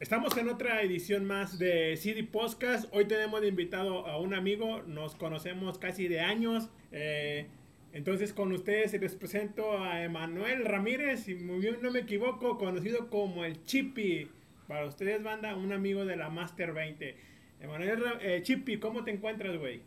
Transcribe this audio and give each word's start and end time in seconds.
Estamos 0.00 0.34
en 0.38 0.48
otra 0.48 0.80
edición 0.80 1.26
más 1.26 1.58
de 1.58 1.94
CD 1.98 2.24
Podcast. 2.24 2.86
Hoy 2.94 3.04
tenemos 3.04 3.44
invitado 3.44 4.06
a 4.06 4.18
un 4.18 4.32
amigo, 4.32 4.80
nos 4.86 5.14
conocemos 5.14 5.76
casi 5.76 6.08
de 6.08 6.20
años. 6.20 6.70
Eh, 6.90 7.50
entonces 7.92 8.32
con 8.32 8.50
ustedes 8.50 8.98
les 8.98 9.14
presento 9.14 9.76
a 9.76 10.02
Emanuel 10.02 10.64
Ramírez, 10.64 11.24
si 11.24 11.34
muy 11.34 11.58
bien 11.58 11.80
no 11.82 11.90
me 11.90 11.98
equivoco, 11.98 12.56
conocido 12.56 13.10
como 13.10 13.44
el 13.44 13.62
Chippy. 13.66 14.26
Para 14.66 14.86
ustedes, 14.86 15.22
banda, 15.22 15.54
un 15.54 15.70
amigo 15.70 16.06
de 16.06 16.16
la 16.16 16.30
Master 16.30 16.72
20. 16.72 17.16
Emanuel 17.60 18.02
eh, 18.22 18.78
¿cómo 18.80 19.04
te 19.04 19.10
encuentras, 19.10 19.58
güey? 19.58 19.82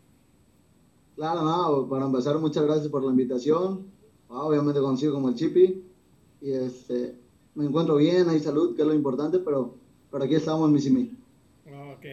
Claro, 1.16 1.42
no, 1.42 1.90
para 1.90 2.06
empezar, 2.06 2.38
muchas 2.38 2.64
gracias 2.66 2.88
por 2.90 3.04
la 3.04 3.10
invitación. 3.10 3.88
Ah, 4.30 4.44
obviamente 4.44 4.80
conocido 4.80 5.12
como 5.12 5.30
el 5.30 5.34
Chippy. 5.34 5.84
Y 6.40 6.52
este, 6.52 7.16
me 7.56 7.66
encuentro 7.66 7.96
bien, 7.96 8.30
hay 8.30 8.40
salud, 8.40 8.76
que 8.76 8.84
es 8.84 8.88
lo 8.88 8.94
importante, 8.94 9.40
pero 9.40 9.82
pero 10.14 10.26
aquí 10.26 10.36
estamos, 10.36 10.70
mi. 10.70 11.12
Ok. 11.92 12.06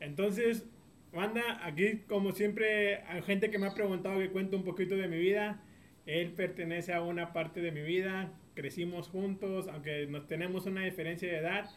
Entonces, 0.00 0.66
banda, 1.12 1.64
aquí 1.64 1.98
como 2.08 2.32
siempre 2.32 3.04
hay 3.04 3.22
gente 3.22 3.50
que 3.50 3.58
me 3.60 3.68
ha 3.68 3.72
preguntado 3.72 4.18
que 4.18 4.30
cuento 4.30 4.56
un 4.56 4.64
poquito 4.64 4.96
de 4.96 5.06
mi 5.06 5.16
vida. 5.16 5.62
Él 6.06 6.32
pertenece 6.32 6.92
a 6.92 7.02
una 7.02 7.32
parte 7.32 7.60
de 7.60 7.70
mi 7.70 7.82
vida. 7.82 8.32
Crecimos 8.54 9.06
juntos, 9.06 9.68
aunque 9.72 10.08
nos 10.08 10.26
tenemos 10.26 10.66
una 10.66 10.82
diferencia 10.82 11.28
de 11.28 11.38
edad. 11.38 11.70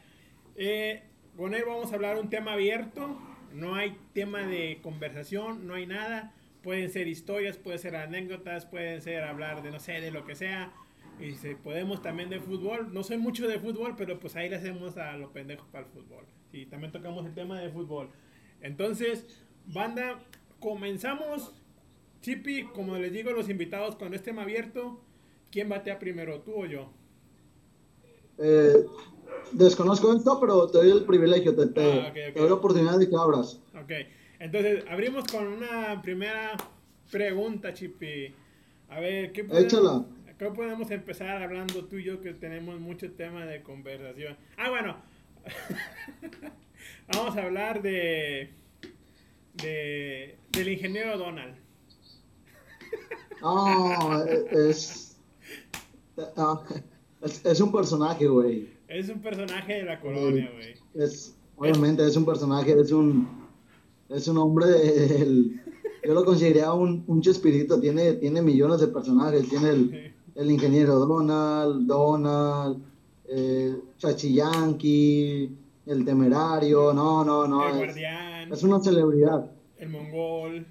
Eh, 0.56 1.04
con 1.38 1.54
él 1.54 1.64
vamos 1.68 1.92
a 1.92 1.96
hablar 1.96 2.18
un 2.18 2.32
tema 2.32 2.54
abierto. 2.54 3.20
No 3.54 3.76
hay 3.76 3.96
tema 4.14 4.48
de 4.48 4.80
conversación, 4.82 5.68
no 5.68 5.76
hay 5.76 5.86
nada. 5.86 6.34
Pueden 6.64 6.90
ser 6.90 7.08
historias, 7.08 7.58
pueden 7.58 7.78
ser 7.78 7.96
anécdotas, 7.96 8.66
pueden 8.66 9.04
ser 9.04 9.24
hablar 9.24 9.62
de 9.62 9.70
no 9.70 9.80
sé, 9.80 10.02
de 10.02 10.10
lo 10.10 10.26
que 10.26 10.34
sea. 10.34 10.74
Y 11.20 11.34
si 11.34 11.56
podemos 11.56 12.02
también 12.02 12.30
de 12.30 12.40
fútbol. 12.40 12.94
No 12.94 13.04
soy 13.04 13.18
mucho 13.18 13.48
de 13.48 13.60
fútbol, 13.60 13.96
pero 13.98 14.20
pues 14.20 14.36
ahí 14.36 14.50
le 14.50 14.56
hacemos 14.56 14.98
a 14.98 15.18
los 15.18 15.32
pendejos 15.32 15.68
para 15.72 15.86
el 15.86 15.92
fútbol. 15.92 16.26
Y 16.52 16.66
también 16.66 16.92
tocamos 16.92 17.26
el 17.26 17.34
tema 17.34 17.60
de 17.60 17.70
fútbol. 17.70 18.10
Entonces, 18.62 19.26
banda, 19.66 20.20
comenzamos. 20.60 21.54
Chipi, 22.22 22.64
como 22.64 22.98
les 22.98 23.14
digo 23.14 23.30
a 23.30 23.34
los 23.34 23.50
invitados, 23.50 23.96
con 23.96 24.14
este 24.14 24.32
tema 24.32 24.42
abierto, 24.42 25.00
¿quién 25.52 25.70
batea 25.70 26.00
primero, 26.00 26.42
tú 26.42 26.54
o 26.54 26.66
yo? 26.66 26.92
Eh, 28.38 28.86
desconozco 29.54 30.14
esto, 30.14 30.38
pero 30.40 30.68
te 30.68 30.80
doy 30.80 30.92
el 30.92 31.06
privilegio, 31.06 31.56
te, 31.56 31.82
ah, 31.82 32.14
doy 32.36 32.48
la 32.48 32.56
oportunidad 32.56 33.00
de 33.00 33.10
que 33.10 33.16
abras. 33.16 33.62
Ok, 33.74 33.92
entonces 34.40 34.84
abrimos 34.90 35.26
con 35.32 35.48
una 35.48 36.02
primera 36.02 36.58
pregunta, 37.10 37.74
Chipi. 37.74 38.34
A 38.90 39.00
ver, 39.00 39.32
¿qué 39.32 39.48
Échala. 39.52 40.06
¿Cómo 40.40 40.54
podemos 40.54 40.90
empezar 40.90 41.44
hablando 41.44 41.84
tú 41.84 41.98
y 41.98 42.06
yo 42.06 42.22
que 42.22 42.34
tenemos 42.34 42.80
mucho 42.80 43.12
tema 43.12 43.46
de 43.46 43.62
conversación? 43.62 44.38
Ah, 44.56 44.70
bueno. 44.70 44.96
Vamos 47.14 47.36
a 47.36 47.44
hablar 47.44 47.82
de, 47.82 48.50
de 49.62 50.38
del 50.54 50.68
ingeniero 50.70 51.18
Donald. 51.18 51.56
Ah, 53.44 54.24
es, 54.52 55.18
es, 57.44 57.60
un 57.60 57.72
personaje, 57.74 58.26
güey. 58.28 58.70
Es 58.88 59.10
un 59.10 59.20
personaje 59.20 59.74
de 59.74 59.84
la 59.84 60.00
colonia, 60.00 60.50
güey. 60.54 60.74
Es, 60.94 61.36
obviamente 61.58 62.08
es 62.08 62.16
un 62.16 62.26
personaje, 62.26 62.80
es 62.80 62.94
un, 62.94 63.28
es 64.08 64.26
un 64.30 64.38
hombre 64.38 64.68
del, 64.68 65.62
yo 66.02 66.14
lo 66.14 66.24
consideraría 66.24 66.72
un, 66.72 67.04
un 67.08 67.22
chespirito, 67.22 67.78
tiene, 67.82 68.14
tiene 68.14 68.42
millones 68.42 68.80
de 68.80 68.88
personajes, 68.88 69.50
tiene 69.50 69.70
el, 69.72 70.14
el 70.36 70.52
ingeniero 70.52 71.00
Donald, 71.00 71.88
Donald, 71.88 72.84
eh, 73.28 73.76
Chachi 73.98 74.40
el 75.86 76.06
temerario, 76.06 76.94
no, 76.94 77.26
no, 77.26 77.48
no. 77.48 77.68
El 77.68 77.72
es, 77.72 77.78
guardián. 77.78 78.54
Es 78.54 78.64
una 78.64 78.80
celebridad. 78.80 79.52
El 79.78 79.90
mongol. 79.90 80.68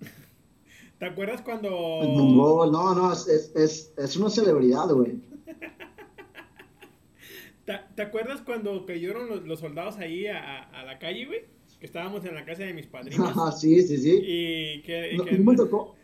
¿Te 0.98 1.06
acuerdas 1.06 1.40
cuando.? 1.40 2.00
El 2.02 2.08
mongol, 2.08 2.72
no, 2.72 2.94
no, 2.94 3.12
es, 3.12 3.26
es, 3.26 3.94
es 3.96 4.16
una 4.16 4.28
celebridad, 4.28 4.88
güey. 4.90 5.18
¿Te, 7.94 8.02
acuerdas 8.02 8.42
cuando 8.42 8.84
cayeron 8.86 9.46
los, 9.46 9.60
soldados 9.60 9.98
ahí 9.98 10.26
a, 10.26 10.62
a, 10.62 10.84
la 10.84 10.98
calle, 10.98 11.26
güey? 11.26 11.44
Que 11.78 11.86
estábamos 11.86 12.24
en 12.24 12.34
la 12.34 12.44
casa 12.44 12.64
de 12.64 12.74
mis 12.74 12.86
padrinos. 12.86 13.32
Ah, 13.36 13.52
sí, 13.52 13.82
sí, 13.82 13.98
sí. 13.98 14.20
Y 14.22 14.82
que. 14.82 15.16
No, 15.16 15.24
me 15.24 15.56
tocó. 15.56 15.94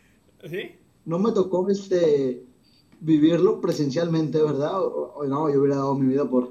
¿Sí? 0.45 0.77
No 1.05 1.19
me 1.19 1.33
tocó 1.33 1.69
este 1.69 2.43
vivirlo 3.01 3.61
presencialmente, 3.61 4.43
¿verdad? 4.43 4.81
O, 4.81 5.25
no, 5.27 5.51
yo 5.51 5.61
hubiera 5.61 5.77
dado 5.77 5.95
mi 5.95 6.09
vida 6.09 6.29
por, 6.29 6.51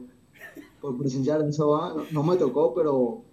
por 0.80 0.98
presenciar 0.98 1.42
eso, 1.48 2.06
no, 2.12 2.24
me 2.24 2.36
tocó, 2.38 2.74
pero, 2.74 3.24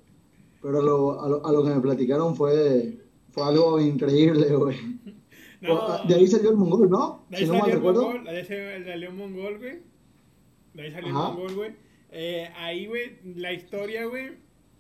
pero 0.63 0.83
lo, 0.83 1.21
a, 1.21 1.53
lo, 1.53 1.63
que 1.63 1.71
me 1.71 1.81
platicaron 1.81 2.35
fue, 2.35 2.99
fue 3.31 3.45
algo 3.45 3.81
increíble, 3.81 4.55
güey. 4.55 4.77
de 6.09 6.15
ahí 6.15 6.27
salió 6.27 6.51
el 6.51 6.57
mongol, 6.57 6.89
¿no? 6.89 7.27
De 7.29 7.39
ahí 7.39 7.47
salió 7.47 7.67
el 7.67 7.81
mongol, 7.81 8.25
de 8.25 8.31
ahí 8.31 8.45
salió 8.45 9.09
el 9.09 9.15
mongol, 9.15 9.59
güey. 9.59 9.83
De 10.73 10.83
ahí 10.83 10.93
salió 10.93 11.09
el 11.09 11.15
mongol, 11.15 11.55
güey. 11.55 11.73
Eh, 12.13 12.51
ahí, 12.57 12.87
güey, 12.87 13.19
la 13.37 13.53
historia, 13.53 14.07
güey, 14.07 14.31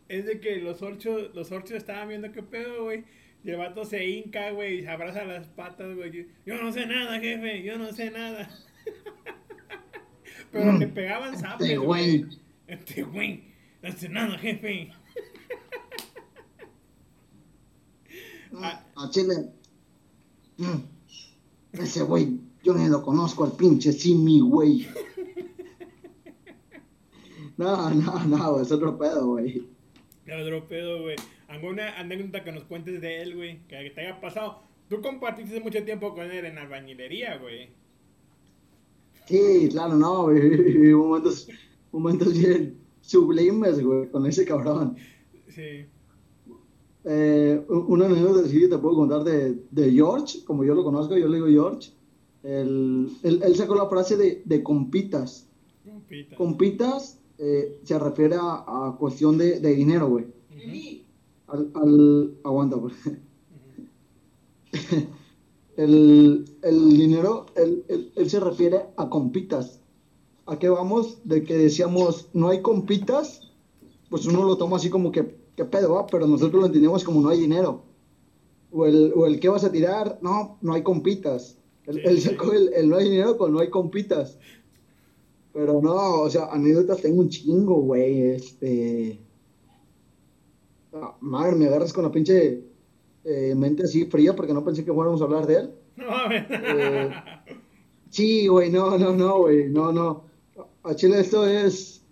es 0.09 0.27
de 0.27 0.41
que 0.41 0.57
los 0.57 0.83
orchos, 0.83 1.31
los 1.35 1.53
orchos 1.53 1.77
estaban 1.77 2.09
viendo 2.09 2.33
qué 2.33 2.43
pedo, 2.43 2.85
güey. 2.85 3.05
Y 3.43 3.51
el 3.51 3.57
vato 3.57 3.85
se 3.85 4.05
hinca, 4.07 4.51
güey, 4.51 4.79
y 4.79 4.83
se 4.83 4.89
abraza 4.89 5.25
las 5.25 5.47
patas, 5.49 5.97
güey. 5.97 6.29
Yo 6.45 6.63
no 6.63 6.73
sé 6.73 6.87
nada, 6.87 7.19
jefe, 7.21 7.63
yo 7.63 7.79
no 7.79 7.93
sé 7.93 8.11
nada. 8.11 8.51
Pero 10.53 10.73
le 10.73 10.87
pegaban 10.89 11.35
este 11.35 11.47
zapes, 11.47 11.79
güey. 11.79 12.27
Este 12.67 13.03
güey, 13.03 13.45
no 13.83 13.93
sé 13.93 14.09
nada, 14.09 14.37
jefe. 14.39 14.91
a, 18.55 18.85
a 18.97 19.11
Chile. 19.11 19.53
Mm. 20.59 20.79
Ese 21.73 22.03
güey, 22.03 22.41
yo 22.63 22.75
ni 22.75 22.89
lo 22.89 23.03
conozco 23.03 23.45
al 23.45 23.53
pinche 23.53 23.93
Simi, 23.93 24.41
güey. 24.41 24.87
No, 27.57 27.91
no, 27.91 28.25
no, 28.25 28.61
es 28.63 28.73
otro 28.73 28.97
pedo, 28.97 29.27
güey. 29.27 29.69
Es 30.31 30.41
otro 30.41 30.69
pedo, 30.69 31.03
güey. 31.03 31.17
¿Alguna 31.49 31.99
anécdota 31.99 32.45
que 32.45 32.53
nos 32.53 32.63
cuentes 32.63 33.01
de 33.01 33.21
él, 33.21 33.35
güey? 33.35 33.67
Que 33.67 33.91
te 33.91 34.01
haya 34.03 34.21
pasado. 34.21 34.63
Tú 34.89 35.01
compartiste 35.03 35.59
mucho 35.61 35.83
tiempo 35.83 36.15
con 36.15 36.31
él 36.31 36.45
en 36.45 36.57
albañilería, 36.57 37.39
güey. 37.39 37.71
Sí, 39.27 39.69
claro, 39.73 39.97
no, 39.97 40.25
güey. 40.25 40.95
Momentos, 40.95 41.49
momentos 41.91 42.39
bien 42.39 42.79
sublimes, 43.01 43.83
güey, 43.83 44.09
con 44.09 44.25
ese 44.25 44.45
cabrón. 44.45 44.97
Sí. 45.49 45.87
Eh, 47.05 47.65
una 47.69 48.07
anécdota 48.07 48.49
que 48.49 48.69
te 48.69 48.79
puedo 48.79 48.95
contar 48.95 49.25
de, 49.25 49.59
de, 49.69 49.91
George, 49.91 50.45
como 50.45 50.65
yo 50.65 50.77
lo 50.77 50.85
conozco, 50.85 51.17
yo 51.17 51.27
le 51.27 51.39
digo 51.39 51.49
George. 51.49 51.91
Él, 52.45 53.11
él, 53.25 53.57
sacó 53.57 53.75
la 53.75 53.89
frase 53.89 54.17
de, 54.17 54.43
de 54.45 54.63
compitas. 54.63 55.49
Compitas. 55.85 56.39
Compitas 56.39 57.20
eh, 57.41 57.81
se 57.83 57.99
refiere 57.99 58.37
a, 58.39 58.97
cuestión 58.99 59.39
de, 59.39 59.61
de 59.61 59.75
dinero, 59.75 60.09
güey 60.09 60.41
al, 61.51 61.71
al 61.75 62.35
aguanta, 62.45 62.77
pues. 62.79 62.95
el, 65.77 66.45
el, 66.63 66.97
dinero, 66.97 67.47
él, 67.57 67.85
él, 68.15 68.31
se 68.31 68.41
refiere 68.41 68.87
a 68.97 69.09
compitas. 69.09 69.81
¿A 70.47 70.59
qué 70.59 70.69
vamos? 70.69 71.19
De 71.25 71.45
que 71.45 71.57
decíamos, 71.57 72.29
no 72.33 72.49
hay 72.49 72.63
compitas, 72.63 73.53
pues 74.09 74.27
uno 74.27 74.45
lo 74.45 74.57
toma 74.57 74.77
así 74.77 74.91
como 74.91 75.13
que, 75.13 75.37
¿qué 75.57 75.65
pedo 75.65 75.95
va? 75.95 76.07
Pero 76.07 76.27
nosotros 76.27 76.61
lo 76.61 76.67
entendemos 76.67 77.05
como 77.05 77.21
no 77.21 77.29
hay 77.29 77.41
dinero. 77.41 77.85
O 78.73 78.87
el, 78.87 79.13
o 79.17 79.27
el 79.27 79.41
¿qué 79.41 79.49
vas 79.49 79.65
a 79.65 79.73
tirar? 79.73 80.19
No, 80.23 80.59
no 80.61 80.75
hay 80.75 80.83
compitas. 80.83 81.57
Él, 81.87 82.21
sacó 82.21 82.53
el, 82.53 82.73
el, 82.75 82.89
no 82.89 82.97
hay 82.97 83.11
dinero 83.11 83.37
con 83.37 83.53
no 83.53 83.59
hay 83.59 83.71
compitas. 83.71 84.39
Pero 85.53 85.81
no, 85.83 86.23
o 86.23 86.31
sea, 86.31 86.47
anécdotas 86.47 87.03
tengo 87.03 87.21
un 87.21 87.29
chingo, 87.29 87.81
güey. 87.81 88.23
Este 88.31 89.19
Ah, 90.93 91.17
madre, 91.21 91.55
me 91.55 91.67
agarras 91.67 91.93
con 91.93 92.03
la 92.05 92.11
pinche 92.11 92.65
eh, 93.25 93.55
mente 93.55 93.85
así 93.85 94.07
fría 94.07 94.35
porque 94.35 94.53
no 94.53 94.65
pensé 94.65 94.85
que 94.85 94.93
fuéramos 94.93 95.21
a 95.21 95.25
hablar 95.25 95.47
de 95.47 95.55
él. 95.57 95.71
No, 95.97 96.33
eh, 96.33 97.13
sí, 98.09 98.47
güey, 98.49 98.71
no, 98.71 98.99
no, 98.99 99.15
no, 99.15 99.39
güey, 99.41 99.69
no, 99.69 99.93
no. 99.93 100.25
A 100.83 100.95
Chile 100.95 101.21
esto 101.21 101.47
es. 101.47 102.03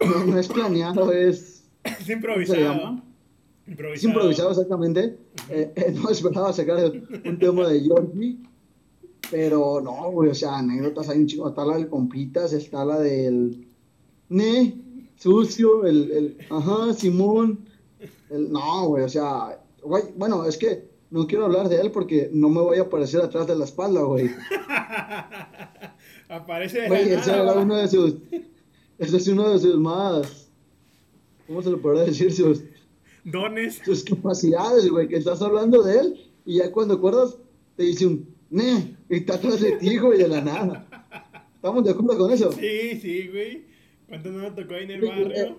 No, 0.00 0.36
es 0.38 0.48
planeado, 0.48 1.12
es. 1.12 1.64
Es 1.84 2.08
improvisado. 2.08 3.00
Improvisado. 3.66 3.94
Es 3.94 4.04
improvisado, 4.04 4.50
exactamente. 4.50 5.16
Eh, 5.48 5.72
eh, 5.76 5.92
no 5.94 6.10
esperaba 6.10 6.52
sacar 6.52 6.92
un 7.24 7.38
tema 7.38 7.68
de 7.68 7.80
Georgie. 7.80 8.38
Pero 9.32 9.80
no, 9.80 10.10
güey, 10.10 10.28
o 10.28 10.34
sea, 10.34 10.58
anécdotas 10.58 11.08
hay 11.08 11.20
un 11.20 11.26
chico. 11.26 11.48
Está 11.48 11.64
la 11.64 11.76
del 11.76 11.88
Compitas, 11.88 12.52
está 12.52 12.84
la 12.84 13.00
del. 13.00 13.66
Ne, 14.28 14.76
sucio, 15.16 15.86
el, 15.86 16.10
el 16.10 16.38
ajá, 16.50 16.92
Simón, 16.92 17.60
el, 18.28 18.52
no, 18.52 18.88
güey, 18.88 19.04
o 19.04 19.08
sea, 19.08 19.58
güey, 19.82 20.02
bueno, 20.16 20.44
es 20.44 20.58
que 20.58 20.84
no 21.10 21.26
quiero 21.26 21.46
hablar 21.46 21.70
de 21.70 21.80
él 21.80 21.90
porque 21.90 22.28
no 22.32 22.50
me 22.50 22.60
voy 22.60 22.78
a 22.78 22.82
aparecer 22.82 23.22
atrás 23.22 23.46
de 23.46 23.56
la 23.56 23.64
espalda, 23.64 24.02
güey. 24.02 24.30
Aparece 26.28 26.88
Güey, 26.88 27.12
ese 27.12 27.30
era 27.30 27.54
uno 27.54 27.76
de 27.76 27.88
sus, 27.88 28.16
ese 28.98 29.16
es 29.16 29.28
uno 29.28 29.50
de 29.50 29.58
sus 29.58 29.76
más, 29.78 30.50
¿cómo 31.46 31.62
se 31.62 31.70
le 31.70 31.78
podría 31.78 32.04
decir? 32.04 32.32
Sus, 32.32 32.64
Dones. 33.24 33.80
sus 33.84 34.04
capacidades, 34.04 34.90
güey, 34.90 35.08
que 35.08 35.16
estás 35.16 35.40
hablando 35.40 35.82
de 35.82 36.00
él 36.00 36.30
y 36.44 36.58
ya 36.58 36.70
cuando 36.70 36.94
acuerdas 36.94 37.36
te 37.76 37.84
dice 37.84 38.06
un, 38.06 38.34
ne, 38.50 38.96
está 39.16 39.34
atrás 39.34 39.60
de 39.60 39.72
ti, 39.72 39.98
güey, 39.98 40.18
de 40.18 40.28
la 40.28 40.40
nada. 40.40 40.86
¿Estamos 41.54 41.84
de 41.84 41.90
acuerdo 41.90 42.18
con 42.18 42.32
eso? 42.32 42.52
Sí, 42.52 42.98
sí, 43.00 43.28
güey. 43.28 43.64
¿Cuánto 44.08 44.30
no 44.30 44.38
me 44.38 44.50
tocó 44.50 44.74
ahí 44.74 44.84
en 44.84 44.90
el 44.90 45.00
barrio? 45.00 45.58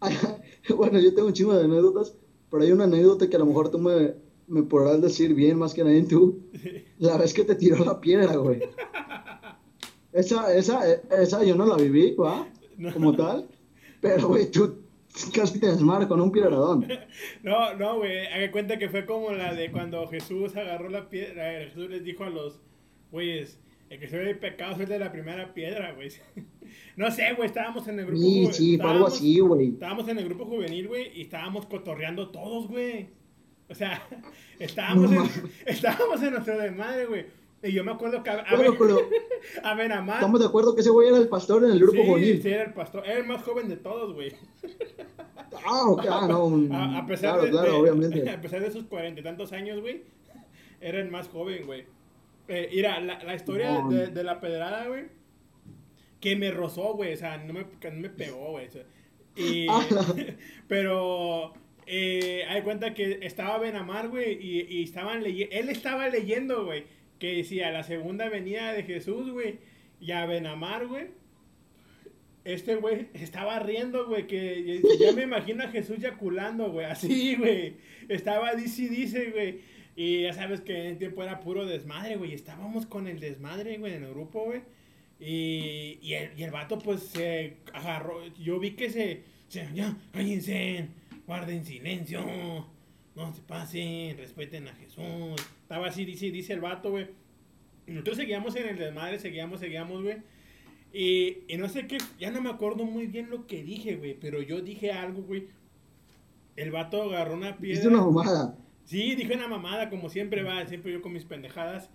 bueno, 0.76 0.98
yo 0.98 1.14
tengo 1.14 1.28
un 1.28 1.34
chingo 1.34 1.54
de 1.54 1.64
anécdotas, 1.64 2.14
pero 2.50 2.62
hay 2.62 2.72
una 2.72 2.84
anécdota 2.84 3.28
que 3.28 3.36
a 3.36 3.38
lo 3.38 3.46
mejor 3.46 3.70
tú 3.70 3.78
me, 3.78 4.14
me 4.48 4.62
podrás 4.62 5.00
decir 5.00 5.34
bien 5.34 5.58
más 5.58 5.74
que 5.74 5.84
nadie 5.84 6.02
tú. 6.04 6.40
La 6.98 7.16
vez 7.16 7.32
que 7.32 7.44
te 7.44 7.54
tiró 7.54 7.84
la 7.84 8.00
piedra, 8.00 8.36
güey. 8.36 8.60
Esa, 10.12 10.52
esa, 10.52 10.92
esa 10.92 11.44
yo 11.44 11.54
no 11.54 11.64
la 11.66 11.76
viví, 11.76 12.16
¿va? 12.16 12.48
Como 12.92 13.14
tal. 13.14 13.48
Pero, 14.00 14.26
güey, 14.26 14.50
tú 14.50 14.80
casi 15.26 15.58
te 15.60 15.66
desmaras 15.68 16.06
con 16.08 16.20
un 16.20 16.30
piedradón. 16.32 16.86
No, 17.42 17.74
no, 17.74 17.98
güey. 17.98 18.26
Haga 18.26 18.50
cuenta 18.50 18.78
que 18.78 18.88
fue 18.88 19.04
como 19.06 19.32
la 19.32 19.54
de 19.54 19.70
cuando 19.70 20.06
Jesús 20.08 20.56
agarró 20.56 20.88
la 20.88 21.08
piedra. 21.08 21.50
Jesús 21.64 21.88
les 21.90 22.04
dijo 22.04 22.24
a 22.24 22.30
los 22.30 22.60
güeyes: 23.10 23.60
El 23.88 23.98
que 24.00 24.08
se 24.08 24.18
ve 24.18 24.34
pecado 24.34 24.80
es 24.82 24.88
de 24.88 24.98
la 24.98 25.10
primera 25.12 25.52
piedra, 25.54 25.92
güey. 25.92 26.08
No 26.96 27.10
sé, 27.10 27.32
güey. 27.34 27.46
Estábamos 27.48 27.88
en 27.88 27.98
el 27.98 28.06
grupo 28.06 28.20
Sí, 28.22 28.46
sí, 28.52 28.76
fue 28.76 28.90
algo 28.90 29.08
estábamos- 29.08 29.14
así, 29.14 29.38
güey. 29.40 29.68
Estábamos 29.70 30.08
en 30.08 30.18
el 30.18 30.24
grupo 30.26 30.44
juvenil, 30.44 30.86
güey, 30.88 31.10
y 31.18 31.22
estábamos 31.22 31.66
cotorreando 31.66 32.28
todos, 32.30 32.68
güey. 32.68 33.08
O 33.68 33.74
sea, 33.74 34.02
estábamos, 34.58 35.10
No 35.10 35.24
en, 35.24 35.30
estábamos 35.66 36.22
en 36.22 36.30
nuestro 36.32 36.58
desmadre, 36.58 37.06
güey. 37.06 37.26
Y 37.62 37.72
yo 37.72 37.84
me 37.84 37.92
acuerdo 37.92 38.22
que 38.22 38.30
a, 38.30 38.40
a, 38.40 38.56
Bueno, 38.56 38.70
Ben- 38.72 38.78
pero 38.78 39.00
a 39.62 39.74
Benamar. 39.74 40.16
estamos 40.16 40.40
de 40.40 40.46
acuerdo 40.46 40.74
que 40.74 40.80
ese 40.80 40.90
güey 40.90 41.08
era 41.08 41.18
el 41.18 41.28
pastor 41.28 41.64
en 41.64 41.72
el 41.72 41.78
grupo 41.78 41.92
Sí, 42.00 42.06
juvenil. 42.08 42.42
sí, 42.42 42.48
era 42.48 42.62
el 42.64 42.72
pastor. 42.72 43.04
Era 43.06 43.18
el 43.18 43.26
más 43.26 43.42
joven 43.42 43.68
de 43.68 43.76
todos, 43.76 44.14
güey. 44.14 44.32
Ah, 45.66 45.84
ok, 45.88 46.04
ah, 46.10 46.26
no. 46.28 46.74
A, 46.74 46.98
a 46.98 47.06
pesar 47.06 47.32
claro, 47.34 47.44
de, 47.44 47.50
claro, 47.50 47.72
de- 47.72 47.78
obviamente. 47.78 48.30
A 48.30 48.40
pesar 48.40 48.60
de 48.60 48.70
sus 48.70 48.84
cuarenta 48.84 49.20
y 49.20 49.22
tantos 49.24 49.52
años, 49.52 49.80
güey, 49.80 50.02
era 50.80 51.00
el 51.00 51.10
más 51.10 51.28
joven, 51.28 51.66
güey. 51.66 51.84
Eh, 52.48 52.68
mira, 52.72 52.98
la, 53.00 53.22
la 53.22 53.34
historia 53.34 53.80
No. 53.82 53.90
de, 53.90 54.06
de 54.08 54.24
la 54.24 54.40
pedrada, 54.40 54.88
güey, 54.88 55.04
que 56.20 56.36
me 56.36 56.50
rozó, 56.50 56.94
güey, 56.94 57.12
o 57.12 57.16
sea, 57.16 57.36
no 57.38 57.52
me, 57.52 57.66
que 57.78 57.90
no 57.90 58.00
me 58.00 58.10
pegó, 58.10 58.52
güey. 58.52 58.66
o 58.66 58.70
sea, 58.70 58.82
y, 59.36 59.66
pero, 60.68 61.52
eh, 61.86 62.44
hay 62.48 62.62
cuenta 62.62 62.94
que 62.94 63.20
estaba 63.22 63.58
Benamar, 63.58 64.08
güey, 64.08 64.32
y, 64.40 64.66
y 64.68 64.82
estaban 64.82 65.22
leyendo, 65.22 65.54
él 65.54 65.68
estaba 65.68 66.08
leyendo, 66.08 66.64
güey, 66.64 66.84
que 67.20 67.36
decía 67.36 67.70
la 67.70 67.84
segunda 67.84 68.28
venida 68.28 68.72
de 68.72 68.82
Jesús, 68.82 69.30
güey, 69.30 69.58
y 70.00 70.10
a 70.10 70.26
Benamar, 70.26 70.88
güey, 70.88 71.08
este 72.44 72.76
güey 72.76 73.08
estaba 73.14 73.58
riendo, 73.58 74.06
güey, 74.06 74.26
que 74.26 74.80
ya 74.98 75.12
me 75.12 75.22
imagino 75.22 75.62
a 75.62 75.68
Jesús 75.68 75.98
yaculando, 75.98 76.72
güey, 76.72 76.86
así, 76.86 77.36
güey. 77.36 77.74
Estaba 78.08 78.54
dice 78.54 78.88
dice, 78.88 79.30
güey. 79.30 79.60
Y 79.96 80.22
ya 80.22 80.32
sabes 80.32 80.60
que 80.62 80.88
en 80.88 80.98
tiempo 80.98 81.22
era 81.22 81.40
puro 81.40 81.66
desmadre, 81.66 82.16
güey. 82.16 82.32
Estábamos 82.32 82.86
con 82.86 83.06
el 83.06 83.20
desmadre, 83.20 83.76
güey, 83.78 83.94
en 83.94 84.04
el 84.04 84.10
grupo, 84.10 84.44
güey. 84.44 84.62
Y, 85.20 85.98
y, 86.00 86.14
el, 86.14 86.38
y 86.38 86.42
el 86.44 86.50
vato, 86.50 86.78
pues, 86.78 87.02
se 87.02 87.58
agarró. 87.74 88.26
Yo 88.36 88.58
vi 88.58 88.70
que 88.70 88.88
se. 88.88 89.22
se 89.48 89.68
ya, 89.74 89.96
guarden 91.26 91.64
silencio. 91.64 92.24
No 93.14 93.34
se 93.34 93.42
pasen, 93.42 94.16
respeten 94.16 94.68
a 94.68 94.74
Jesús. 94.74 95.36
Estaba 95.70 95.86
así, 95.86 96.04
dice, 96.04 96.32
dice 96.32 96.52
el 96.52 96.60
vato, 96.60 96.90
güey. 96.90 97.06
Y 97.86 97.92
nosotros 97.92 98.16
seguíamos 98.16 98.56
en 98.56 98.70
el 98.70 98.76
desmadre, 98.76 99.20
seguíamos, 99.20 99.60
seguíamos, 99.60 100.02
güey. 100.02 100.16
Y, 100.92 101.44
y 101.46 101.58
no 101.58 101.68
sé 101.68 101.86
qué, 101.86 101.98
ya 102.18 102.32
no 102.32 102.42
me 102.42 102.50
acuerdo 102.50 102.84
muy 102.84 103.06
bien 103.06 103.30
lo 103.30 103.46
que 103.46 103.62
dije, 103.62 103.94
güey, 103.94 104.18
pero 104.18 104.42
yo 104.42 104.62
dije 104.62 104.90
algo, 104.90 105.22
güey. 105.22 105.46
El 106.56 106.72
vato 106.72 107.04
agarró 107.04 107.34
una 107.34 107.56
piedra. 107.56 107.88
una 107.88 108.02
mamada. 108.02 108.58
Sí, 108.82 109.14
dije 109.14 109.36
una 109.36 109.46
mamada, 109.46 109.90
como 109.90 110.08
siempre 110.08 110.42
va, 110.42 110.66
siempre 110.66 110.92
yo 110.92 111.02
con 111.02 111.12
mis 111.12 111.24
pendejadas. 111.24 111.88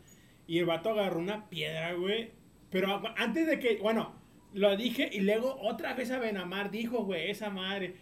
Y 0.48 0.60
el 0.60 0.66
vato 0.66 0.92
agarró 0.92 1.19
una 1.19 1.50
piedra, 1.50 1.95
güey. 1.95 2.31
Pero 2.69 3.01
antes 3.18 3.45
de 3.45 3.60
que, 3.60 3.80
bueno, 3.81 4.16
lo 4.54 4.78
dije 4.78 5.10
y 5.12 5.19
luego 5.19 5.54
otra 5.60 5.95
vez 5.95 6.12
a 6.12 6.19
Benamar 6.19 6.71
dijo, 6.71 7.04
güey, 7.04 7.30
esa 7.30 7.50
madre. 7.50 7.95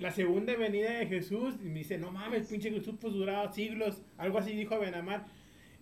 La 0.00 0.10
segunda 0.10 0.56
venida 0.56 0.90
de 0.98 1.06
Jesús, 1.06 1.54
y 1.62 1.68
me 1.68 1.80
dice, 1.80 1.98
no 1.98 2.10
mames, 2.10 2.48
pinche 2.48 2.70
Jesús, 2.70 2.94
pues 3.00 3.12
duraba 3.12 3.52
siglos. 3.52 4.02
Algo 4.18 4.38
así 4.38 4.52
dijo 4.56 4.78
Benamar. 4.80 5.26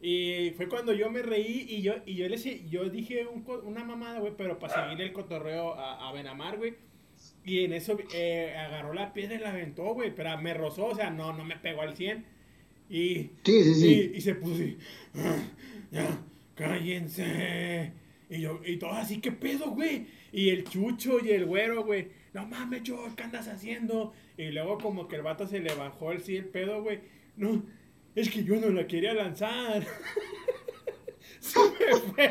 Y 0.03 0.51
fue 0.57 0.69
cuando 0.69 0.93
yo 0.93 1.11
me 1.11 1.23
reí 1.23 1.67
y 1.69 1.83
yo, 1.83 1.95
y 2.05 2.15
yo, 2.17 2.29
le, 2.29 2.37
se- 2.39 2.69
yo 2.69 2.89
dije 2.89 3.27
un 3.27 3.45
una 3.65 3.85
mamada, 3.85 4.19
güey, 4.21 4.33
pero 4.37 4.59
para 4.59 4.89
seguir 4.89 5.01
el 5.07 5.13
cotorreo 5.13 5.75
a, 5.75 6.09
a 6.09 6.13
Benamar, 6.13 6.57
güey. 6.59 6.75
Y 7.45 7.65
en 7.65 7.73
eso 7.73 7.97
eh, 8.15 8.55
agarró 8.57 8.93
la 8.93 9.13
piedra 9.13 9.35
y 9.37 9.39
la 9.39 9.51
aventó, 9.51 9.95
güey. 9.95 10.15
Pero 10.15 10.37
me 10.41 10.53
rozó, 10.55 10.87
o 10.87 10.95
sea, 10.95 11.11
no, 11.11 11.33
no 11.33 11.45
me 11.45 11.57
pegó 11.57 11.83
al 11.83 11.97
100. 11.97 12.25
Y, 12.91 13.31
Sí, 13.45 13.63
sí, 13.65 13.75
sí. 13.75 14.11
y, 14.15 14.17
y 14.19 14.21
se 14.21 14.35
puso 14.35 14.63
"Ah, 15.17 15.37
ya, 15.91 16.21
cállense. 16.55 17.93
Y 18.31 18.41
yo, 18.41 18.61
y 18.65 18.77
todo 18.77 18.93
así, 18.93 19.21
¿qué 19.21 19.33
pedo, 19.33 19.71
güey? 19.71 20.07
Y 20.33 20.51
el 20.51 20.65
chucho 20.65 21.19
y 21.25 21.31
el 21.31 21.47
güero, 21.47 21.85
güey, 21.85 22.09
no 22.39 22.47
mames, 22.47 22.83
George, 22.85 23.17
¿qué 23.17 23.25
andas 23.25 23.49
haciendo? 23.49 24.13
Y 24.37 24.51
luego 24.51 24.79
como 24.79 25.09
que 25.09 25.17
el 25.17 25.23
vato 25.23 25.47
se 25.47 25.59
le 25.59 25.75
bajó 25.75 26.13
el 26.13 26.21
sí 26.21 26.37
el 26.37 26.45
pedo, 26.45 26.83
güey. 26.83 27.01
No, 27.37 27.65
es 28.15 28.31
que 28.31 28.45
yo 28.45 28.57
no 28.57 28.69
la 28.69 28.87
quería 28.87 29.13
lanzar. 29.13 29.85
se 31.41 31.59
me 31.59 31.97
fue. 31.97 32.29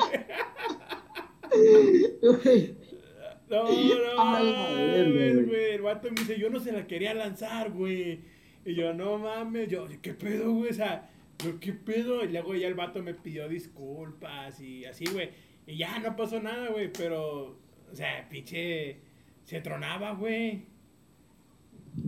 No, 3.49 3.63
no, 3.63 4.21
A 4.21 4.41
la 4.41 4.69
mames, 4.69 5.13
güey. 5.13 5.45
güey. 5.45 5.71
El 5.71 5.81
vato 5.81 6.09
me 6.09 6.15
dice, 6.21 6.39
yo 6.39 6.49
no 6.49 6.59
se 6.59 6.71
la 6.71 6.87
quería 6.87 7.13
lanzar, 7.13 7.71
güey. 7.71 8.21
Y 8.65 8.75
yo, 8.75 8.93
no 8.93 9.17
mames, 9.17 9.69
yo, 9.69 9.87
¿qué 10.01 10.13
pedo, 10.13 10.53
güey? 10.53 10.71
O 10.71 10.73
sea, 10.73 11.09
yo, 11.43 11.59
¿qué 11.59 11.73
pedo? 11.73 12.23
Y 12.23 12.29
luego 12.29 12.55
ya 12.55 12.67
el 12.67 12.75
vato 12.75 13.03
me 13.03 13.13
pidió 13.13 13.47
disculpas 13.49 14.59
y 14.61 14.85
así, 14.85 15.05
güey. 15.05 15.31
Y 15.65 15.77
ya 15.77 15.99
no 15.99 16.15
pasó 16.15 16.41
nada, 16.41 16.69
güey, 16.69 16.91
pero, 16.93 17.57
o 17.91 17.95
sea, 17.95 18.27
pinche, 18.29 19.01
se 19.47 19.61
tronaba, 19.61 20.13
güey. 20.13 20.65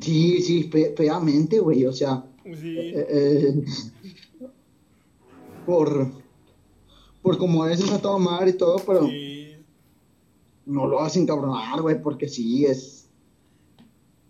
Sí, 0.01 0.41
sí, 0.43 0.63
fe- 0.63 0.93
feamente, 0.95 1.59
güey. 1.59 1.85
O 1.85 1.91
sea, 1.93 2.23
Sí. 2.43 2.77
eh, 2.77 3.07
eh, 3.09 3.63
por, 5.65 6.11
por 7.21 7.37
como 7.37 7.65
es 7.65 7.89
a 7.91 8.01
todo 8.01 8.19
mar 8.19 8.47
y 8.47 8.53
todo, 8.53 8.77
pero 8.85 9.07
Sí. 9.07 9.55
no 10.65 10.85
lo 10.87 10.99
hacen 11.01 11.25
cabronar, 11.25 11.81
güey, 11.81 12.01
porque 12.01 12.27
sí, 12.27 12.65
es, 12.65 13.09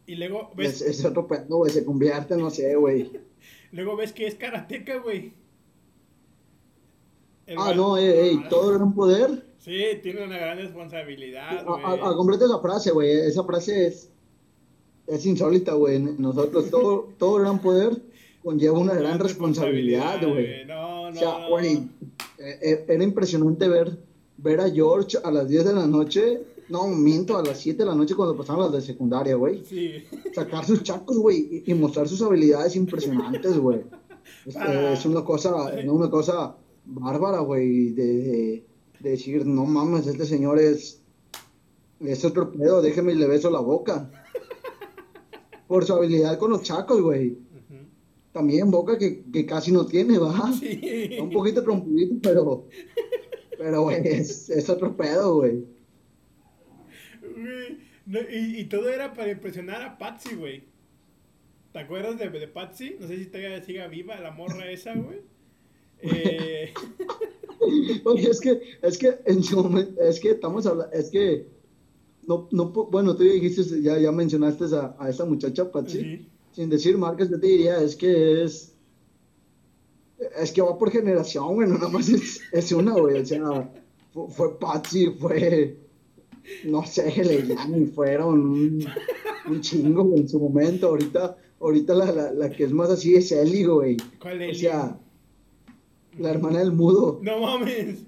Y 0.05 0.15
luego 0.15 0.49
es, 0.51 0.55
ves, 0.57 0.81
es 0.81 1.05
otro 1.05 1.27
pedo, 1.27 1.57
güey, 1.57 1.71
se 1.71 1.83
convierte, 1.85 2.35
no 2.37 2.49
sé, 2.49 2.75
güey. 2.75 3.11
luego 3.71 3.95
ves 3.95 4.11
que 4.13 4.27
es 4.27 4.35
karateca, 4.35 4.97
güey. 4.99 5.33
El 7.47 7.57
Ah, 7.59 7.73
no, 7.75 7.97
eh, 7.97 8.29
ey, 8.29 8.39
todo 8.49 8.73
gran 8.73 8.93
poder. 8.93 9.45
Sí, 9.59 9.81
tiene 10.01 10.23
una 10.23 10.37
gran 10.37 10.57
responsabilidad, 10.57 11.59
A, 11.59 11.63
güey. 11.63 11.83
a, 11.83 11.89
a 12.41 12.45
esa 12.45 12.59
frase, 12.59 12.91
güey, 12.91 13.11
esa 13.11 13.43
frase 13.43 13.87
es, 13.87 14.09
es 15.07 15.25
insólita, 15.25 15.73
güey. 15.73 15.99
Nosotros, 15.99 16.69
todo, 16.69 17.09
todo 17.17 17.35
gran 17.35 17.59
poder 17.59 18.01
conlleva 18.43 18.79
una 18.79 18.93
gran 18.93 19.19
responsabilidad, 19.19 20.25
güey. 20.27 20.65
No, 20.65 21.09
no, 21.11 21.17
O 21.17 21.19
sea, 21.19 21.47
güey, 21.49 21.75
eh, 22.37 22.59
eh, 22.61 22.85
era 22.87 23.03
impresionante 23.03 23.67
ver, 23.67 23.97
ver 24.37 24.61
a 24.61 24.69
George 24.69 25.17
a 25.21 25.29
las 25.29 25.49
10 25.49 25.65
de 25.65 25.73
la 25.73 25.87
noche, 25.87 26.41
no, 26.69 26.87
miento, 26.87 27.37
a 27.37 27.43
las 27.43 27.57
7 27.59 27.79
de 27.79 27.85
la 27.89 27.95
noche 27.95 28.15
cuando 28.15 28.37
pasaban 28.37 28.61
las 28.61 28.71
de 28.71 28.81
secundaria, 28.81 29.35
güey. 29.35 29.63
Sí. 29.65 30.05
Sacar 30.33 30.63
sus 30.65 30.83
chacos, 30.83 31.17
güey, 31.17 31.63
y, 31.67 31.71
y 31.71 31.73
mostrar 31.73 32.07
sus 32.07 32.21
habilidades 32.21 32.75
impresionantes, 32.75 33.57
güey. 33.57 33.81
Es, 34.45 34.53
Para- 34.53 34.93
es 34.93 35.05
una 35.05 35.23
cosa, 35.25 35.73
es 35.77 35.87
una 35.89 36.09
cosa 36.09 36.55
bárbara, 36.85 37.39
güey, 37.39 37.89
de, 37.89 38.05
de- 38.05 38.65
de 38.99 39.11
decir, 39.11 39.45
no 39.45 39.65
mames, 39.65 40.07
este 40.07 40.25
señor 40.25 40.59
es, 40.59 41.01
es 41.99 42.25
otro 42.25 42.51
pedo, 42.51 42.81
déjeme 42.81 43.13
y 43.13 43.15
le 43.15 43.27
beso 43.27 43.49
la 43.49 43.59
boca. 43.59 44.11
Por 45.67 45.85
su 45.85 45.93
habilidad 45.93 46.37
con 46.39 46.51
los 46.51 46.63
chacos, 46.63 47.01
güey. 47.01 47.37
También 48.31 48.69
boca 48.69 48.97
que, 48.97 49.23
que 49.31 49.45
casi 49.45 49.71
no 49.71 49.85
tiene, 49.85 50.17
¿va? 50.17 50.51
Sí. 50.53 51.17
Un 51.19 51.31
poquito 51.31 51.63
trompudito, 51.63 52.15
pero. 52.21 52.67
Pero, 53.57 53.81
güey, 53.83 54.01
es, 54.07 54.49
es 54.49 54.69
otro 54.69 54.95
pedo, 54.95 55.35
güey. 55.35 55.65
Güey, 57.21 57.79
no, 58.05 58.19
y, 58.21 58.59
y 58.59 58.65
todo 58.65 58.87
era 58.89 59.13
para 59.13 59.31
impresionar 59.31 59.81
a 59.81 59.97
Patsy, 59.97 60.35
güey. 60.35 60.63
¿Te 61.73 61.79
acuerdas 61.79 62.17
de, 62.17 62.29
de 62.29 62.47
Patsy? 62.47 62.95
No 62.99 63.07
sé 63.07 63.17
si 63.17 63.25
todavía 63.25 63.61
siga 63.63 63.87
viva 63.87 64.19
la 64.19 64.31
morra 64.31 64.69
esa, 64.71 64.93
güey. 64.93 65.21
Eh, 66.01 66.73
Oye, 68.05 68.29
es 68.29 68.39
que, 68.39 68.61
es 68.81 68.97
que 68.97 69.19
en 69.25 69.43
su 69.43 69.61
momento, 69.63 70.01
es 70.01 70.19
que 70.19 70.31
estamos 70.31 70.65
hablando, 70.65 70.91
es 70.93 71.09
que. 71.09 71.47
No, 72.27 72.47
no, 72.51 72.67
bueno, 72.69 73.15
tú 73.15 73.23
dijiste, 73.23 73.81
ya, 73.81 73.97
ya 73.97 74.11
mencionaste 74.11 74.65
a, 74.75 74.95
a 74.99 75.09
esta 75.09 75.25
muchacha, 75.25 75.71
Patsy. 75.71 76.27
Sin 76.51 76.69
decir 76.69 76.97
marcas, 76.97 77.29
yo 77.29 77.39
te 77.39 77.47
diría, 77.47 77.81
es 77.81 77.95
que 77.95 78.43
es. 78.43 78.75
Es 80.37 80.51
que 80.51 80.61
va 80.61 80.77
por 80.77 80.91
generación, 80.91 81.55
güey, 81.55 81.67
no 81.67 81.75
nada 81.75 81.89
más 81.89 82.09
es, 82.09 82.41
es 82.51 82.71
una, 82.71 82.93
güey. 82.93 83.21
O 83.21 83.25
sea, 83.25 83.71
fue, 84.13 84.27
fue 84.29 84.59
Patsy, 84.59 85.07
fue. 85.19 85.77
no 86.65 86.85
sé, 86.85 87.11
le 87.23 87.55
y 87.79 87.85
fueron 87.87 88.39
un, 88.51 88.85
un 89.47 89.61
chingo, 89.61 90.13
en 90.15 90.27
su 90.27 90.39
momento. 90.39 90.87
Ahorita, 90.87 91.37
ahorita 91.59 91.93
la, 91.95 92.11
la, 92.11 92.31
la 92.33 92.49
que 92.49 92.65
es 92.65 92.71
más 92.71 92.89
así 92.89 93.15
es 93.15 93.31
Eli, 93.31 93.63
güey. 93.63 93.97
¿Cuál 94.21 94.39
O 94.41 94.43
es? 94.43 94.59
sea, 94.59 94.99
la 96.17 96.31
hermana 96.31 96.59
del 96.59 96.71
mudo. 96.71 97.19
No 97.21 97.39
mames. 97.39 97.99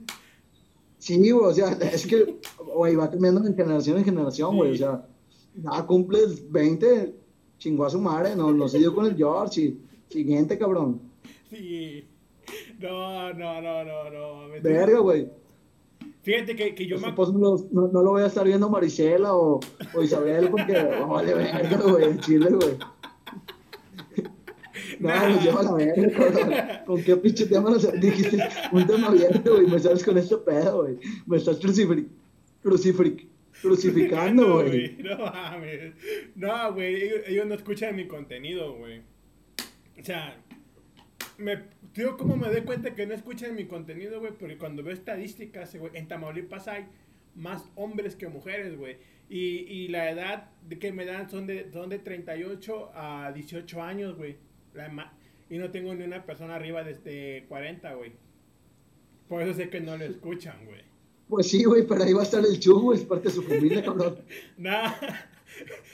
Sí, 0.97 1.17
güey, 1.31 1.45
o 1.45 1.53
sea, 1.53 1.71
es 1.71 2.05
que, 2.05 2.37
güey, 2.75 2.95
va 2.95 3.09
cambiando 3.09 3.41
de 3.41 3.53
generación 3.55 3.97
en 3.97 4.05
generación, 4.05 4.55
güey. 4.55 4.73
O 4.73 4.77
sea, 4.77 5.05
ya 5.55 5.83
cumples 5.85 6.51
20, 6.51 7.15
chingó 7.57 7.85
a 7.85 7.89
su 7.89 7.99
madre, 7.99 8.35
no, 8.35 8.51
no 8.51 8.67
se 8.67 8.77
dio 8.77 8.93
con 8.93 9.05
el 9.05 9.15
George. 9.15 9.61
y- 9.61 9.81
siguiente, 10.09 10.57
cabrón. 10.57 11.01
Sí. 11.49 12.05
No, 12.79 13.33
no, 13.33 13.61
no, 13.61 13.83
no, 13.83 14.09
no. 14.09 14.35
mames. 14.41 14.61
Verga, 14.61 14.99
güey. 14.99 15.29
Fíjate 16.23 16.55
que, 16.55 16.75
que 16.75 16.85
yo 16.85 16.99
me 16.99 17.11
no, 17.11 17.25
lo- 17.39 17.65
no, 17.71 17.87
no 17.87 18.01
lo 18.03 18.11
voy 18.11 18.21
a 18.21 18.27
estar 18.27 18.45
viendo 18.45 18.69
Marisela 18.69 19.35
o, 19.35 19.59
o 19.95 20.01
Isabel 20.03 20.49
porque 20.49 20.73
vale 21.09 21.33
verga, 21.33 21.77
güey, 21.81 22.03
en 22.05 22.19
Chile, 22.19 22.49
güey. 22.51 22.77
No, 25.01 25.29
nos 25.29 25.43
lleva 25.43 25.59
a 25.59 25.63
la 25.63 25.73
verga. 25.73 26.83
¿Con 26.85 27.03
qué 27.03 27.17
pinche 27.17 27.45
tema 27.45 27.69
nos 27.69 27.91
dijiste? 27.99 28.37
Un 28.71 28.87
tema 28.87 29.07
abierto, 29.07 29.55
güey. 29.55 29.67
Me 29.67 29.79
sales 29.79 30.03
con 30.03 30.17
este 30.17 30.37
pedo, 30.37 30.83
güey. 30.83 30.97
Me 31.25 31.37
estás 31.37 31.57
crucifri 31.57 32.07
crucifri 32.61 33.29
crucificando, 33.61 34.61
güey. 34.61 34.97
No 34.97 35.17
mames. 35.17 35.93
No, 36.35 36.73
güey. 36.73 36.95
Ellos, 37.03 37.19
ellos 37.27 37.45
no 37.47 37.55
escuchan 37.55 37.95
mi 37.95 38.07
contenido, 38.07 38.75
güey. 38.75 39.01
O 39.99 40.03
sea, 40.03 40.37
me, 41.37 41.63
digo, 41.93 42.17
¿cómo 42.17 42.35
me 42.35 42.47
doy 42.47 42.61
cuenta 42.61 42.95
que 42.95 43.05
no 43.05 43.13
escuchan 43.13 43.55
mi 43.55 43.65
contenido, 43.65 44.19
güey? 44.19 44.33
Porque 44.37 44.57
cuando 44.57 44.83
veo 44.83 44.93
estadísticas, 44.93 45.75
güey, 45.75 45.91
en 45.95 46.07
Tamaulipas 46.07 46.67
hay 46.67 46.85
más 47.35 47.69
hombres 47.75 48.15
que 48.15 48.27
mujeres, 48.27 48.77
güey. 48.77 48.97
Y, 49.29 49.65
y 49.67 49.87
la 49.87 50.09
edad 50.09 50.49
que 50.79 50.91
me 50.91 51.05
dan 51.05 51.29
son 51.29 51.47
de, 51.47 51.71
son 51.71 51.89
de 51.89 51.99
38 51.99 52.91
a 52.93 53.31
18 53.33 53.81
años, 53.81 54.17
güey. 54.17 54.37
La 54.73 55.13
Y 55.49 55.57
no 55.57 55.69
tengo 55.71 55.93
ni 55.93 56.03
una 56.03 56.25
persona 56.25 56.55
arriba 56.55 56.83
de 56.83 57.45
40, 57.49 57.93
güey. 57.95 58.11
Por 59.27 59.41
eso 59.41 59.53
sé 59.53 59.69
que 59.69 59.79
no 59.81 59.97
lo 59.97 60.05
escuchan, 60.05 60.65
güey. 60.65 60.81
Pues 61.27 61.49
sí, 61.49 61.63
güey, 61.63 61.87
pero 61.87 62.03
ahí 62.03 62.11
va 62.13 62.21
a 62.21 62.23
estar 62.23 62.43
el 62.45 62.59
chubo, 62.59 62.93
es 62.93 63.05
parte 63.05 63.29
de 63.29 63.35
su 63.35 63.41
familia, 63.43 63.81
cabrón. 63.85 64.17
No. 64.57 64.71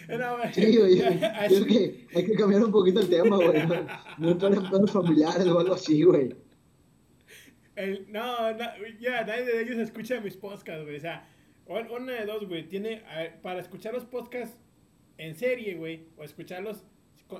No, 0.07 0.37
güey. 0.37 0.53
Sí, 0.53 0.77
güey. 0.77 0.97
Que 1.67 2.07
hay 2.15 2.25
que 2.25 2.33
cambiar 2.35 2.63
un 2.63 2.71
poquito 2.71 2.99
el 3.01 3.09
tema, 3.09 3.35
güey. 3.35 3.67
No, 3.67 3.85
no 4.19 4.31
entrar 4.31 4.53
en 4.53 4.69
planos 4.69 4.91
familiares 4.91 5.45
o 5.47 5.59
algo 5.59 5.73
así, 5.73 6.03
güey. 6.03 6.33
El- 7.75 8.05
no, 8.11 8.53
no, 8.53 8.65
ya, 8.99 9.23
nadie 9.25 9.45
de 9.45 9.61
ellos 9.63 9.77
escucha 9.77 10.21
mis 10.21 10.37
podcasts, 10.37 10.83
güey. 10.83 10.95
O 10.97 10.99
sea, 10.99 11.27
un- 11.65 11.89
una 11.91 12.13
de 12.13 12.25
dos, 12.25 12.47
güey. 12.47 12.69
Tiene, 12.69 13.03
para 13.41 13.59
escuchar 13.59 13.93
los 13.93 14.05
podcasts 14.05 14.57
en 15.17 15.35
serie, 15.35 15.75
güey, 15.75 16.05
o 16.17 16.23
escucharlos 16.23 16.83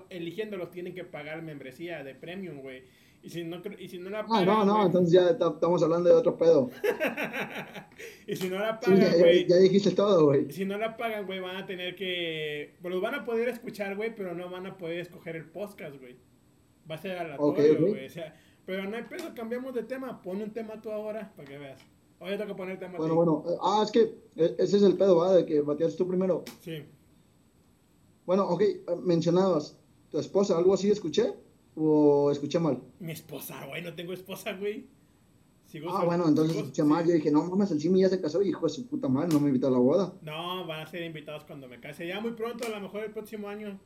eligiéndolos, 0.09 0.71
tienen 0.71 0.93
que 0.93 1.03
pagar 1.03 1.41
membresía 1.41 2.03
de 2.03 2.15
premium, 2.15 2.61
güey. 2.61 2.83
Y 3.23 3.29
si 3.29 3.43
no, 3.43 3.61
y 3.79 3.87
si 3.89 3.97
no 3.97 4.09
la 4.09 4.19
Ah, 4.19 4.25
pagan, 4.27 4.45
no, 4.45 4.65
no, 4.65 4.73
güey, 4.75 4.85
entonces 4.85 5.11
ya 5.11 5.37
ta- 5.37 5.49
estamos 5.49 5.81
hablando 5.83 6.07
de 6.09 6.15
otro 6.15 6.37
pedo. 6.37 6.69
y 8.27 8.35
si 8.35 8.49
no 8.49 8.59
la 8.59 8.79
Sí, 8.81 8.91
pagan, 8.91 9.11
ya- 9.11 9.17
güey, 9.17 9.47
ya 9.47 9.55
dijiste 9.57 9.91
todo, 9.91 10.25
güey. 10.25 10.51
si 10.51 10.65
no 10.65 10.77
la 10.77 10.95
pagan, 10.97 11.25
güey, 11.25 11.39
van 11.39 11.55
a 11.57 11.65
tener 11.65 11.95
que, 11.95 12.75
pues 12.81 12.93
los 12.93 13.01
van 13.01 13.15
a 13.15 13.25
poder 13.25 13.49
escuchar, 13.49 13.95
güey, 13.95 14.15
pero 14.15 14.33
no 14.35 14.49
van 14.49 14.65
a 14.67 14.77
poder 14.77 14.99
escoger 14.99 15.35
el 15.35 15.45
podcast, 15.45 15.97
güey. 15.99 16.15
Va 16.89 16.95
a 16.95 16.97
ser 16.99 17.17
aleatorio, 17.17 17.73
Ok, 17.73 17.79
ok. 17.81 17.89
güey. 17.89 18.05
O 18.05 18.09
sea, 18.09 18.35
pero 18.65 18.83
no 18.85 18.95
hay 18.95 19.03
pedo, 19.03 19.33
cambiamos 19.35 19.73
de 19.73 19.83
tema. 19.83 20.21
Pon 20.21 20.41
un 20.41 20.51
tema 20.51 20.81
tú 20.81 20.91
ahora 20.91 21.33
para 21.35 21.47
que 21.47 21.57
veas. 21.57 21.81
Oye, 22.19 22.37
tengo 22.37 22.51
que 22.53 22.57
poner 22.57 22.79
tema. 22.79 22.97
Bueno, 22.97 23.15
bueno. 23.15 23.43
eh, 23.47 23.57
Ah, 23.61 23.81
es 23.83 23.91
que 23.91 24.01
eh, 24.35 24.55
ese 24.57 24.77
es 24.77 24.83
el 24.83 24.95
pedo, 24.95 25.17
¿va? 25.17 25.33
De 25.35 25.45
que 25.45 25.61
bateaste 25.61 25.97
tú 25.97 26.07
primero. 26.07 26.43
Sí. 26.61 26.83
Bueno, 28.27 28.43
ok, 28.47 28.61
eh, 28.61 28.77
mencionabas 29.03 29.75
tu 30.11 30.19
esposa, 30.19 30.55
¿algo 30.57 30.75
así 30.75 30.91
escuché? 30.91 31.33
¿O 31.75 32.29
escuché 32.31 32.59
mal? 32.59 32.79
Mi 32.99 33.13
esposa, 33.13 33.65
güey, 33.65 33.81
no 33.81 33.93
tengo 33.95 34.13
esposa, 34.13 34.53
güey. 34.53 34.85
Sigo 35.65 35.89
Ah, 35.89 36.05
bueno, 36.05 36.27
entonces 36.27 36.53
sigo- 36.55 36.63
escuché 36.65 36.83
mal. 36.83 37.05
Yo 37.07 37.13
dije, 37.13 37.31
no 37.31 37.43
mames, 37.43 37.71
el 37.71 37.79
Simi 37.81 38.01
ya 38.01 38.09
se 38.09 38.21
casó 38.21 38.41
y 38.41 38.49
hijo 38.49 38.65
de 38.67 38.73
su 38.73 38.85
puta 38.87 39.07
madre, 39.09 39.29
no 39.33 39.39
me 39.39 39.47
invitó 39.47 39.67
a 39.67 39.71
la 39.71 39.77
boda. 39.79 40.13
No, 40.21 40.65
van 40.67 40.81
a 40.81 40.87
ser 40.87 41.03
invitados 41.03 41.43
cuando 41.45 41.67
me 41.67 41.79
case. 41.79 42.05
Ya 42.07 42.19
muy 42.21 42.31
pronto, 42.33 42.65
a 42.67 42.69
lo 42.69 42.79
mejor 42.81 43.03
el 43.03 43.11
próximo 43.11 43.49
año. 43.49 43.79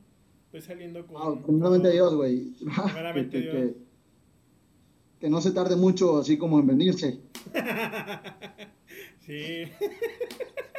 Estoy 0.46 0.62
saliendo 0.62 1.06
con. 1.08 1.16
Ah, 1.18 1.42
primeramente 1.46 1.88
con- 1.90 1.94
Dios, 1.96 2.16
güey. 2.16 2.52
Primeramente 2.60 3.40
Dios. 3.42 3.54
que- 3.56 3.76
que 5.22 5.30
no 5.30 5.40
se 5.40 5.52
tarde 5.52 5.76
mucho 5.76 6.18
así 6.20 6.38
como 6.38 6.60
en 6.60 6.66
venirse. 6.68 7.20
sí, 9.20 9.64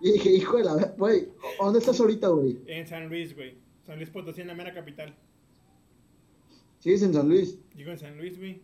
Y 0.00 0.12
dije, 0.12 0.30
hijo 0.30 0.58
de 0.58 0.64
la... 0.64 0.94
Güey, 0.98 1.28
¿dónde 1.58 1.78
estás 1.78 2.00
ahorita, 2.00 2.28
güey? 2.28 2.58
en 2.66 2.86
San 2.86 3.08
Luis, 3.08 3.34
güey. 3.34 3.54
San 3.86 3.96
Luis 3.96 4.10
Potosí, 4.10 4.40
en 4.40 4.48
la 4.48 4.54
mera 4.54 4.74
capital. 4.74 5.14
Sí, 6.80 6.92
es 6.92 7.02
en 7.02 7.14
San 7.14 7.28
Luis. 7.28 7.58
Digo 7.74 7.90
en 7.90 7.98
San 7.98 8.16
Luis, 8.16 8.38
güey. 8.38 8.60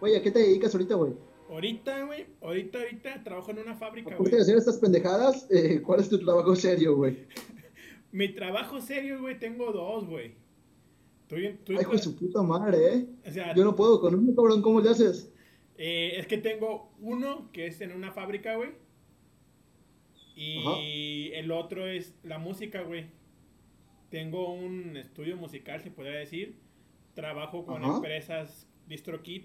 Güey, 0.00 0.16
¿a 0.16 0.22
qué 0.22 0.30
te 0.30 0.38
dedicas 0.40 0.74
ahorita, 0.74 0.94
güey? 0.94 1.12
Ahorita, 1.48 2.04
güey, 2.04 2.26
ahorita, 2.42 2.78
ahorita 2.78 3.22
trabajo 3.22 3.50
en 3.52 3.58
una 3.60 3.76
fábrica, 3.76 4.16
güey. 4.16 4.30
de 4.30 4.40
hacer 4.40 4.56
estas 4.56 4.78
pendejadas, 4.78 5.46
eh, 5.50 5.80
¿cuál 5.80 6.00
es 6.00 6.08
tu 6.08 6.18
trabajo 6.18 6.56
serio, 6.56 6.96
güey? 6.96 7.18
Mi 8.12 8.34
trabajo 8.34 8.80
serio, 8.80 9.20
güey, 9.20 9.38
tengo 9.38 9.72
dos, 9.72 10.06
güey. 10.06 10.34
Ay, 11.30 11.58
hijo 11.80 11.92
de 11.92 11.98
su 11.98 12.16
puta 12.16 12.42
madre, 12.42 12.94
¿eh? 12.94 13.06
o 13.26 13.30
sea, 13.30 13.54
Yo 13.54 13.64
no 13.64 13.74
puedo 13.74 14.00
con 14.00 14.14
uno, 14.14 14.34
cabrón, 14.34 14.62
¿cómo 14.62 14.80
le 14.80 14.90
haces? 14.90 15.32
eh, 15.76 16.14
es 16.16 16.26
que 16.26 16.38
tengo 16.38 16.92
uno 17.00 17.50
que 17.52 17.66
es 17.66 17.80
en 17.80 17.92
una 17.92 18.12
fábrica, 18.12 18.56
güey. 18.56 18.70
Y 20.36 21.30
el 21.32 21.50
otro 21.50 21.86
es 21.86 22.14
la 22.22 22.38
música, 22.38 22.82
güey. 22.82 23.06
Tengo 24.10 24.52
un 24.52 24.96
estudio 24.96 25.36
musical, 25.36 25.80
se 25.80 25.90
podría 25.90 26.18
decir. 26.18 26.58
Trabajo 27.14 27.64
con 27.64 27.82
Ajá. 27.82 27.96
empresas 27.96 28.68
DistroKid. 28.86 29.44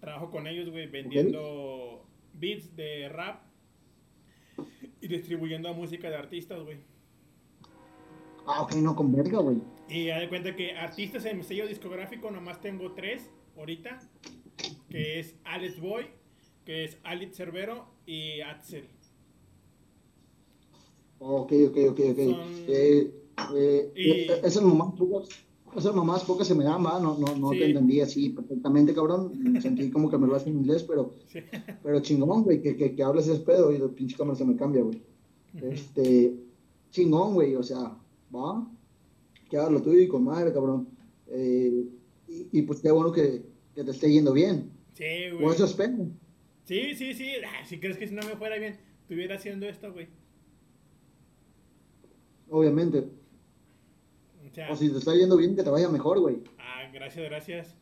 Trabajo 0.00 0.30
con 0.30 0.46
ellos, 0.46 0.68
güey, 0.68 0.86
vendiendo 0.88 2.06
beats 2.34 2.74
de 2.76 3.08
rap 3.08 3.42
y 5.00 5.06
distribuyendo 5.06 5.72
música 5.72 6.10
de 6.10 6.16
artistas, 6.16 6.60
güey. 6.62 6.78
Ah, 8.46 8.62
ok, 8.62 8.74
no, 8.76 8.94
con 8.94 9.12
verga, 9.12 9.38
güey. 9.38 9.58
Y 9.88 10.10
haz 10.10 10.20
de 10.20 10.28
cuenta 10.28 10.54
que 10.56 10.72
artistas 10.76 11.24
en 11.24 11.38
mi 11.38 11.44
sello 11.44 11.66
discográfico 11.66 12.30
nomás 12.30 12.60
tengo 12.60 12.92
tres 12.92 13.30
ahorita. 13.56 14.00
Que 14.90 15.18
es 15.20 15.36
Alex 15.44 15.80
Boy, 15.80 16.06
que 16.64 16.84
es 16.84 16.98
Alex 17.04 17.36
Cervero 17.36 17.86
y 18.06 18.40
Axel. 18.40 18.88
Ok, 21.18 21.52
ok, 21.68 21.76
ok, 21.90 22.00
ok. 22.10 22.18
Son- 22.18 22.34
Eh, 22.68 23.10
eh, 23.56 23.92
Y- 23.96 24.10
eh, 24.10 24.40
esas 24.44 24.62
nomás 24.62 24.94
pocas, 24.98 25.28
esas 25.76 25.94
nomás 25.94 26.24
pocas 26.24 26.46
se 26.46 26.54
me 26.54 26.64
dan, 26.64 26.84
va, 26.84 27.00
no, 27.00 27.18
no, 27.18 27.34
no 27.36 27.50
Sí. 27.50 27.58
te 27.58 27.66
entendí 27.66 28.00
así 28.00 28.30
perfectamente, 28.30 28.94
cabrón. 28.94 29.32
Sentí 29.62 29.90
como 29.90 30.10
que 30.10 30.18
me 30.18 30.26
lo 30.26 30.34
haces 30.36 30.48
en 30.48 30.58
inglés, 30.58 30.82
pero, 30.84 31.14
Sí. 31.26 31.40
pero 31.82 32.00
chingón, 32.00 32.42
güey, 32.44 32.60
que, 32.62 32.76
que, 32.76 32.94
que 32.94 33.02
hables 33.02 33.26
ese 33.28 33.40
pedo 33.40 33.72
y 33.72 33.76
el 33.76 33.90
pinche 33.90 34.16
cámara 34.16 34.36
se 34.36 34.44
me 34.44 34.56
cambia, 34.56 34.82
güey. 34.82 35.02
Este, 35.62 36.34
chingón, 36.90 37.34
güey, 37.34 37.54
o 37.54 37.62
sea, 37.62 37.96
va, 38.34 38.66
que 39.48 39.56
hagas 39.56 39.72
lo 39.72 39.82
tuyo 39.82 40.00
y 40.00 40.08
con 40.08 40.24
madre, 40.24 40.52
cabrón. 40.52 40.88
Eh, 41.28 41.84
y, 42.28 42.58
y 42.58 42.62
pues 42.62 42.80
qué 42.80 42.90
bueno 42.90 43.12
que, 43.12 43.42
que 43.74 43.84
te 43.84 43.90
esté 43.90 44.10
yendo 44.12 44.32
bien. 44.32 44.70
Sí, 44.94 45.04
güey. 45.32 45.54
eso 45.54 45.64
espero. 45.64 46.08
Sí, 46.64 46.94
sí, 46.94 47.14
sí. 47.14 47.26
Ah, 47.46 47.64
si 47.66 47.78
crees 47.78 47.96
que 47.98 48.08
si 48.08 48.14
no 48.14 48.22
me 48.22 48.36
fuera 48.36 48.58
bien, 48.58 48.76
estuviera 49.02 49.36
haciendo 49.36 49.66
esto, 49.66 49.92
güey. 49.92 50.06
Obviamente. 52.50 53.08
O 54.50 54.54
sea, 54.54 54.70
O 54.72 54.76
si 54.76 54.90
te 54.90 54.98
está 54.98 55.14
yendo 55.14 55.36
bien, 55.36 55.56
que 55.56 55.62
te 55.62 55.70
vaya 55.70 55.88
mejor, 55.88 56.20
güey. 56.20 56.36
ah, 56.58 56.90
gracias, 56.92 57.24
gracias. 57.28 57.76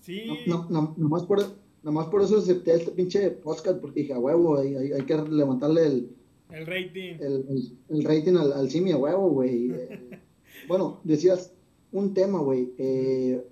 Sí, 0.00 0.24
No, 0.46 0.64
no, 0.64 0.70
no, 0.70 0.94
nomás, 0.96 1.24
por, 1.24 1.42
nomás 1.82 2.06
por 2.08 2.22
eso 2.22 2.38
acepté 2.38 2.74
este 2.74 2.90
pinche 2.92 3.30
podcast, 3.30 3.80
porque 3.80 4.00
dije, 4.00 4.12
a 4.14 4.18
huevo, 4.18 4.58
hay, 4.58 4.74
hay, 4.76 4.92
hay 4.92 5.02
que 5.02 5.16
levantarle 5.16 5.86
el, 5.86 6.10
el 6.50 6.66
rating. 6.66 7.14
el, 7.20 7.46
el- 7.48 7.78
el 7.88 8.04
rating 8.04 8.36
al, 8.36 8.52
al 8.52 8.70
Simi 8.70 8.92
a 8.92 8.96
huevo, 8.96 9.30
güey. 9.30 9.70
Eh, 10.56 10.66
bueno, 10.68 11.00
decías 11.04 11.52
un 11.92 12.14
tema, 12.14 12.38
güey. 12.40 12.72
Eh, 12.78 13.44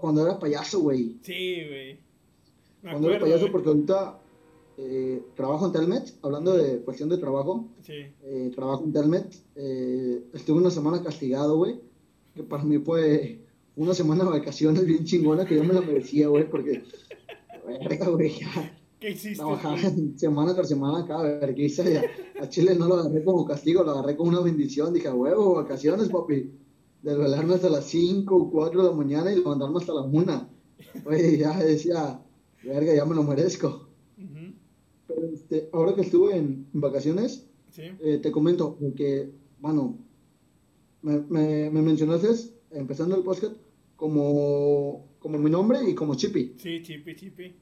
cuando 0.00 0.24
era 0.24 0.38
payaso, 0.38 0.80
güey. 0.80 1.18
Sí, 1.22 1.58
güey. 1.68 2.00
Cuando 2.80 3.08
era 3.08 3.16
acuerdo, 3.18 3.24
payaso, 3.26 3.40
güey. 3.42 3.52
porque 3.52 3.68
ahorita 3.68 4.18
eh, 4.78 5.22
trabajo 5.34 5.66
en 5.66 5.72
Telmet, 5.72 6.14
hablando 6.22 6.56
de 6.56 6.78
cuestión 6.80 7.08
de 7.08 7.18
trabajo. 7.18 7.68
Sí. 7.82 7.94
eh, 8.22 8.50
trabajo 8.54 8.84
en 8.84 8.92
Telmet. 8.92 9.34
eh, 9.54 10.24
estuve 10.34 10.58
una 10.58 10.70
semana 10.70 11.02
castigado, 11.02 11.56
güey. 11.56 11.80
Que 12.34 12.42
para 12.42 12.64
mí 12.64 12.78
fue 12.78 13.40
una 13.76 13.94
semana 13.94 14.24
de 14.24 14.30
vacaciones 14.30 14.84
bien 14.84 15.04
chingona 15.04 15.44
que 15.46 15.56
yo 15.56 15.64
me 15.64 15.74
la 15.74 15.80
merecía, 15.80 16.28
güey, 16.28 16.48
porque. 16.48 16.82
Verga, 17.66 18.08
güey, 18.10 18.38
ya. 18.38 18.78
¿Qué 19.00 19.10
hiciste? 19.10 19.36
Trabajaba 19.36 19.76
güey? 19.80 20.12
semana 20.16 20.54
tras 20.54 20.68
semana 20.68 21.00
acá, 21.00 21.22
vergüenza. 21.22 21.82
ya. 21.88 22.02
A 22.40 22.48
Chile 22.48 22.74
no 22.74 22.86
lo 22.88 22.96
agarré 22.96 23.24
como 23.24 23.44
castigo, 23.46 23.82
lo 23.82 23.92
agarré 23.92 24.16
como 24.16 24.30
una 24.30 24.40
bendición. 24.40 24.92
Dije, 24.92 25.10
huevo, 25.10 25.54
vacaciones, 25.54 26.08
papi. 26.08 26.50
Desvelarme 27.02 27.54
hasta 27.54 27.68
las 27.70 27.84
5 27.86 28.34
o 28.34 28.50
4 28.50 28.82
de 28.82 28.88
la 28.90 28.94
mañana 28.96 29.32
y 29.32 29.36
levantarme 29.36 29.78
hasta 29.78 29.94
la 29.94 30.02
1. 30.02 30.48
Oye, 31.06 31.38
ya 31.38 31.58
decía, 31.58 32.20
verga, 32.64 32.94
ya 32.94 33.04
me 33.04 33.14
lo 33.14 33.22
merezco. 33.22 33.85
Este, 35.32 35.68
ahora 35.72 35.94
que 35.94 36.00
estuve 36.02 36.36
en, 36.36 36.66
vacaciones, 36.72 37.46
Sí. 37.70 37.82
eh, 38.00 38.18
te 38.22 38.32
comento 38.32 38.78
que, 38.96 39.30
bueno, 39.60 39.98
me, 41.02 41.20
me, 41.28 41.70
me 41.70 41.82
mencionaste, 41.82 42.28
empezando 42.70 43.16
el 43.16 43.22
podcast, 43.22 43.54
como, 43.96 45.06
como 45.18 45.38
mi 45.38 45.50
nombre 45.50 45.78
y 45.88 45.94
como 45.94 46.14
Chippy, 46.14 46.54
Sí, 46.58 46.82
chipi, 46.82 47.14
chipi. 47.16 47.54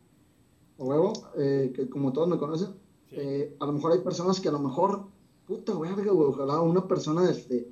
o 0.79 0.87
huevo, 0.87 1.13
eh, 1.39 1.73
que 1.75 1.89
como 1.89 2.13
todos 2.13 2.29
me 2.29 2.39
conocen. 2.39 2.69
Sí. 3.11 3.17
Eh, 3.19 3.57
a 3.61 3.67
lo 3.67 3.73
mejor 3.73 3.93
hay 3.93 4.01
personas 4.01 4.41
que 4.41 4.49
a 4.49 4.53
lo 4.53 4.59
mejor, 4.61 5.07
puta 5.47 5.77
verga, 5.79 6.11
güey, 6.13 6.29
ojalá 6.29 6.61
una 6.61 6.87
persona 6.89 7.29
este, 7.31 7.69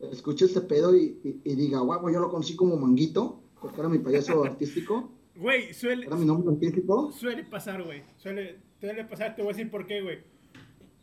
escuche 0.00 0.44
este 0.46 0.60
pedo 0.62 0.96
y, 0.96 1.18
y, 1.24 1.40
y 1.44 1.54
diga, 1.56 1.82
huevo, 1.82 2.08
yo 2.10 2.20
lo 2.20 2.30
conocí 2.30 2.56
como 2.56 2.76
Manguito, 2.76 3.40
porque 3.60 3.80
era 3.80 3.88
mi 3.88 3.98
payaso 3.98 4.42
artístico, 4.44 5.10
Güey, 5.36 5.72
suele, 5.72 6.06
era 6.06 6.16
mi 6.16 6.26
nombre 6.26 6.52
artístico. 6.54 7.10
suele 7.12 7.44
pasar, 7.44 7.82
güey. 7.82 8.02
Suele, 8.18 8.56
suele 8.80 9.04
pasar, 9.04 9.34
te 9.36 9.42
voy 9.42 9.52
a 9.52 9.56
decir 9.56 9.70
por 9.70 9.86
qué, 9.86 10.00
güey. 10.00 10.18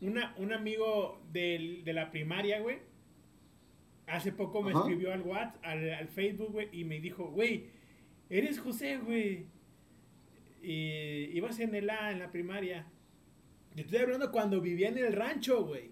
Una, 0.00 0.34
un 0.38 0.52
amigo 0.52 1.20
del- 1.32 1.84
de 1.84 1.92
la 1.92 2.10
primaria, 2.10 2.60
güey, 2.60 2.78
hace 4.06 4.32
poco 4.32 4.62
me 4.62 4.70
Ajá. 4.70 4.80
escribió 4.80 5.12
al 5.12 5.22
WhatsApp, 5.22 5.56
al, 5.64 5.90
al 5.92 6.08
Facebook, 6.08 6.52
güey, 6.52 6.68
y 6.72 6.84
me 6.84 7.00
dijo, 7.00 7.26
güey, 7.30 7.66
eres 8.30 8.58
José, 8.60 8.98
güey. 8.98 9.46
Y 10.62 11.30
ibas 11.36 11.58
en 11.60 11.74
el 11.74 11.88
A, 11.90 12.10
en 12.12 12.18
la 12.18 12.30
primaria. 12.30 12.86
Te 13.74 13.82
estoy 13.82 13.98
hablando 13.98 14.30
cuando 14.32 14.60
vivía 14.60 14.88
en 14.88 14.98
el 14.98 15.12
rancho, 15.12 15.64
güey. 15.64 15.90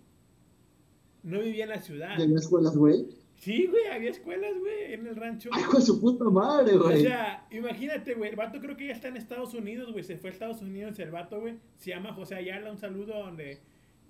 No 1.22 1.40
vivía 1.40 1.64
en 1.64 1.70
la 1.70 1.80
ciudad. 1.80 2.16
De 2.16 2.26
las 2.28 2.42
escuelas, 2.42 2.76
güey. 2.76 3.06
Sí, 3.38 3.66
güey, 3.66 3.86
había 3.86 4.10
escuelas, 4.10 4.58
güey, 4.58 4.94
en 4.94 5.06
el 5.06 5.14
rancho. 5.16 5.50
Ay, 5.52 5.60
hijo 5.62 5.78
de 5.78 5.84
su 5.84 6.00
puta 6.00 6.24
madre, 6.24 6.74
O 6.76 6.84
güey. 6.84 7.02
sea, 7.02 7.46
imagínate, 7.50 8.14
güey, 8.14 8.30
el 8.30 8.36
vato 8.36 8.60
creo 8.60 8.76
que 8.76 8.86
ya 8.86 8.92
está 8.94 9.08
en 9.08 9.16
Estados 9.16 9.52
Unidos, 9.54 9.92
güey, 9.92 10.02
se 10.04 10.16
fue 10.16 10.30
a 10.30 10.32
Estados 10.32 10.62
Unidos 10.62 10.98
el 10.98 11.10
vato, 11.10 11.40
güey. 11.40 11.54
Se 11.76 11.90
llama 11.90 12.12
José 12.14 12.34
Ayala, 12.36 12.70
un 12.70 12.78
saludo 12.78 13.14
a 13.14 13.18
donde 13.26 13.58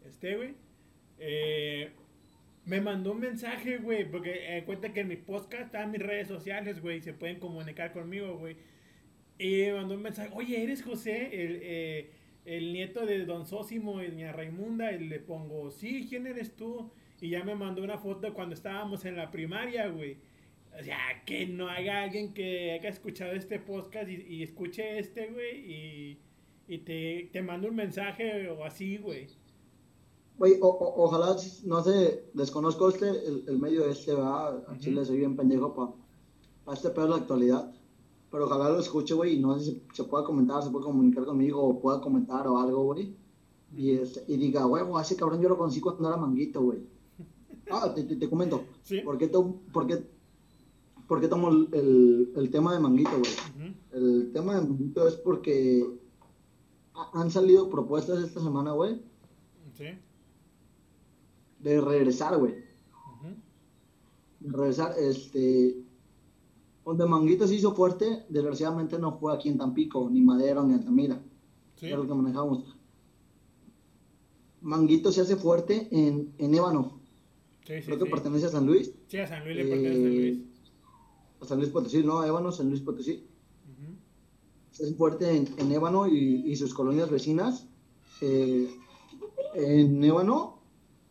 esté, 0.05 0.37
güey. 0.37 0.55
Eh, 1.19 1.91
me 2.65 2.81
mandó 2.81 3.13
un 3.13 3.21
mensaje, 3.21 3.79
güey, 3.79 4.11
porque 4.11 4.59
eh, 4.59 4.65
cuenta 4.65 4.93
que 4.93 5.01
en 5.01 5.09
mi 5.09 5.17
podcast 5.17 5.67
están 5.67 5.91
mis 5.91 6.03
redes 6.03 6.29
sociales, 6.29 6.81
güey, 6.81 7.01
se 7.01 7.13
pueden 7.13 7.39
comunicar 7.41 7.93
conmigo, 7.93 8.37
güey. 8.39 8.57
Y 9.39 9.63
me 9.67 9.75
mandó 9.75 9.95
un 9.97 10.03
mensaje, 10.03 10.31
oye, 10.35 10.63
¿eres 10.63 10.83
José, 10.83 11.31
el, 11.45 11.59
eh, 11.63 12.11
el 12.45 12.73
nieto 12.73 13.05
de 13.05 13.25
Don 13.25 13.45
Sósimo 13.47 14.03
y 14.03 14.07
Doña 14.07 14.33
Raimunda? 14.33 14.93
Y 14.93 15.09
le 15.09 15.19
pongo, 15.21 15.71
sí, 15.71 16.07
¿quién 16.09 16.27
eres 16.27 16.55
tú? 16.57 16.91
Y 17.21 17.31
ya 17.31 17.45
me 17.45 17.55
mandó 17.55 17.83
una 17.83 17.99
foto 17.99 18.33
cuando 18.35 18.55
estábamos 18.55 19.05
en 19.05 19.17
la 19.17 19.31
primaria, 19.31 19.89
güey. 19.89 20.17
O 20.79 20.85
sea, 20.85 20.99
que 21.25 21.47
no 21.47 21.69
haya 21.69 22.03
alguien 22.03 22.35
que 22.35 22.73
haya 22.73 22.89
escuchado 22.91 23.33
este 23.33 23.59
podcast 23.59 24.09
y, 24.11 24.23
y 24.29 24.43
escuche 24.43 24.99
este, 24.99 25.29
güey, 25.29 25.73
y, 25.73 26.19
y 26.69 26.79
te, 26.79 27.31
te 27.33 27.41
un 27.41 27.75
mensaje 27.75 28.49
o 28.51 28.63
así, 28.65 28.99
güey. 28.99 29.27
Güey, 30.37 30.59
o- 30.61 30.69
o- 30.69 31.05
ojalá, 31.05 31.35
no 31.65 31.83
sé, 31.83 32.25
desconozco 32.35 32.91
este, 32.91 33.09
el, 33.09 33.45
el 33.49 33.59
medio 33.59 33.87
este, 33.89 34.13
va, 34.13 34.49
a 34.49 34.57
Ujú. 34.73 34.77
Chile 34.79 35.05
soy 35.07 35.17
bien 35.17 35.35
pendejo 35.35 35.75
para 36.65 36.77
este 36.77 36.91
pedo 36.91 37.05
de 37.05 37.11
la 37.11 37.17
actualidad, 37.17 37.73
pero 38.31 38.45
ojalá 38.45 38.69
lo 38.69 38.79
escuche, 38.81 39.15
güey, 39.15 39.37
y 39.37 39.41
no 39.41 39.59
sé 39.59 39.65
si 39.71 39.83
se 39.95 40.05
pueda 40.05 40.25
comentar, 40.25 40.63
se 40.63 40.69
pueda 40.69 40.85
comunicar 40.85 41.25
conmigo, 41.25 41.63
o 41.67 41.81
pueda 41.81 42.03
comentar 42.03 42.47
o 42.49 42.59
algo, 42.59 42.85
güey, 42.85 43.15
y, 43.75 43.93
este, 43.93 44.25
y 44.29 44.37
diga, 44.37 44.67
a 44.99 45.01
ese 45.03 45.17
cabrón 45.17 45.41
yo 45.41 45.49
lo 45.49 45.57
conocí 45.57 45.81
cuando 45.81 46.07
era 46.07 46.19
manguito, 46.19 46.61
güey. 46.61 46.81
Ah, 47.71 47.93
te, 47.95 48.05
te, 48.05 48.17
te 48.17 48.29
comento, 48.31 48.65
Sí. 48.83 49.01
¿por 49.01 49.19
qué, 49.19 49.29
to- 49.29 49.57
por 49.73 49.87
qué, 49.87 50.05
por 51.09 51.21
qué 51.21 51.29
tomo 51.29 51.49
el, 51.49 51.69
el, 51.73 52.33
el 52.37 52.51
tema 52.51 52.73
de 52.73 52.81
manguito, 52.81 53.11
güey? 53.19 53.75
El 53.93 54.31
tema 54.33 54.55
de 54.55 54.63
manguito 54.63 55.07
es 55.09 55.15
porque 55.17 55.85
ha- 56.95 57.11
han 57.21 57.31
salido 57.31 57.69
propuestas 57.71 58.23
esta 58.23 58.41
semana, 58.41 58.73
güey, 58.73 59.01
Sí. 59.75 59.85
de 61.61 61.81
regresar, 61.81 62.39
güey. 62.39 62.55
De 64.41 64.53
regresar, 64.53 64.95
este, 64.99 65.83
donde 66.85 67.07
Manguito 67.07 67.49
se 67.49 67.55
hizo 67.57 67.75
fuerte, 67.75 68.25
desgraciadamente 68.29 68.97
no 68.99 69.19
fue 69.19 69.35
aquí 69.35 69.49
en 69.49 69.59
Tampico, 69.59 70.09
ni 70.11 70.21
Madero, 70.21 70.63
ni 70.63 70.75
Altamira, 70.75 71.21
Sí. 71.77 71.87
era 71.87 71.97
lo 71.97 72.07
que 72.07 72.15
manejamos. 72.15 72.77
Manguito 74.61 75.11
se 75.13 75.21
hace 75.23 75.37
fuerte 75.37 75.89
en, 75.91 76.33
en 76.39 76.55
Ébano, 76.55 76.96
Sí, 77.67 77.75
sí, 77.81 77.83
creo 77.87 77.99
que 77.99 78.07
pertenece 78.07 78.47
a 78.47 78.51
San 78.51 78.65
Luis, 78.67 78.93
Sí, 79.09 79.19
a 79.19 79.27
San 79.27 79.45
Luis 79.45 79.57
le 79.57 79.65
pertenece 79.65 79.89
a 79.91 79.95
San 79.95 80.13
Eh, 80.13 80.19
Luis. 80.21 80.39
a 81.41 81.45
San 81.47 81.59
Luis 81.59 81.71
Potosí, 81.71 82.03
no, 82.05 82.25
Ébano, 82.25 82.53
San 82.53 82.69
Luis 82.69 82.81
Potosí. 82.81 83.27
Se 84.71 84.85
hace 84.85 84.95
fuerte 84.95 85.35
en, 85.35 85.49
en 85.59 85.73
Ébano 85.73 86.07
y, 86.07 86.45
y 86.47 86.55
sus 86.57 86.75
colonias 86.75 87.11
vecinas. 87.11 87.67
Eh, 88.21 88.69
en 89.55 90.05
Ébano, 90.05 90.61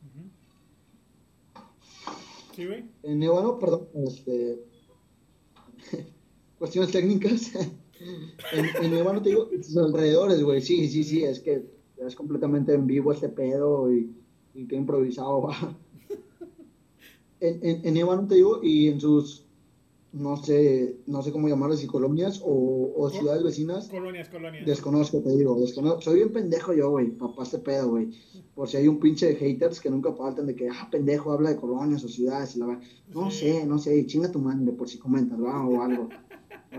Ujú. 0.05 0.29
Sí, 2.55 2.65
güey. 2.67 2.85
en 3.03 3.23
Ébano, 3.23 3.57
perdón, 3.59 3.87
este, 4.07 4.63
cuestiones 6.59 6.91
técnicas. 6.91 7.51
en, 8.53 8.85
en 8.85 8.93
Ébano 8.93 9.21
te 9.21 9.29
digo, 9.29 9.49
sus 9.61 9.77
alrededores, 9.77 10.43
güey, 10.43 10.61
sí, 10.61 10.87
sí, 10.87 11.03
sí, 11.03 11.23
es 11.23 11.39
que 11.39 11.65
es 11.97 12.15
completamente 12.15 12.73
en 12.73 12.85
vivo 12.85 13.11
este 13.11 13.29
pedo 13.29 13.91
y, 13.91 14.15
y 14.53 14.67
que 14.67 14.75
improvisado 14.75 15.41
va. 15.47 15.75
En, 17.39 17.59
en, 17.65 17.85
en 17.85 17.97
Ébano 17.97 18.27
te 18.27 18.35
digo, 18.35 18.59
y 18.63 18.87
en 18.87 18.99
sus, 18.99 19.45
no 20.13 20.37
sé, 20.37 20.97
no 21.05 21.21
sé 21.21 21.31
cómo 21.33 21.49
llamarlas, 21.49 21.79
si 21.79 21.87
colonias 21.87 22.41
o, 22.43 22.93
o 22.95 23.09
ciudades 23.09 23.43
vecinas, 23.43 23.89
Colonias, 23.89 24.29
colonias. 24.29 24.65
Desconozco, 24.65 25.19
te 25.21 25.35
digo, 25.35 25.59
desconozco. 25.59 26.01
Soy 26.01 26.15
bien 26.15 26.31
pendejo 26.31 26.73
yo, 26.73 26.89
güey, 26.91 27.09
papá 27.11 27.43
este 27.43 27.59
pedo, 27.59 27.89
güey. 27.89 28.09
Por 28.55 28.69
si 28.69 28.77
hay 28.77 28.87
un 28.87 28.99
pinche 28.99 29.27
de 29.27 29.35
haters 29.35 29.81
que 29.81 29.89
nunca 29.89 30.13
faltan 30.13 30.47
de 30.47 30.55
que, 30.55 30.69
ah, 30.69 30.87
pendejo, 30.89 31.33
habla 31.33 31.49
de 31.49 31.57
colonias 31.57 32.03
o 32.05 32.07
ciudades 32.07 32.55
y 32.55 32.59
la 32.59 32.67
verdad. 32.67 32.83
No 33.13 33.29
Sí. 33.29 33.37
sé, 33.39 33.65
no 33.65 33.77
sé, 33.77 34.05
chinga 34.05 34.31
tu 34.31 34.39
madre 34.39 34.71
por 34.71 34.87
si 34.87 34.97
comentas, 34.97 35.37
va, 35.41 35.67
o 35.67 35.81
algo. 35.81 36.07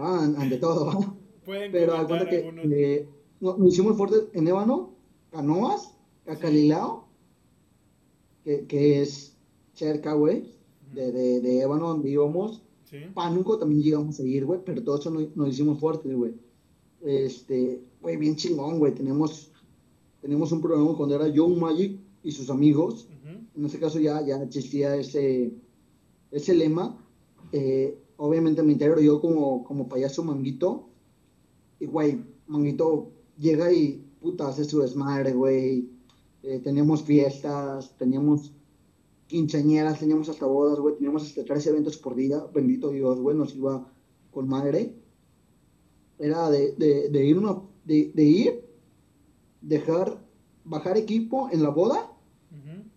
Va, 0.00 0.22
an- 0.24 0.36
ante 0.36 0.56
todo, 0.56 0.86
va. 0.86 1.14
Pueden 1.44 1.70
Pero 1.70 1.92
comentar 1.92 2.08
cuenta 2.08 2.30
que 2.30 2.36
algunos. 2.38 2.64
eh, 2.72 3.08
no- 3.40 3.56
nos 3.58 3.68
hicimos 3.74 3.96
fuertes 3.98 4.24
en 4.32 4.48
Ébano, 4.48 4.94
Canoas, 5.30 5.94
Cacalilao, 6.24 7.06
que, 8.44 8.66
que 8.66 9.02
es 9.02 9.35
cerca, 9.76 10.14
güey, 10.14 10.50
de, 10.92 11.12
de, 11.12 11.40
de 11.40 11.60
Ébano 11.60 11.88
donde 11.88 12.10
íbamos. 12.10 12.62
Sí. 12.90 12.98
Pánuco 13.14 13.58
también 13.58 13.82
llegamos 13.82 14.18
a 14.18 14.24
ir, 14.24 14.44
güey, 14.44 14.60
pero 14.64 14.82
todo 14.82 14.98
eso 14.98 15.10
nos, 15.10 15.36
nos 15.36 15.48
hicimos 15.48 15.78
fuertes, 15.78 16.14
güey. 16.14 16.34
Este, 17.02 17.82
güey, 18.00 18.16
bien 18.16 18.36
chingón, 18.36 18.78
güey. 18.78 18.94
Tenemos, 18.94 19.52
tenemos 20.20 20.50
un 20.52 20.60
programa 20.60 20.96
cuando 20.96 21.14
era 21.14 21.28
Young 21.28 21.58
Magic 21.58 21.98
y 22.22 22.32
sus 22.32 22.50
amigos. 22.50 23.08
Ujú. 23.22 23.38
En 23.56 23.66
ese 23.66 23.78
caso 23.78 23.98
ya, 23.98 24.24
ya 24.24 24.42
existía 24.42 24.96
ese, 24.96 25.52
ese 26.30 26.54
lema. 26.54 26.96
Eh, 27.52 27.98
obviamente 28.16 28.62
me 28.62 28.72
integro 28.72 29.00
yo 29.00 29.20
como, 29.20 29.64
como 29.64 29.88
payaso 29.88 30.24
manguito. 30.24 30.88
Y, 31.80 31.86
güey, 31.86 32.24
manguito 32.46 33.10
llega 33.38 33.72
y, 33.72 34.04
puta, 34.20 34.48
hace 34.48 34.64
su 34.64 34.80
desmadre, 34.80 35.32
güey. 35.32 35.90
Eh, 36.42 36.60
teníamos 36.62 37.02
fiestas, 37.02 37.96
teníamos 37.98 38.52
quinceañeras, 39.26 40.00
teníamos 40.00 40.28
hasta 40.28 40.46
bodas, 40.46 40.78
güey. 40.78 40.96
Teníamos 40.96 41.22
hasta 41.24 41.44
tres 41.44 41.66
eventos 41.66 41.96
por 41.96 42.14
día. 42.14 42.44
Bendito 42.54 42.90
Dios, 42.90 43.20
güey, 43.20 43.36
nos 43.36 43.54
iba 43.54 43.92
con 44.30 44.48
madre. 44.48 44.94
Era 46.18 46.50
de, 46.50 46.72
de, 46.76 47.08
de 47.10 47.24
ir, 47.26 47.38
una, 47.38 47.60
de, 47.84 48.10
de 48.14 48.24
ir, 48.24 48.64
dejar, 49.60 50.18
bajar 50.64 50.96
equipo 50.96 51.48
en 51.50 51.62
la 51.62 51.68
boda 51.68 52.16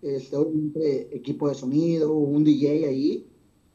este, 0.02 1.16
equipo 1.16 1.50
de 1.50 1.56
sonido, 1.56 2.14
un 2.14 2.44
DJ 2.44 2.86
ahí, 2.86 3.28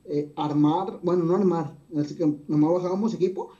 eh, 0.06 0.32
armar, 0.36 1.00
bueno, 1.02 1.24
no 1.24 1.36
armar, 1.36 1.76
así 1.96 2.14
que 2.14 2.26
nomás 2.48 2.72
bajábamos 2.72 3.14
equipo, 3.14 3.50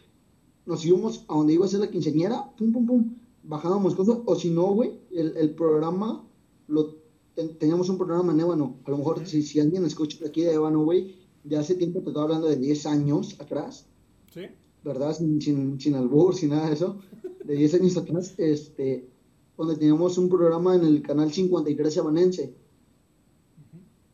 nos 0.66 0.84
íbamos 0.84 1.24
a 1.28 1.34
donde 1.34 1.54
iba 1.54 1.64
a 1.64 1.68
ser 1.68 1.80
la 1.80 1.90
quinceañera, 1.90 2.50
pum, 2.56 2.72
pum, 2.72 2.86
pum, 2.86 3.14
bajábamos 3.42 3.94
cosas, 3.94 4.18
o 4.24 4.34
si 4.34 4.50
no, 4.50 4.72
güey, 4.72 4.98
el, 5.12 5.36
el 5.36 5.54
programa, 5.54 6.24
lo, 6.68 6.94
ten- 7.34 7.56
teníamos 7.58 7.88
un 7.88 7.98
programa 7.98 8.32
en 8.32 8.40
Ébano, 8.40 8.76
a 8.84 8.90
lo 8.90 8.98
mejor 8.98 9.26
si, 9.26 9.42
si 9.42 9.60
alguien 9.60 9.84
escucha 9.84 10.24
aquí 10.26 10.42
de 10.42 10.54
Ébano, 10.54 10.84
güey, 10.84 11.16
de 11.44 11.56
hace 11.56 11.74
tiempo 11.74 12.00
te 12.00 12.08
estoy 12.10 12.22
hablando 12.22 12.48
de 12.48 12.56
10 12.56 12.86
años 12.86 13.36
atrás, 13.40 13.86
Sí. 14.32 14.42
¿verdad? 14.82 15.14
Sin, 15.16 15.40
sin, 15.40 15.78
sin 15.80 15.94
albur, 15.94 16.34
sin 16.34 16.50
nada 16.50 16.68
de 16.68 16.74
eso, 16.74 16.98
de 17.44 17.54
10 17.54 17.74
años 17.74 17.96
atrás, 17.96 18.34
este, 18.38 19.08
donde 19.56 19.76
teníamos 19.76 20.16
un 20.18 20.28
programa 20.28 20.74
en 20.74 20.84
el 20.84 21.02
canal 21.02 21.30
53 21.32 21.92
Sabanense. 21.94 22.54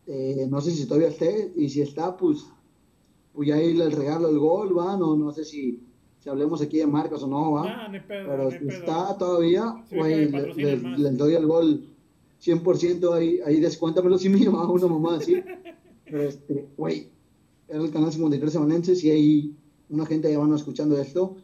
Eh, 0.06 0.46
no 0.50 0.60
sé 0.60 0.72
si 0.72 0.86
todavía 0.86 1.08
esté, 1.08 1.52
y 1.56 1.68
si 1.68 1.82
está, 1.82 2.16
pues, 2.16 2.44
pues 3.32 3.48
ya 3.48 3.54
ahí 3.56 3.80
el 3.80 3.92
regalo 3.92 4.28
el 4.28 4.38
gol, 4.38 4.76
va, 4.76 4.96
no, 4.96 5.14
no 5.16 5.30
sé 5.32 5.44
si, 5.44 5.84
si 6.18 6.28
hablemos 6.28 6.60
aquí 6.60 6.78
de 6.78 6.86
marcas 6.86 7.22
o 7.22 7.28
no, 7.28 7.52
va. 7.52 7.62
Ah, 7.64 7.90
hay 7.92 8.00
pedo, 8.00 8.26
Pero 8.28 8.50
si 8.50 8.58
pedo. 8.58 8.70
está 8.70 9.16
todavía, 9.18 9.84
güey, 9.92 10.28
le- 10.30 10.54
les, 10.54 10.82
más. 10.82 10.98
les 10.98 11.16
doy 11.16 11.34
el 11.34 11.46
gol 11.46 11.84
100%, 12.42 13.12
ahí, 13.12 13.40
ahí 13.44 13.60
descuéntamelo 13.60 14.18
si 14.18 14.28
mío, 14.28 14.56
a 14.56 14.70
una 14.70 14.86
mamá 14.86 15.16
así. 15.16 15.36
Pero 16.04 16.22
este, 16.22 16.68
güey, 16.76 17.10
era 17.68 17.82
el 17.82 17.90
canal 17.90 18.12
53 18.12 18.52
Sabanense, 18.52 18.96
si 18.96 19.10
hay 19.10 19.56
una 19.90 20.06
gente 20.06 20.30
ya 20.30 20.38
van 20.38 20.54
escuchando 20.54 20.98
esto, 20.98 21.36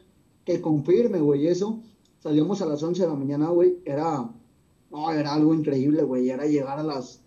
que 0.44 0.60
confirme, 0.60 1.20
güey, 1.20 1.46
eso. 1.46 1.82
salíamos 2.20 2.62
a 2.62 2.66
las 2.66 2.82
11 2.82 3.02
de 3.02 3.08
la 3.08 3.14
mañana, 3.14 3.48
güey, 3.48 3.78
era, 3.84 4.30
no, 4.90 5.12
era 5.12 5.34
algo 5.34 5.54
increíble, 5.54 6.02
güey, 6.02 6.30
era 6.30 6.46
llegar 6.46 6.78
a 6.78 6.82
las 6.82 7.20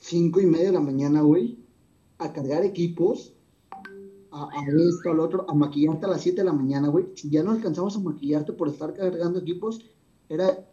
5 0.00 0.40
y 0.40 0.46
media 0.46 0.66
de 0.66 0.72
la 0.72 0.80
mañana, 0.80 1.22
güey, 1.22 1.58
a 2.18 2.32
cargar 2.32 2.64
equipos, 2.64 3.32
a, 4.30 4.44
a 4.44 4.64
esto, 4.66 5.10
al 5.10 5.20
otro, 5.20 5.46
a 5.48 5.54
maquillarte 5.54 6.06
a 6.06 6.10
las 6.10 6.20
7 6.20 6.40
de 6.40 6.44
la 6.44 6.52
mañana, 6.52 6.88
güey. 6.88 7.06
Ya 7.30 7.42
no 7.42 7.52
alcanzamos 7.52 7.96
a 7.96 8.00
maquillarte 8.00 8.52
por 8.52 8.68
estar 8.68 8.92
cargando 8.92 9.38
equipos, 9.38 9.84
era 10.28 10.68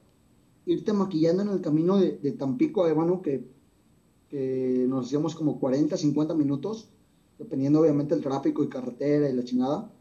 irte 0.66 0.94
maquillando 0.94 1.44
en 1.44 1.50
el 1.50 1.62
camino 1.62 1.98
de, 1.98 2.18
de 2.18 2.32
Tampico 2.34 2.84
a 2.84 2.90
Ébano, 2.90 3.22
que, 3.22 3.48
que 4.30 4.86
nos 4.88 5.08
hacíamos 5.08 5.36
como 5.36 5.60
40, 5.60 5.98
50 5.98 6.34
minutos, 6.34 6.90
dependiendo 7.38 7.82
obviamente 7.82 8.16
del 8.16 8.24
tráfico 8.24 8.64
y 8.64 8.70
carretera 8.70 9.30
y 9.30 9.34
la 9.34 9.44
chingada. 9.44 9.92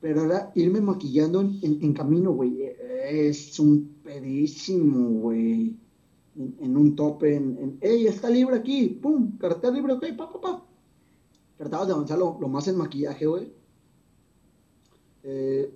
Pero 0.00 0.24
era 0.24 0.50
irme 0.54 0.80
maquillando 0.80 1.40
en, 1.40 1.60
en, 1.62 1.92
camino, 1.92 2.32
güey. 2.32 2.60
Es 3.08 3.58
un 3.60 3.96
pedísimo, 4.02 5.20
güey. 5.20 5.76
En, 6.36 6.76
un 6.76 6.96
tope, 6.96 7.36
en, 7.36 7.78
¡ey, 7.80 8.06
está 8.06 8.28
libre 8.28 8.56
aquí! 8.56 8.88
¡Pum! 8.88 9.36
Carretera 9.38 9.72
libre, 9.72 9.92
ok, 9.92 10.06
pa, 10.16 10.32
pa, 10.32 10.40
pa. 10.40 10.66
Tratabas 11.56 11.86
de 11.86 11.92
avanzar 11.92 12.18
lo, 12.18 12.36
lo 12.40 12.48
más 12.48 12.66
en 12.66 12.76
maquillaje, 12.76 13.26
güey. 13.26 13.52
Eh, 15.22 15.72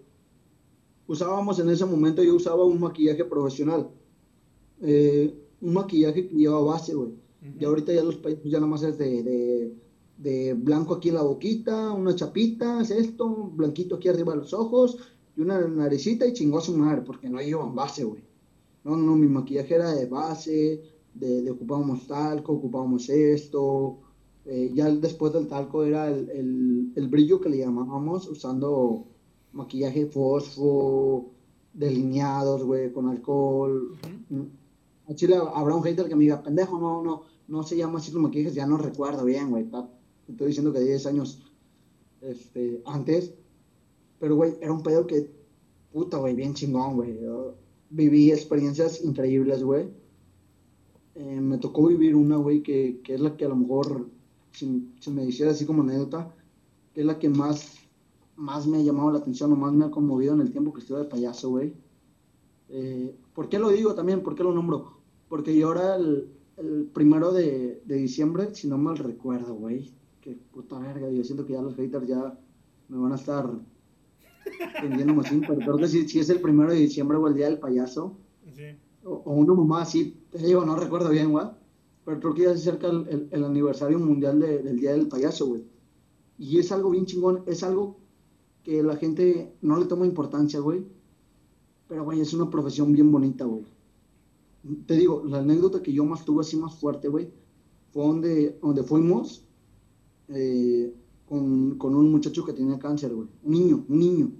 usábamos 1.07 1.59
en 1.61 1.71
ese 1.71 1.85
momento, 1.85 2.23
yo 2.23 2.35
usaba 2.35 2.65
un 2.65 2.81
maquillaje 2.81 3.25
profesional. 3.25 3.91
Eh, 4.83 5.35
un 5.61 5.75
maquillaje 5.75 6.29
que 6.29 6.35
lleva 6.35 6.61
base, 6.61 6.95
güey. 6.95 7.09
Uh 7.09 7.15
-huh. 7.47 7.61
Y 7.61 7.65
ahorita 7.65 7.93
ya 7.93 8.03
los 8.03 8.17
países 8.17 8.45
ya 8.45 8.59
nada 8.59 8.71
más 8.71 8.83
es 8.83 8.99
de, 8.99 9.23
de, 9.23 9.75
de, 10.19 10.55
blanco 10.55 10.95
aquí 10.95 11.09
en 11.09 11.15
la 11.17 11.23
boquita, 11.23 11.93
unas 11.93 12.17
chapitas, 12.17 12.91
esto, 12.91 13.51
blanquito 13.55 13.97
aquí 13.97 14.09
arriba 14.09 14.33
de 14.33 14.41
los 14.41 14.53
ojos, 14.53 14.99
y 15.37 15.41
una 15.41 15.67
naricita 15.67 16.27
y 16.27 16.33
chingó 16.33 16.59
a 16.59 16.63
su 16.63 16.77
madre, 16.77 17.03
porque 17.03 17.29
no 17.29 17.41
llevan 17.41 17.75
base, 17.75 18.05
güey. 18.05 18.23
No, 18.85 18.97
no, 18.97 19.17
mi 19.17 19.27
maquillaje 19.27 19.75
era 19.75 19.95
de 19.95 20.07
base, 20.07 20.83
de, 21.15 21.43
de 21.43 21.51
ocupábamos 21.51 22.07
talco, 22.07 22.53
ocupábamos 22.53 23.09
esto. 23.09 23.99
Eh, 24.45 24.71
ya 24.75 24.89
después 24.91 25.33
del 25.33 25.49
talco 25.49 25.83
era 25.83 26.09
el, 26.09 26.31
el, 26.31 26.93
el, 26.95 27.09
brillo 27.09 27.41
que 27.41 27.49
le 27.49 27.59
llamábamos, 27.59 28.29
usando 28.29 29.05
maquillaje 29.53 30.07
fosfo, 30.07 31.31
delineados, 31.75 32.63
güey, 32.63 32.93
con 32.93 33.09
alcohol. 33.09 33.93
Uh 34.31 34.35
-huh. 34.35 34.49
A 35.09 35.15
Chile 35.15 35.37
habrá 35.37 35.75
un 35.75 35.83
hater 35.83 36.09
que 36.09 36.17
me 36.17 36.23
diga, 36.23 36.43
pendejo, 36.43 36.79
no, 36.79 37.03
no, 37.03 37.23
no 37.49 37.63
se 37.63 37.77
llama 37.77 37.99
así 37.99 38.11
los 38.11 38.23
maquillajes, 38.23 38.55
ya 38.55 38.67
no 38.67 38.77
recuerdo 38.77 39.25
bien, 39.25 39.51
güey. 39.51 39.69
Estoy 40.29 40.49
diciendo 40.49 40.73
que 40.73 40.81
10 40.81 41.07
años 41.07 41.43
este, 42.21 42.83
antes. 42.85 43.35
Pero, 44.19 44.37
güey, 44.37 44.55
era 44.61 44.73
un 44.73 44.83
pedo 44.83 45.07
que, 45.07 45.31
puta, 45.93 46.17
güey, 46.19 46.35
bien 46.35 46.55
chingón, 46.55 46.97
güey. 46.97 47.19
Viví 47.91 48.33
experiencias 48.33 49.05
increíbles, 49.05 49.63
güey. 49.63 49.89
Eh, 51.15 51.41
me 51.41 51.59
tocó 51.59 51.87
vivir 51.87 52.15
una, 52.15 52.37
güey, 52.37 52.63
que, 52.63 53.01
que, 53.03 53.15
es 53.15 53.21
la 53.21 53.37
que 53.37 53.45
a 53.45 53.49
lo 53.49 53.57
mejor, 53.57 54.09
si, 54.53 54.93
si, 55.01 55.11
me 55.11 55.25
hiciera 55.25 55.53
así 55.53 55.65
como 55.65 55.83
anécdota, 55.83 56.35
que 56.93 57.01
es 57.01 57.07
la 57.07 57.19
que 57.19 57.29
más, 57.29 57.75
más 58.35 58.67
me 58.67 58.79
ha 58.79 58.83
llamado 58.83 59.13
la 59.13 59.19
atención 59.19 59.53
o 59.53 59.57
más 59.57 59.73
me 59.73 59.85
ha 59.85 59.91
conmovido 59.91 60.35
en 60.35 60.41
el 60.41 60.51
tiempo 60.51 60.73
que 60.73 60.81
estuve 60.81 60.99
de 60.99 61.05
payaso, 61.05 61.51
güey. 61.51 61.75
Eh, 62.69 63.15
¿Por 63.35 63.49
qué 63.49 63.59
lo 63.59 63.71
digo 63.71 63.95
también? 63.95 64.23
¿Por 64.23 64.35
qué 64.35 64.43
lo 64.43 64.53
nombro? 64.53 64.96
Porque 65.29 65.57
yo 65.57 65.69
ahora 65.69 65.97
el, 65.97 66.29
el 66.57 66.91
primero 66.93 67.33
de, 67.33 67.83
de, 67.85 67.97
diciembre, 67.97 68.55
si 68.55 68.69
no 68.69 68.79
mal 68.79 68.97
recuerdo, 68.97 69.55
güey, 69.55 69.93
que 70.21 70.39
puta 70.53 70.79
verga, 70.79 71.11
yo 71.11 71.25
siento 71.25 71.47
que 71.47 71.55
ya 71.55 71.63
los 71.63 71.75
haters 71.75 72.07
ya 72.07 72.39
me 72.89 72.99
van 72.99 73.13
a 73.13 73.17
estar 73.17 73.51
tendiendo 74.81 75.21
así, 75.21 75.41
pero 75.41 75.59
creo 75.59 75.77
que 75.77 75.89
si, 75.89 76.09
si, 76.09 76.21
es 76.21 76.31
el 76.31 76.41
primero 76.41 76.73
de 76.73 76.79
diciembre 76.79 77.17
o 77.17 77.27
el 77.27 77.35
día 77.35 77.47
del 77.47 77.59
payaso, 77.59 78.17
sí. 78.55 78.63
o, 79.05 79.15
o, 79.25 79.33
una 79.33 79.55
mamá 79.55 79.83
así, 79.83 80.17
te 80.31 80.39
digo, 80.39 80.65
no 80.65 80.77
recuerdo 80.77 81.11
bien, 81.11 81.33
güey, 81.33 81.47
pero 82.05 82.21
creo 82.21 82.35
que 82.35 82.43
ya 82.43 82.57
se 82.57 82.69
acerca 82.69 82.87
el, 82.87 83.09
el, 83.09 83.29
el 83.33 83.45
aniversario 83.45 83.99
mundial 83.99 84.39
de, 84.39 84.63
del 84.63 84.79
día 84.79 84.93
del 84.93 85.09
payaso, 85.09 85.47
güey. 85.47 85.65
Y 86.39 86.59
es 86.59 86.71
algo 86.71 86.91
bien 86.91 87.07
chingón, 87.07 87.43
es 87.47 87.63
algo 87.63 87.97
que 88.63 88.83
la 88.83 88.97
gente 88.97 89.53
no 89.63 89.79
le 89.79 89.87
toma 89.87 90.07
importancia, 90.07 90.61
güey. 90.61 90.87
Pero, 91.89 92.05
güey, 92.05 92.21
es 92.21 92.35
una 92.35 92.51
profesión 92.51 92.93
bien 92.93 93.11
bonita, 93.11 93.45
güey. 93.45 93.65
Te 94.87 94.97
digo, 94.97 95.23
la 95.25 95.39
anécdota 95.39 95.83
que 95.83 95.93
yo 95.93 96.05
más 96.05 96.25
tuve 96.25 96.41
así 96.41 96.57
más 96.57 96.75
fuerte, 96.75 97.09
güey, 97.09 97.31
fue 97.93 98.05
donde, 98.05 98.59
donde 98.61 98.83
fuimos 98.83 99.45
eh, 100.29 100.93
con, 101.29 101.77
con, 101.79 101.95
un 101.95 102.11
muchacho 102.11 102.45
que 102.45 102.53
tenía 102.53 102.79
cáncer, 102.79 103.15
güey. 103.15 103.29
Un 103.45 103.53
niño, 103.53 103.85
un 103.89 103.99
niño. 103.99 104.31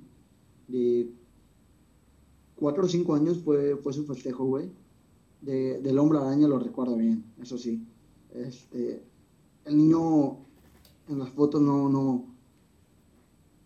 De 0.69 1.11
cuatro 2.57 2.85
o 2.85 2.89
cinco 2.89 3.15
años 3.15 3.39
fue, 3.45 3.77
fue 3.77 3.93
su 3.93 4.05
festejo, 4.05 4.45
güey. 4.45 4.71
De, 5.43 5.81
del 5.81 5.99
hombre 5.99 6.19
araña 6.19 6.49
lo 6.49 6.59
recuerdo 6.59 6.97
bien, 6.97 7.25
eso 7.41 7.59
sí. 7.59 7.87
Este, 8.35 9.03
el 9.65 9.77
niño 9.77 10.39
en 11.09 11.19
las 11.19 11.31
fotos 11.31 11.61
no, 11.61 11.89
no, 11.89 12.25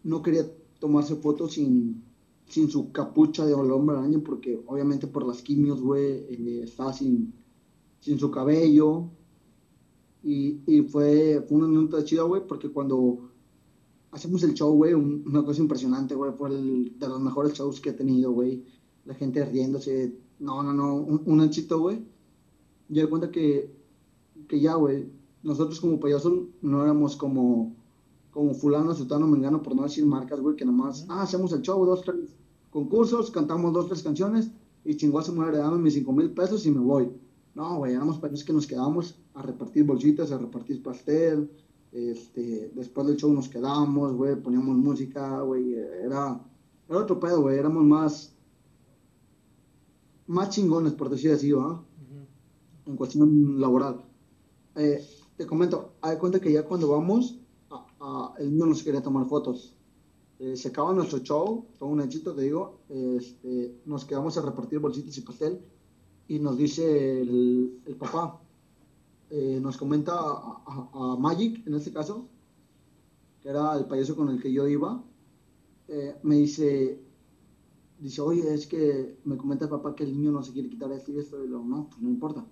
no 0.05 0.23
quería 0.23 0.47
tomarse 0.79 1.17
fotos 1.17 1.55
sin, 1.55 2.03
sin 2.51 2.69
su 2.69 2.91
capucha 2.91 3.47
de 3.47 3.55
hombre 3.55 3.97
araña, 3.97 4.19
porque 4.25 4.61
obviamente 4.67 5.07
por 5.07 5.25
las 5.25 5.41
quimios, 5.41 5.81
güey, 5.81 6.27
eh, 6.29 6.63
estaba 6.65 6.93
sin, 6.93 7.33
sin 8.01 8.19
su 8.19 8.31
cabello. 8.31 9.09
Y, 10.23 10.61
y 10.67 10.83
fue, 10.83 11.45
fue 11.49 11.59
una 11.59 11.69
nota 11.69 12.05
chida, 12.05 12.25
güey, 12.25 12.47
porque 12.47 12.69
cuando 12.69 13.31
hacemos 14.11 14.43
el 14.43 14.55
show, 14.55 14.75
güey, 14.75 14.95
un, 14.95 15.23
una 15.27 15.45
cosa 15.45 15.63
impresionante, 15.63 16.17
güey, 16.17 16.33
fue 16.33 16.51
el, 16.51 16.99
de 16.99 17.09
los 17.09 17.21
mejores 17.21 17.53
shows 17.55 17.81
que 17.81 17.91
he 17.91 17.93
tenido, 17.93 18.33
güey. 18.33 18.65
La 19.05 19.15
gente 19.15 19.45
riéndose, 19.45 20.19
no, 20.41 20.63
no, 20.65 20.73
no, 20.73 20.97
un, 20.97 21.23
un 21.25 21.41
anchito, 21.41 21.79
güey. 21.79 22.05
Yo 22.89 23.03
de 23.03 23.09
cuenta 23.09 23.31
que, 23.31 23.73
que 24.49 24.59
ya, 24.61 24.75
güey, 24.75 25.09
nosotros 25.45 25.81
como 25.81 26.01
payasos 26.01 26.33
no 26.63 26.83
éramos 26.83 27.15
como, 27.15 27.77
como 28.33 28.55
fulano, 28.55 28.93
sutano, 28.93 29.29
mengano, 29.29 29.63
por 29.63 29.77
no 29.77 29.85
decir 29.85 30.05
marcas, 30.05 30.41
güey, 30.41 30.57
que 30.57 30.65
nomás, 30.65 31.07
ah, 31.09 31.23
hacemos 31.23 31.53
el 31.53 31.63
show, 31.63 31.87
dos, 31.87 32.03
tres 32.03 32.40
concursos, 32.71 33.31
cantamos 33.31 33.73
dos, 33.73 33.89
tres 33.89 34.03
canciones 34.03 34.51
y 34.85 34.97
chingó 34.97 35.19
a 35.19 35.23
su 35.23 35.35
madre, 35.35 35.59
dame 35.59 35.79
mis 35.79 35.95
cinco 35.95 36.13
mil 36.13 36.31
pesos 36.31 36.65
y 36.67 36.71
me 36.71 36.81
voy. 36.81 37.11
No, 37.55 37.79
güey, 37.79 37.95
éramos 37.95 38.19
payasos 38.19 38.45
que 38.45 38.53
nos 38.53 38.67
quedamos 38.67 39.17
a 39.35 39.43
repartir 39.43 39.85
bolsitas, 39.85 40.31
a 40.31 40.39
repartir 40.39 40.83
pastel, 40.83 41.51
este, 41.93 42.71
después 42.75 43.07
del 43.07 43.17
show 43.17 43.33
nos 43.33 43.49
quedamos, 43.49 44.13
güey, 44.13 44.41
poníamos 44.41 44.77
música, 44.77 45.41
güey, 45.41 45.75
era, 45.75 46.41
era 46.89 46.99
otro 46.99 47.19
pedo, 47.19 47.43
güey, 47.43 47.59
éramos 47.59 47.85
más, 47.85 48.33
más 50.29 50.51
chingones, 50.51 50.93
por 50.93 51.11
decir 51.11 51.33
así, 51.33 51.51
¿va? 51.51 51.73
Uh 51.73 51.75
-huh. 51.75 52.27
En 52.87 52.97
cuestión 52.97 53.61
laboral. 53.61 54.05
Eh, 54.77 55.05
te 55.37 55.47
comento, 55.47 55.95
hay 56.01 56.17
cuenta 56.19 56.39
que 56.41 56.53
ya 56.53 56.65
cuando 56.65 56.89
vamos, 56.89 57.41
a, 57.71 57.85
a, 58.01 58.35
el 58.39 58.53
niño 58.53 58.67
nos 58.67 58.85
quería 58.85 59.03
tomar 59.03 59.27
fotos. 59.27 59.75
Eh, 60.41 60.57
se 60.57 60.69
acaba 60.69 60.95
nuestro 60.95 61.19
show, 61.19 61.67
fue 61.79 61.87
un 61.87 62.01
éxito, 62.01 62.35
te 62.35 62.41
digo, 62.41 62.81
este, 62.89 63.79
nos 63.85 64.07
quedamos 64.07 64.39
a 64.39 64.41
repartir 64.41 64.79
bolsitas 64.79 65.19
y 65.19 65.21
pastel 65.21 65.61
y 66.29 66.39
nos 66.39 66.57
dice 66.57 67.21
el, 67.21 67.97
papá, 67.99 68.41
eh, 69.29 69.59
nos 69.61 69.77
comenta 69.77 70.15
a, 70.17 71.17
Magic, 71.19 71.67
en 71.67 71.75
este 71.75 71.93
caso, 71.93 72.27
que 73.43 73.51
era 73.51 73.77
el 73.77 73.85
payaso 73.85 74.17
con 74.17 74.31
el 74.31 74.41
que 74.41 74.51
yo 74.51 74.67
iba, 74.67 75.05
eh, 75.89 76.17
me 76.23 76.37
dice, 76.37 76.99
dice, 77.99 78.23
oye, 78.23 78.55
es 78.55 78.67
que 78.67 79.19
me 79.25 79.37
comenta 79.37 79.67
el 79.67 79.71
papá 79.71 79.95
que 79.95 80.05
el 80.05 80.15
niño 80.15 80.33
no 80.33 80.43
se 80.43 80.55
quiere 80.55 80.71
quitar 80.71 80.91
esto 80.93 81.13
y 81.13 81.19
esto, 81.19 81.45
y 81.45 81.49
lo, 81.49 81.63
no, 81.63 81.91
pues 81.91 82.01
no 82.01 82.09
importa. 82.09 82.47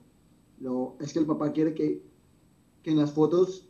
Es 1.00 1.14
que 1.14 1.20
el 1.20 1.26
papá 1.26 1.52
quiere 1.52 1.72
que, 1.72 2.04
que 2.82 2.90
en 2.90 2.98
las 2.98 3.12
fotos 3.12 3.66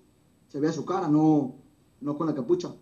se 0.48 0.58
vea 0.58 0.72
su 0.72 0.84
cara, 0.84 1.06
no, 1.06 1.54
no 2.00 2.18
con 2.18 2.26
la 2.26 2.34
capucha. 2.34 2.74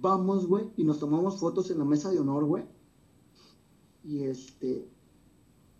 Vamos, 0.00 0.46
güey, 0.46 0.70
y 0.76 0.84
nos 0.84 1.00
tomamos 1.00 1.38
fotos 1.38 1.70
en 1.70 1.78
la 1.78 1.84
mesa 1.84 2.10
de 2.10 2.20
honor, 2.20 2.44
güey. 2.44 2.64
Y 4.04 4.22
este, 4.22 4.88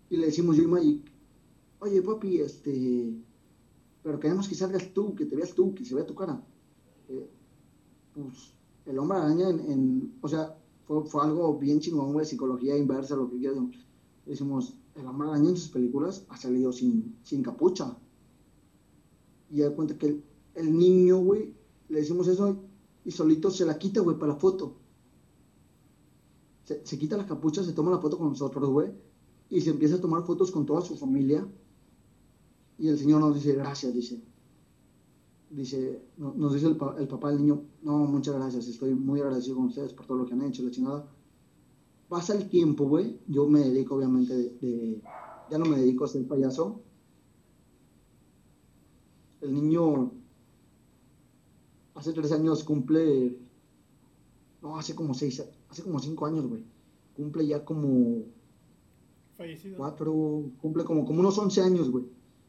y 0.09 0.17
le 0.17 0.25
decimos 0.25 0.57
yo 0.57 0.63
y 0.63 0.67
Magic, 0.67 1.11
oye, 1.79 2.01
papi, 2.01 2.41
este, 2.41 3.13
pero 4.03 4.19
queremos 4.19 4.47
que 4.47 4.55
salgas 4.55 4.93
tú, 4.93 5.15
que 5.15 5.25
te 5.25 5.35
veas 5.35 5.53
tú, 5.53 5.73
que 5.73 5.85
se 5.85 5.95
vea 5.95 6.05
tu 6.05 6.15
cara. 6.15 6.43
Eh, 7.07 7.29
pues 8.13 8.53
el 8.85 8.99
hombre 8.99 9.19
araña 9.19 9.49
en, 9.49 9.59
en 9.71 10.13
o 10.21 10.27
sea, 10.27 10.57
fue, 10.85 11.05
fue, 11.05 11.23
algo 11.23 11.57
bien 11.57 11.79
chingón, 11.79 12.11
güey, 12.11 12.25
psicología 12.25 12.77
inversa, 12.77 13.15
lo 13.15 13.29
que 13.29 13.37
quieras. 13.37 13.57
Decimos, 14.25 14.75
el 14.95 15.05
hombre 15.05 15.29
araña 15.29 15.49
en 15.49 15.57
sus 15.57 15.69
películas 15.69 16.25
ha 16.29 16.37
salido 16.37 16.73
sin, 16.73 17.15
sin 17.23 17.41
capucha. 17.41 17.97
Y 19.49 19.61
da 19.61 19.73
cuenta 19.73 19.97
que 19.97 20.21
el 20.55 20.77
niño, 20.77 21.19
güey, 21.19 21.53
le 21.87 21.99
decimos 21.99 22.27
eso 22.27 22.68
y 23.05 23.11
solito 23.11 23.49
se 23.49 23.65
la 23.65 23.77
quita, 23.77 24.01
güey, 24.01 24.17
para 24.17 24.33
la 24.33 24.39
foto. 24.39 24.75
Se, 26.65 26.85
se, 26.85 26.97
quita 26.99 27.17
la 27.17 27.25
capucha, 27.25 27.63
se 27.63 27.73
toma 27.73 27.91
la 27.91 27.99
foto 27.99 28.17
con 28.17 28.29
nosotros, 28.29 28.69
güey, 28.69 28.91
y 29.49 29.61
se 29.61 29.71
empieza 29.71 29.95
a 29.95 30.01
tomar 30.01 30.23
fotos 30.23 30.51
con 30.51 30.65
toda 30.65 30.81
su 30.81 30.95
familia. 30.95 31.47
Y 32.77 32.87
el 32.87 32.97
Señor 32.97 33.21
nos 33.21 33.35
dice, 33.35 33.53
gracias, 33.53 33.93
dice. 33.93 34.21
Dice, 35.49 36.03
nos 36.17 36.53
dice 36.53 36.67
el, 36.67 36.77
el 36.99 37.07
papá 37.07 37.31
del 37.31 37.39
niño, 37.39 37.63
no, 37.81 37.97
muchas 38.05 38.35
gracias, 38.35 38.67
estoy 38.67 38.93
muy 38.93 39.19
agradecido 39.19 39.55
con 39.55 39.65
ustedes 39.65 39.93
por 39.93 40.05
todo 40.05 40.19
lo 40.19 40.25
que 40.27 40.33
han 40.33 40.43
hecho, 40.43 40.61
la 40.61 40.69
chingada. 40.69 41.07
pasa 42.07 42.35
el 42.35 42.47
tiempo, 42.49 42.85
güey. 42.87 43.19
Yo 43.27 43.47
me 43.47 43.61
dedico, 43.61 43.95
obviamente, 43.95 44.35
de, 44.35 45.01
Ya 45.49 45.57
no 45.57 45.65
me 45.65 45.77
dedico 45.77 46.05
a 46.05 46.07
ser 46.07 46.27
payaso. 46.27 46.81
El 49.41 49.53
niño 49.55 50.11
hace 51.99 52.13
tres 52.13 52.31
años 52.31 52.63
cumple. 52.63 53.37
No, 54.61 54.77
hace 54.77 54.95
como 54.95 55.13
seis, 55.13 55.43
hace 55.69 55.83
como 55.83 55.99
cinco 55.99 56.25
años, 56.25 56.47
güey. 56.47 56.63
Cumple 57.15 57.45
ya 57.45 57.63
como. 57.63 58.23
Fallecido. 59.37 59.77
Cuatro, 59.77 60.43
cumple 60.61 60.83
como, 60.83 61.05
como 61.05 61.19
unos 61.19 61.37
once 61.37 61.61
años, 61.61 61.89
güey. 61.89 62.05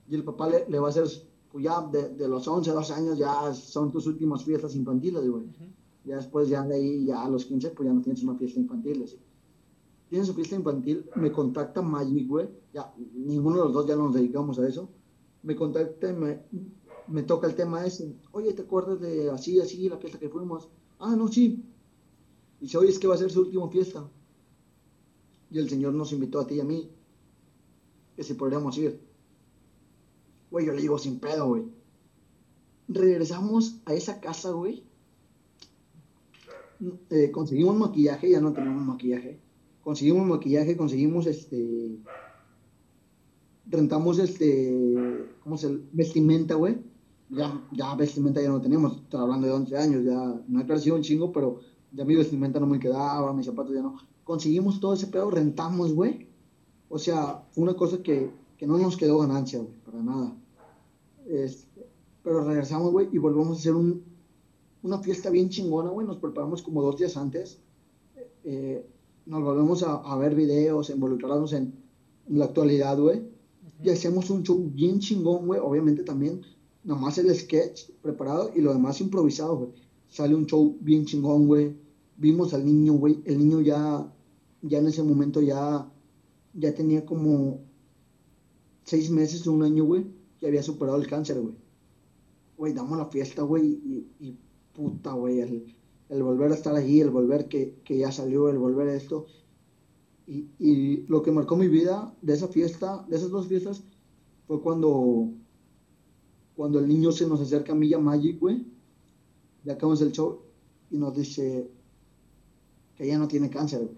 Y 0.08 0.14
el 0.14 0.24
papá 0.24 0.48
le, 0.48 0.78
va 0.78 0.88
a 0.88 0.90
hacer, 0.90 1.06
pues 1.52 1.64
ya 1.64 1.80
de, 1.82 2.08
de, 2.10 2.28
los 2.28 2.46
once, 2.48 2.70
dos 2.70 2.90
años, 2.90 3.18
ya 3.18 3.52
son 3.54 3.92
tus 3.92 4.06
últimas 4.06 4.44
fiestas 4.44 4.74
infantiles, 4.74 5.28
güey. 5.28 5.44
Ya 6.04 6.16
después, 6.16 6.48
ya 6.48 6.64
de 6.64 6.74
ahí, 6.74 7.04
ya 7.04 7.22
a 7.22 7.28
los 7.28 7.44
quince, 7.44 7.70
pues 7.70 7.86
ya 7.86 7.92
no 7.92 8.00
tienes 8.00 8.22
una 8.22 8.34
fiesta 8.34 8.58
infantil, 8.58 9.04
así. 9.04 9.18
Tienes 10.08 10.26
su 10.26 10.34
fiesta 10.34 10.56
infantil, 10.56 11.08
me 11.14 11.30
contacta 11.30 11.82
Magic, 11.82 12.26
güey. 12.26 12.48
Ya, 12.72 12.92
ninguno 13.14 13.58
de 13.58 13.62
los 13.64 13.72
dos 13.72 13.86
ya 13.86 13.94
nos 13.94 14.14
dedicamos 14.14 14.58
a 14.58 14.66
eso. 14.66 14.88
Me 15.44 15.54
contacta 15.54 16.10
y 16.10 16.12
me, 16.12 16.40
me 17.10 17.22
toca 17.24 17.46
el 17.46 17.54
tema 17.54 17.84
ese. 17.84 18.14
Oye, 18.32 18.52
¿te 18.52 18.62
acuerdas 18.62 19.00
de 19.00 19.30
así, 19.30 19.60
así, 19.60 19.88
la 19.88 19.98
fiesta 19.98 20.18
que 20.18 20.28
fuimos? 20.28 20.68
Ah, 20.98 21.16
no, 21.16 21.28
sí. 21.28 21.64
Dice, 22.60 22.78
oye, 22.78 22.90
es 22.90 22.98
que 22.98 23.08
va 23.08 23.16
a 23.16 23.18
ser 23.18 23.30
su 23.30 23.40
última 23.40 23.68
fiesta. 23.68 24.08
Y 25.50 25.58
el 25.58 25.68
Señor 25.68 25.92
nos 25.94 26.12
invitó 26.12 26.40
a 26.40 26.46
ti 26.46 26.54
y 26.54 26.60
a 26.60 26.64
mí. 26.64 26.88
Que 28.14 28.22
si 28.22 28.34
podríamos 28.34 28.78
ir. 28.78 29.00
Güey, 30.50 30.66
yo 30.66 30.72
le 30.72 30.82
digo 30.82 30.98
sin 30.98 31.18
pedo, 31.18 31.48
güey. 31.48 31.64
Regresamos 32.86 33.80
a 33.86 33.94
esa 33.94 34.20
casa, 34.20 34.50
güey. 34.50 34.84
Eh, 37.10 37.30
conseguimos 37.30 37.76
maquillaje, 37.76 38.30
ya 38.30 38.40
no 38.40 38.52
tenemos 38.52 38.82
maquillaje. 38.82 39.40
Conseguimos 39.82 40.26
maquillaje, 40.26 40.76
conseguimos 40.76 41.26
este. 41.26 41.98
Rentamos 43.66 44.18
este. 44.18 45.26
¿Cómo 45.42 45.56
se 45.56 45.80
Vestimenta, 45.92 46.54
güey 46.54 46.89
ya, 47.30 47.62
ya 47.72 47.94
vestimenta 47.94 48.42
ya 48.42 48.48
no 48.48 48.60
tenemos, 48.60 48.96
estoy 48.96 49.20
hablando 49.20 49.46
de 49.46 49.52
11 49.52 49.76
años, 49.76 50.04
ya 50.04 50.40
no 50.48 50.60
he 50.60 50.66
crecido 50.66 50.96
un 50.96 51.02
chingo, 51.02 51.32
pero 51.32 51.60
ya 51.92 52.04
mi 52.04 52.14
vestimenta 52.14 52.60
no 52.60 52.66
me 52.66 52.78
quedaba, 52.78 53.32
mis 53.32 53.46
zapatos 53.46 53.74
ya 53.74 53.82
no. 53.82 53.96
Conseguimos 54.24 54.80
todo 54.80 54.94
ese 54.94 55.06
pedo, 55.06 55.30
rentamos, 55.30 55.92
güey. 55.92 56.28
O 56.88 56.98
sea, 56.98 57.44
fue 57.52 57.64
una 57.64 57.74
cosa 57.74 58.02
que, 58.02 58.30
que 58.56 58.66
no 58.66 58.78
nos 58.78 58.96
quedó 58.96 59.18
ganancia, 59.18 59.60
güey, 59.60 59.74
para 59.84 60.02
nada. 60.02 60.36
Este, 61.26 61.86
pero 62.22 62.44
regresamos, 62.44 62.92
güey, 62.92 63.08
y 63.12 63.18
volvemos 63.18 63.56
a 63.56 63.60
hacer 63.60 63.74
un, 63.74 64.02
una 64.82 64.98
fiesta 64.98 65.30
bien 65.30 65.48
chingona, 65.48 65.90
güey. 65.90 66.06
Nos 66.06 66.18
preparamos 66.18 66.62
como 66.62 66.82
dos 66.82 66.96
días 66.96 67.16
antes. 67.16 67.60
Eh, 68.44 68.86
nos 69.26 69.42
volvemos 69.42 69.82
a, 69.82 69.96
a, 69.96 70.16
ver 70.16 70.34
videos, 70.34 70.90
involucrarnos 70.90 71.52
en, 71.52 71.74
en 72.28 72.38
la 72.38 72.46
actualidad, 72.46 72.98
güey. 72.98 73.22
Y 73.82 73.90
hacemos 73.90 74.30
un 74.30 74.42
show 74.42 74.58
bien 74.72 74.98
chingón, 74.98 75.46
güey. 75.46 75.60
Obviamente 75.62 76.02
también 76.02 76.42
nomás 76.84 77.18
el 77.18 77.34
sketch 77.34 77.90
preparado 78.02 78.50
y 78.54 78.60
lo 78.60 78.72
demás 78.72 79.00
improvisado, 79.00 79.56
güey. 79.56 79.70
Sale 80.08 80.34
un 80.34 80.46
show 80.46 80.76
bien 80.80 81.04
chingón, 81.04 81.46
güey. 81.46 81.76
Vimos 82.16 82.52
al 82.54 82.64
niño, 82.64 82.94
güey. 82.94 83.20
El 83.24 83.38
niño 83.38 83.60
ya, 83.60 84.12
ya 84.62 84.78
en 84.78 84.86
ese 84.86 85.02
momento 85.02 85.40
ya, 85.40 85.88
ya 86.54 86.74
tenía 86.74 87.04
como 87.04 87.60
seis 88.84 89.10
meses 89.10 89.46
un 89.46 89.62
año, 89.62 89.84
güey, 89.84 90.06
que 90.38 90.46
había 90.46 90.62
superado 90.62 90.98
el 90.98 91.06
cáncer, 91.06 91.40
güey. 91.40 91.54
Güey, 92.56 92.72
damos 92.72 92.98
la 92.98 93.06
fiesta, 93.06 93.42
güey, 93.42 93.64
y, 94.18 94.36
puta, 94.74 95.12
güey, 95.12 95.40
el, 95.40 95.74
el, 96.08 96.22
volver 96.22 96.50
a 96.50 96.54
estar 96.54 96.74
allí, 96.74 97.00
el 97.00 97.10
volver 97.10 97.48
que, 97.48 97.76
que 97.84 97.96
ya 97.96 98.12
salió, 98.12 98.48
el 98.48 98.58
volver 98.58 98.88
a 98.88 98.94
esto. 98.94 99.26
Y, 100.26 100.48
y 100.58 101.06
lo 101.06 101.22
que 101.22 101.30
marcó 101.30 101.56
mi 101.56 101.68
vida 101.68 102.14
de 102.20 102.34
esa 102.34 102.48
fiesta, 102.48 103.04
de 103.08 103.16
esas 103.16 103.30
dos 103.30 103.46
fiestas, 103.46 103.82
fue 104.46 104.60
cuando 104.60 105.30
cuando 106.60 106.78
el 106.78 106.86
niño 106.86 107.10
se 107.10 107.26
nos 107.26 107.40
acerca 107.40 107.72
a 107.72 107.74
Milla 107.74 107.98
Magic, 107.98 108.38
güey, 108.38 108.66
ya 109.64 109.72
acabamos 109.72 110.02
el 110.02 110.12
show 110.12 110.42
y 110.90 110.98
nos 110.98 111.16
dice 111.16 111.70
que 112.94 113.04
ella 113.04 113.16
no 113.16 113.26
tiene 113.26 113.48
cáncer, 113.48 113.80
güey. 113.80 113.96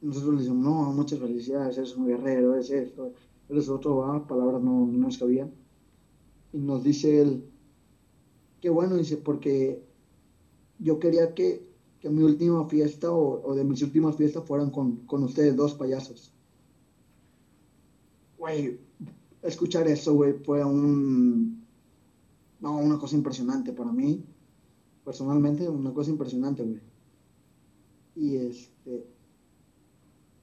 Nosotros 0.00 0.34
le 0.34 0.40
decimos, 0.40 0.64
no, 0.64 0.92
muchas 0.92 1.20
felicidades, 1.20 1.78
eres 1.78 1.96
un 1.96 2.08
guerrero, 2.08 2.56
es 2.56 2.70
esto, 2.70 3.12
eres 3.48 3.68
otro, 3.68 4.06
ah, 4.06 4.26
palabras 4.26 4.60
no, 4.60 4.88
no 4.88 4.98
nos 4.98 5.18
cabían. 5.18 5.52
Y 6.52 6.58
nos 6.58 6.82
dice 6.82 7.22
él, 7.22 7.44
qué 8.60 8.68
bueno, 8.68 8.96
dice, 8.96 9.18
porque 9.18 9.80
yo 10.80 10.98
quería 10.98 11.32
que, 11.32 11.64
que 12.00 12.10
mi 12.10 12.24
última 12.24 12.68
fiesta 12.68 13.12
o, 13.12 13.46
o, 13.46 13.54
de 13.54 13.62
mis 13.62 13.82
últimas 13.82 14.16
fiestas 14.16 14.44
fueran 14.44 14.72
con, 14.72 14.96
con 15.06 15.22
ustedes 15.22 15.54
dos 15.54 15.74
payasos. 15.74 16.32
Güey, 18.36 18.87
escuchar 19.42 19.88
eso, 19.88 20.14
güey, 20.14 20.34
fue 20.34 20.64
un... 20.64 21.64
No, 22.60 22.76
una 22.78 22.98
cosa 22.98 23.16
impresionante 23.16 23.72
para 23.72 23.92
mí. 23.92 24.24
Personalmente, 25.04 25.68
una 25.68 25.92
cosa 25.92 26.10
impresionante, 26.10 26.62
güey. 26.64 26.80
Y 28.16 28.36
este... 28.36 29.06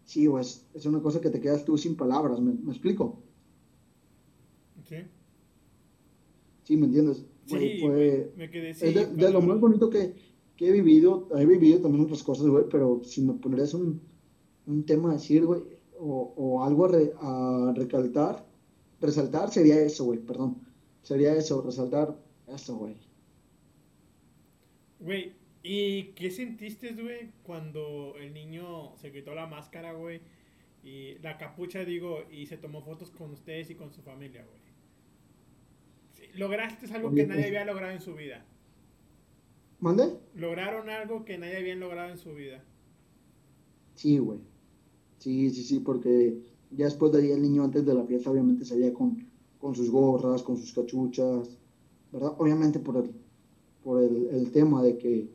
Sí, 0.06 0.28
güey, 0.28 0.46
es, 0.74 0.86
una 0.86 1.02
cosa 1.02 1.20
que 1.20 1.32
te 1.32 1.40
quedas 1.40 1.66
tú 1.66 1.78
sin 1.78 1.96
palabras, 1.96 2.40
¿me, 2.40 2.54
explico? 2.72 3.24
Sí. 4.88 4.98
Sí, 6.64 6.78
¿me 6.78 6.86
entiendes? 6.86 7.26
Sí, 7.48 7.80
fue, 7.82 8.32
me 8.38 8.50
quedé 8.50 8.70
Es 8.70 8.80
de, 9.18 9.32
lo 9.32 9.42
más 9.42 9.60
bonito 9.60 9.90
que, 9.90 10.14
que, 10.56 10.70
he 10.70 10.72
vivido. 10.72 11.28
He 11.36 11.46
vivido 11.46 11.82
también 11.82 12.04
otras 12.04 12.24
cosas, 12.24 12.48
güey, 12.48 12.66
pero 12.70 13.02
si 13.04 13.22
me 13.22 13.34
ponerías 13.34 13.74
un, 13.74 14.00
un 14.68 14.86
tema 14.86 15.10
a 15.10 15.14
decir, 15.14 15.44
güey, 15.46 15.62
o, 16.00 16.34
o 16.36 16.64
algo 16.64 16.86
a, 16.86 17.70
a 17.70 17.74
recalcar, 17.74 18.46
resaltar 19.06 19.52
sería 19.52 19.80
eso, 19.82 20.06
güey, 20.06 20.20
perdón. 20.20 20.58
Sería 21.02 21.34
eso, 21.36 21.62
resaltar 21.62 22.18
eso, 22.48 22.76
güey. 22.76 22.96
Güey, 25.00 25.34
¿y 25.64 26.14
qué 26.14 26.32
sentiste, 26.32 26.94
güey, 26.94 27.32
cuando 27.44 28.16
el 28.18 28.34
niño 28.34 28.96
se 28.98 29.12
quitó 29.12 29.36
la 29.36 29.46
máscara, 29.46 29.94
güey? 29.94 30.22
Y 30.84 31.18
la 31.20 31.38
capucha, 31.38 31.84
digo, 31.84 32.24
y 32.32 32.46
se 32.48 32.58
tomó 32.58 32.82
fotos 32.82 33.12
con 33.12 33.32
ustedes 33.32 33.70
y 33.70 33.76
con 33.76 33.92
su 33.92 34.02
familia, 34.02 34.46
güey. 34.46 34.66
lograste 36.34 36.92
algo 36.94 37.14
que 37.14 37.26
nadie 37.26 37.48
había 37.48 37.66
logrado 37.66 37.94
en 37.94 38.02
su 38.02 38.14
vida. 38.16 38.46
¿Mande? 39.80 40.18
Lograron 40.36 40.90
algo 40.90 41.26
que 41.26 41.38
nadie 41.38 41.58
había 41.58 41.76
logrado 41.76 42.10
en 42.10 42.18
su 42.18 42.34
vida. 42.34 42.64
Sí, 43.96 44.18
güey. 44.18 44.40
Sí, 45.20 45.50
sí, 45.50 45.64
sí, 45.64 45.80
porque 45.80 46.38
ya 46.76 46.86
después 46.86 47.12
de 47.12 47.22
ahí 47.22 47.32
el 47.32 47.42
niño 47.42 47.64
antes 47.64 47.86
de 47.86 47.94
la 47.94 48.04
fiesta 48.04 48.32
obviamente 48.32 48.66
salía 48.66 48.94
con, 48.94 49.28
con 49.60 49.76
sus 49.76 49.90
gorras, 49.90 50.44
con 50.44 50.58
sus 50.58 50.74
cachuchas, 50.74 51.58
¿verdad? 52.12 52.34
Obviamente 52.38 52.80
por 52.80 52.98
el, 52.98 53.12
por 53.84 54.02
el, 54.02 54.28
el 54.28 54.52
tema 54.52 54.84
de 54.84 54.98
que, 54.98 55.30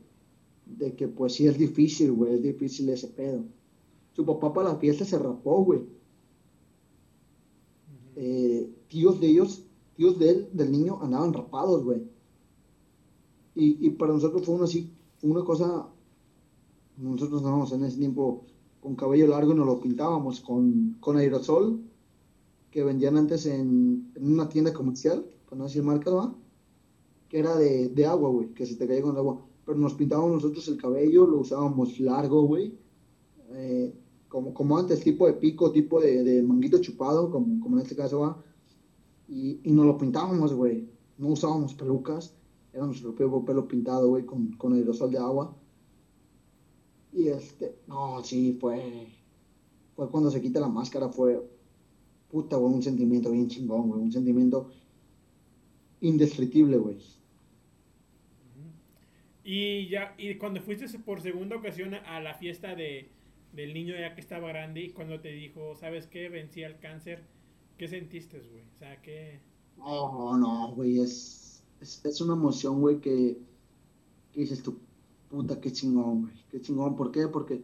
de 0.65 0.95
que 0.95 1.07
pues 1.07 1.33
sí 1.33 1.47
es 1.47 1.57
difícil, 1.57 2.11
güey, 2.11 2.35
es 2.35 2.41
difícil 2.41 2.89
ese 2.89 3.07
pedo. 3.07 3.43
Su 4.13 4.25
papá 4.25 4.53
para 4.53 4.69
la 4.69 4.75
fiesta 4.75 5.05
se 5.05 5.17
rapó, 5.17 5.63
güey. 5.63 5.81
Eh, 8.15 8.69
tíos 8.87 9.19
de 9.19 9.27
ellos, 9.27 9.63
tíos 9.95 10.19
de 10.19 10.29
él, 10.29 10.49
del 10.53 10.71
niño, 10.71 10.99
andaban 11.01 11.33
rapados, 11.33 11.83
güey. 11.83 12.03
Y, 13.55 13.85
y 13.85 13.89
para 13.91 14.13
nosotros 14.13 14.45
fue 14.45 14.55
una, 14.55 14.65
así, 14.65 14.91
una 15.21 15.43
cosa, 15.43 15.87
nosotros 16.97 17.39
andábamos 17.39 17.71
en 17.71 17.83
ese 17.83 17.97
tiempo 17.97 18.45
con 18.81 18.95
cabello 18.95 19.27
largo 19.27 19.53
y 19.53 19.55
nos 19.55 19.67
lo 19.67 19.79
pintábamos 19.79 20.41
con, 20.41 20.97
con 20.99 21.17
aerosol 21.17 21.81
que 22.71 22.83
vendían 22.83 23.17
antes 23.17 23.45
en, 23.45 24.11
en, 24.15 24.33
una 24.33 24.49
tienda 24.49 24.73
comercial, 24.73 25.25
para 25.45 25.57
no 25.59 25.63
decir 25.65 25.83
marca, 25.83 26.09
¿va? 26.11 26.35
que 27.29 27.39
era 27.39 27.55
de, 27.55 27.89
de 27.89 28.05
agua, 28.05 28.29
güey, 28.29 28.53
que 28.53 28.65
se 28.65 28.75
te 28.75 28.87
caía 28.87 29.01
con 29.01 29.11
el 29.11 29.17
agua. 29.17 29.45
Pero 29.65 29.77
nos 29.77 29.93
pintábamos 29.93 30.31
nosotros 30.31 30.67
el 30.67 30.77
cabello, 30.77 31.25
lo 31.25 31.39
usábamos 31.39 31.99
largo, 31.99 32.43
güey, 32.43 32.77
eh, 33.51 33.93
como, 34.27 34.53
como 34.53 34.77
antes, 34.77 35.01
tipo 35.01 35.27
de 35.27 35.33
pico, 35.33 35.71
tipo 35.71 36.01
de, 36.01 36.23
de 36.23 36.41
manguito 36.41 36.79
chupado, 36.79 37.29
como, 37.29 37.61
como 37.61 37.77
en 37.77 37.83
este 37.83 37.95
caso 37.95 38.21
va. 38.21 38.43
Y, 39.27 39.59
y 39.63 39.71
nos 39.71 39.85
lo 39.85 39.97
pintábamos, 39.97 40.53
güey. 40.53 40.89
No 41.17 41.27
usábamos 41.27 41.73
pelucas, 41.73 42.33
era 42.73 42.85
nuestro 42.85 43.13
propio 43.13 43.45
pelo 43.45 43.67
pintado, 43.67 44.09
güey, 44.09 44.25
con, 44.25 44.53
con 44.53 44.73
aerosol 44.73 45.11
de 45.11 45.17
agua. 45.17 45.55
Y 47.13 47.27
este, 47.27 47.75
no, 47.87 48.23
sí, 48.23 48.57
fue, 48.59 49.07
fue 49.95 50.09
cuando 50.09 50.31
se 50.31 50.41
quita 50.41 50.59
la 50.59 50.69
máscara, 50.69 51.09
fue, 51.09 51.41
puta, 52.29 52.55
güey, 52.55 52.73
un 52.73 52.83
sentimiento 52.83 53.31
bien 53.31 53.47
chingón, 53.47 53.89
güey, 53.89 54.01
un 54.01 54.11
sentimiento 54.11 54.71
indescriptible, 55.99 56.77
güey. 56.77 56.97
Y 59.43 59.89
ya, 59.89 60.15
y 60.17 60.35
cuando 60.35 60.61
fuiste 60.61 60.87
por 60.99 61.21
segunda 61.21 61.57
ocasión 61.57 61.95
a 61.95 62.21
la 62.21 62.35
fiesta 62.35 62.75
de, 62.75 63.09
del 63.53 63.73
niño 63.73 63.95
ya 63.95 64.15
que 64.15 64.21
estaba 64.21 64.47
grande 64.49 64.81
y 64.81 64.89
cuando 64.91 65.19
te 65.19 65.29
dijo, 65.29 65.75
¿sabes 65.75 66.07
qué? 66.07 66.29
Vencí 66.29 66.63
al 66.63 66.79
cáncer, 66.79 67.23
¿qué 67.77 67.87
sentiste, 67.87 68.39
güey? 68.39 68.61
O 68.61 68.79
sea, 68.79 69.01
¿qué? 69.01 69.39
Oh, 69.79 70.37
no, 70.37 70.73
güey, 70.75 70.99
es, 70.99 71.63
es, 71.81 72.05
es 72.05 72.21
una 72.21 72.33
emoción, 72.33 72.79
güey, 72.79 73.01
que, 73.01 73.37
que 74.31 74.41
dices 74.41 74.61
tú, 74.61 74.79
puta, 75.31 75.59
qué 75.59 75.71
chingón, 75.71 76.23
güey, 76.23 76.33
qué 76.49 76.61
chingón. 76.61 76.95
¿Por 76.95 77.11
qué? 77.11 77.27
Porque 77.27 77.63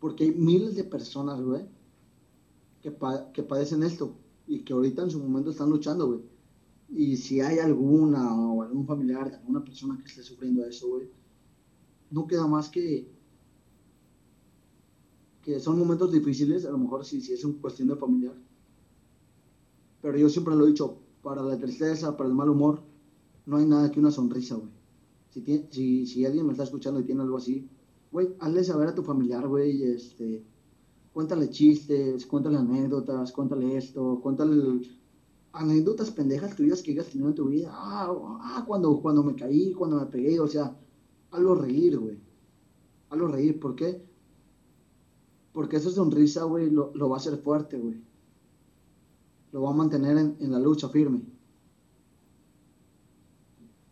Porque 0.00 0.24
hay 0.24 0.32
miles 0.32 0.74
de 0.76 0.84
personas, 0.84 1.40
güey, 1.40 1.66
que, 2.82 2.94
que 3.32 3.42
padecen 3.42 3.82
esto 3.82 4.16
y 4.46 4.60
que 4.60 4.72
ahorita 4.72 5.02
en 5.02 5.10
su 5.10 5.20
momento 5.20 5.50
están 5.50 5.70
luchando, 5.70 6.06
güey. 6.06 6.20
Y 6.88 7.16
si 7.16 7.40
hay 7.40 7.58
alguna 7.58 8.34
o 8.34 8.62
algún 8.62 8.86
familiar 8.86 9.32
alguna 9.34 9.64
persona 9.64 9.98
que 9.98 10.08
esté 10.08 10.22
sufriendo 10.22 10.64
eso, 10.64 10.88
güey, 10.88 11.08
no 12.10 12.26
queda 12.26 12.46
más 12.46 12.68
que 12.68 13.14
que 15.42 15.60
son 15.60 15.78
momentos 15.78 16.10
difíciles, 16.10 16.64
a 16.66 16.72
lo 16.72 16.78
mejor 16.78 17.04
si, 17.04 17.20
si 17.20 17.32
es 17.32 17.44
una 17.44 17.60
cuestión 17.60 17.86
de 17.86 17.94
familiar. 17.94 18.34
Pero 20.02 20.18
yo 20.18 20.28
siempre 20.28 20.56
lo 20.56 20.64
he 20.64 20.70
dicho, 20.70 20.98
para 21.22 21.40
la 21.42 21.56
tristeza, 21.56 22.16
para 22.16 22.28
el 22.28 22.34
mal 22.34 22.48
humor, 22.48 22.82
no 23.46 23.56
hay 23.56 23.64
nada 23.64 23.90
que 23.92 24.00
una 24.00 24.10
sonrisa, 24.10 24.56
güey. 24.56 24.75
Si, 25.70 26.06
si, 26.06 26.24
alguien 26.24 26.46
me 26.46 26.52
está 26.52 26.64
escuchando 26.64 27.00
y 27.00 27.04
tiene 27.04 27.22
algo 27.22 27.36
así, 27.36 27.68
güey, 28.10 28.34
hazle 28.40 28.64
saber 28.64 28.88
a 28.88 28.94
tu 28.94 29.02
familiar, 29.02 29.46
güey, 29.46 29.82
este, 29.82 30.42
cuéntale 31.12 31.50
chistes, 31.50 32.24
cuéntale 32.26 32.58
anécdotas, 32.58 33.32
cuéntale 33.32 33.76
esto, 33.76 34.20
cuéntale 34.22 34.80
anécdotas 35.52 36.10
pendejas 36.10 36.54
tuyas 36.54 36.82
que 36.82 36.92
hayas 36.92 37.08
tenido 37.08 37.28
en 37.28 37.34
tu 37.34 37.46
vida. 37.46 37.70
Ah, 37.72 38.12
ah, 38.42 38.64
cuando, 38.66 39.00
cuando 39.00 39.22
me 39.22 39.34
caí, 39.34 39.72
cuando 39.72 39.98
me 39.98 40.06
pegué, 40.06 40.38
o 40.40 40.46
sea, 40.48 40.76
hazlo 41.30 41.54
reír, 41.54 41.98
güey. 41.98 42.18
Hazlo 43.10 43.28
reír, 43.28 43.58
¿por 43.60 43.74
qué? 43.74 44.02
Porque 45.52 45.76
esa 45.76 45.90
sonrisa, 45.90 46.44
güey, 46.44 46.70
lo, 46.70 47.08
va 47.08 47.16
a 47.16 47.18
hacer 47.18 47.38
fuerte, 47.38 47.78
güey. 47.78 48.02
Lo 49.52 49.62
va 49.62 49.70
a 49.70 49.74
mantener 49.74 50.18
en, 50.18 50.52
la 50.52 50.58
lucha 50.58 50.88
firme. 50.88 51.22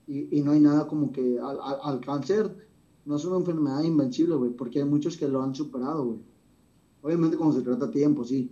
Y, 0.06 0.42
no 0.42 0.52
hay 0.52 0.60
nada 0.60 0.86
como 0.86 1.12
que 1.12 1.38
al, 1.40 2.00
cáncer 2.00 2.54
no 3.06 3.16
es 3.16 3.24
una 3.24 3.38
enfermedad 3.38 3.82
invencible, 3.82 4.34
güey, 4.34 4.50
porque 4.50 4.80
hay 4.80 4.84
muchos 4.84 5.16
que 5.16 5.28
lo 5.28 5.42
han 5.42 5.54
superado, 5.54 6.04
güey. 6.04 6.18
Obviamente 7.02 7.36
cuando 7.36 7.56
se 7.56 7.62
trata 7.62 7.90
tiempo, 7.90 8.24
sí. 8.24 8.50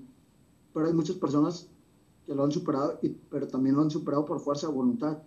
Pero 0.72 0.86
hay 0.86 0.92
muchas 0.92 1.16
personas 1.16 1.68
que 2.24 2.34
lo 2.34 2.44
han 2.44 2.52
superado, 2.52 2.98
pero 3.30 3.48
también 3.48 3.76
lo 3.76 3.82
han 3.82 3.90
superado 3.90 4.24
por 4.24 4.40
fuerza 4.40 4.68
de 4.68 4.74
voluntad. 4.74 5.18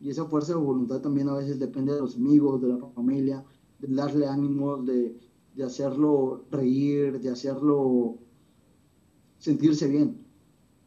Y 0.00 0.10
esa 0.10 0.24
fuerza 0.24 0.52
de 0.52 0.58
voluntad 0.58 1.00
también 1.00 1.28
a 1.28 1.34
veces 1.34 1.58
depende 1.58 1.94
de 1.94 2.00
los 2.00 2.16
amigos, 2.16 2.60
de 2.60 2.68
la 2.68 2.78
familia, 2.94 3.44
de 3.78 3.94
darle 3.94 4.26
ánimos, 4.26 4.84
de, 4.84 5.16
de 5.54 5.64
hacerlo 5.64 6.44
reír, 6.50 7.20
de 7.20 7.30
hacerlo 7.30 8.18
sentirse 9.38 9.86
bien, 9.88 10.23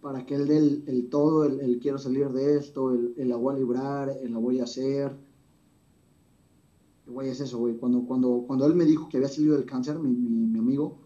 para 0.08 0.26
que 0.26 0.36
él 0.36 0.48
dé 0.48 0.58
el, 0.58 1.10
todo, 1.10 1.44
el, 1.44 1.80
quiero 1.80 1.98
salir 1.98 2.30
de 2.30 2.56
esto, 2.56 2.94
el, 2.94 3.28
la 3.28 3.36
voy 3.36 3.56
a 3.56 3.60
librar, 3.60 4.10
el 4.10 4.32
la 4.32 4.38
voy 4.38 4.62
a 4.62 4.64
hacer. 4.64 5.14
Güey, 7.06 7.28
es 7.28 7.42
eso, 7.42 7.58
güey. 7.58 7.76
Cuando, 7.76 8.06
cuando, 8.06 8.46
cuando 8.48 8.66
él 8.68 8.74
me 8.74 8.86
dijo 8.86 9.10
que 9.10 9.18
había 9.18 9.28
salido 9.28 9.58
del 9.58 9.66
cáncer, 9.66 10.00
mi, 10.00 10.08
mi, 10.08 10.58
amigo, 10.58 11.00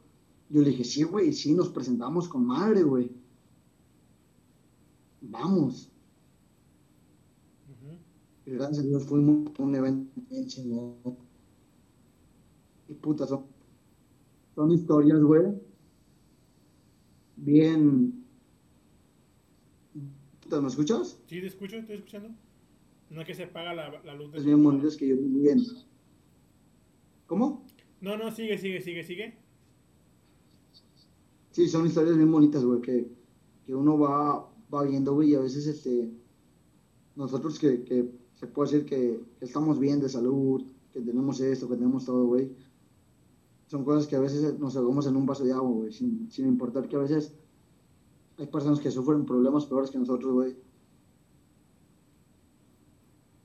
yo 0.52 0.62
le 0.62 0.70
dije, 0.70 0.84
sí, 0.84 1.02
güey, 1.02 1.34
sí, 1.34 1.56
nos 1.56 1.70
presentamos 1.70 2.30
con 2.30 2.46
madre, 2.46 2.84
güey. 2.84 3.10
Vamos. 5.22 5.92
Y 8.46 8.52
gracias 8.52 8.86
a 8.86 8.88
Dios 8.88 9.04
fuimos 9.06 9.50
a 9.58 9.64
un 9.64 9.74
evento 9.74 10.22
bien 10.30 10.46
chingón. 10.46 10.94
Y 12.88 12.94
puta, 12.94 13.26
son 13.26 13.46
son 14.54 14.72
historias, 14.72 15.20
güey. 15.24 15.60
Bien. 17.38 18.21
¿Me 20.60 20.68
escuchas? 20.68 21.20
Sí, 21.28 21.40
te 21.40 21.48
escucho, 21.48 21.78
estoy 21.78 21.96
escuchando. 21.96 22.30
No 23.10 23.22
es 23.22 23.28
que 23.28 23.34
se 23.34 23.44
apaga 23.44 23.74
la, 23.74 24.02
la 24.04 24.16
luz 24.16 24.32
de. 24.32 24.40
Es 24.40 24.46
bien 24.46 24.62
bonitas 24.64 24.98
que 24.98 25.08
yo 25.08 25.16
bien. 25.18 25.62
¿Cómo? 27.28 27.66
No, 28.02 28.18
no, 28.18 28.32
sigue, 28.32 28.58
sigue, 28.58 28.82
sigue, 28.82 29.04
sigue. 29.04 29.38
Sí, 31.52 31.68
son 31.68 31.86
historias 31.86 32.18
bien 32.18 32.32
bonitas, 32.32 32.64
güey, 32.64 32.82
que, 32.82 33.08
que 33.66 33.76
uno 33.76 33.98
va, 33.98 34.50
va 34.74 34.84
viendo, 34.84 35.14
güey, 35.14 35.32
y 35.32 35.36
a 35.36 35.40
veces, 35.40 35.68
este, 35.68 36.10
nosotros 37.16 37.60
que, 37.60 37.84
que 37.84 38.10
se 38.36 38.48
puede 38.48 38.72
decir 38.72 38.86
que, 38.86 39.22
que 39.38 39.46
estamos 39.46 39.78
bien 39.80 40.00
de 40.00 40.10
salud, 40.10 40.64
que 40.92 41.02
tenemos 41.02 41.40
esto, 41.42 41.68
que 41.70 41.76
tenemos 41.76 42.06
todo, 42.06 42.26
güey, 42.26 42.52
son 43.72 43.86
cosas 43.86 44.06
que 44.06 44.18
a 44.18 44.20
veces 44.20 44.60
nos 44.60 44.76
ahogamos 44.76 45.08
en 45.08 45.16
un 45.16 45.26
vaso 45.26 45.46
de 45.46 45.54
agua, 45.54 45.72
güey, 45.72 45.94
sin, 45.94 46.28
importar 46.40 46.90
que 46.90 46.98
a 46.98 47.00
veces 47.00 47.34
hay 48.42 48.48
personas 48.48 48.80
que 48.80 48.90
sufren 48.90 49.24
problemas 49.24 49.68
peores 49.68 49.92
que 49.92 50.00
nosotros, 50.00 50.34
güey. 50.34 50.56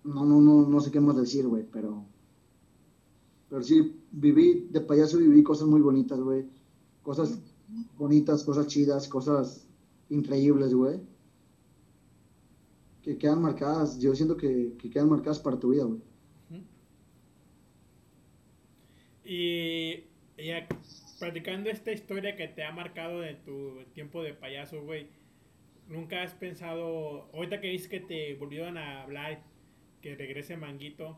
No, 0.05 0.25
no, 0.25 0.41
no, 0.41 0.67
no 0.67 0.81
sé 0.81 0.91
qué 0.91 1.01
más 1.01 1.17
decir, 1.17 1.47
güey, 1.47 1.65
pero... 1.71 2.07
Pero 3.51 3.63
sí, 3.63 4.01
viví, 4.11 4.69
de 4.71 4.81
payaso 4.81 5.19
viví 5.19 5.43
cosas 5.43 5.69
muy 5.69 5.83
bonitas, 5.83 6.19
güey. 6.19 6.49
Cosas 7.03 7.39
bonitas, 7.99 8.43
cosas 8.43 8.69
chidas, 8.69 9.07
cosas 9.07 9.69
increíbles, 10.09 10.73
güey. 10.73 10.99
Que 13.03 13.19
quedan 13.19 13.43
marcadas, 13.43 13.99
yo 13.99 14.15
siento 14.15 14.39
que, 14.39 14.77
que 14.79 14.89
quedan 14.89 15.11
marcadas 15.11 15.41
para 15.41 15.61
tu 15.61 15.69
vida, 15.73 15.85
güey. 15.85 16.01
Y 19.27 20.05
ya, 20.39 20.67
practicando 21.18 21.70
esta 21.70 21.92
historia 21.92 22.37
que 22.37 22.48
te 22.48 22.64
ha 22.64 22.72
marcado 22.72 23.20
de 23.20 23.35
tu 23.35 23.85
tiempo 23.94 24.22
de 24.22 24.35
payaso, 24.35 24.83
güey, 24.83 25.09
¿nunca 25.88 26.22
has 26.22 26.35
pensado, 26.35 27.29
ahorita 27.33 27.61
que 27.61 27.68
dices 27.68 27.88
que 27.88 28.00
te 28.00 28.35
volvieron 28.37 28.76
a 28.76 29.02
hablar, 29.02 29.42
que 30.00 30.14
regrese 30.14 30.57
Manguito, 30.57 31.16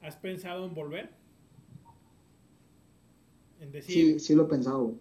¿has 0.00 0.16
pensado 0.16 0.66
en 0.66 0.74
volver? 0.74 1.10
En 3.60 3.72
decir... 3.72 4.18
Sí, 4.18 4.20
sí 4.20 4.34
lo 4.34 4.44
he 4.44 4.48
pensado. 4.48 4.94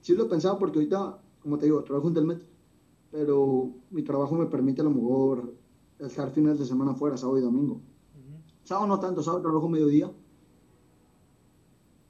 Sí 0.00 0.14
lo 0.14 0.26
he 0.26 0.28
pensado 0.28 0.58
porque 0.58 0.78
ahorita, 0.78 1.20
como 1.40 1.58
te 1.58 1.66
digo, 1.66 1.82
trabajo 1.82 2.08
en 2.08 2.14
Telmet, 2.14 2.42
pero 3.10 3.72
mi 3.90 4.02
trabajo 4.02 4.34
me 4.34 4.46
permite 4.46 4.82
a 4.82 4.84
lo 4.84 4.90
mejor 4.90 5.54
estar 5.98 6.30
fines 6.30 6.58
de 6.58 6.64
semana 6.64 6.94
fuera, 6.94 7.16
sábado 7.16 7.38
y 7.38 7.42
domingo. 7.42 7.80
Sábado 8.62 8.86
no 8.88 9.00
tanto, 9.00 9.22
sábado 9.22 9.42
trabajo 9.42 9.68
mediodía 9.68 10.10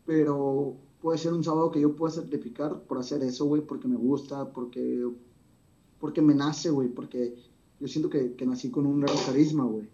pero 0.07 0.77
puede 1.01 1.19
ser 1.19 1.33
un 1.33 1.45
sábado 1.45 1.71
que 1.71 1.81
yo 1.81 1.95
pueda 1.95 2.15
certificar 2.15 2.83
por 2.83 2.99
hacer 2.99 3.23
eso, 3.23 3.45
güey, 3.47 3.63
porque 3.63 3.89
me 3.89 3.97
gusta, 3.97 4.53
porque, 4.53 5.07
porque 6.01 6.23
me 6.23 6.35
nace, 6.35 6.71
güey, 6.71 6.89
porque 6.89 7.35
yo 7.81 7.89
siento 7.89 8.11
que, 8.11 8.35
que, 8.35 8.47
nací 8.47 8.71
con 8.71 8.87
un 8.87 9.01
gran 9.01 9.17
carisma, 9.27 9.65
güey. 9.65 9.89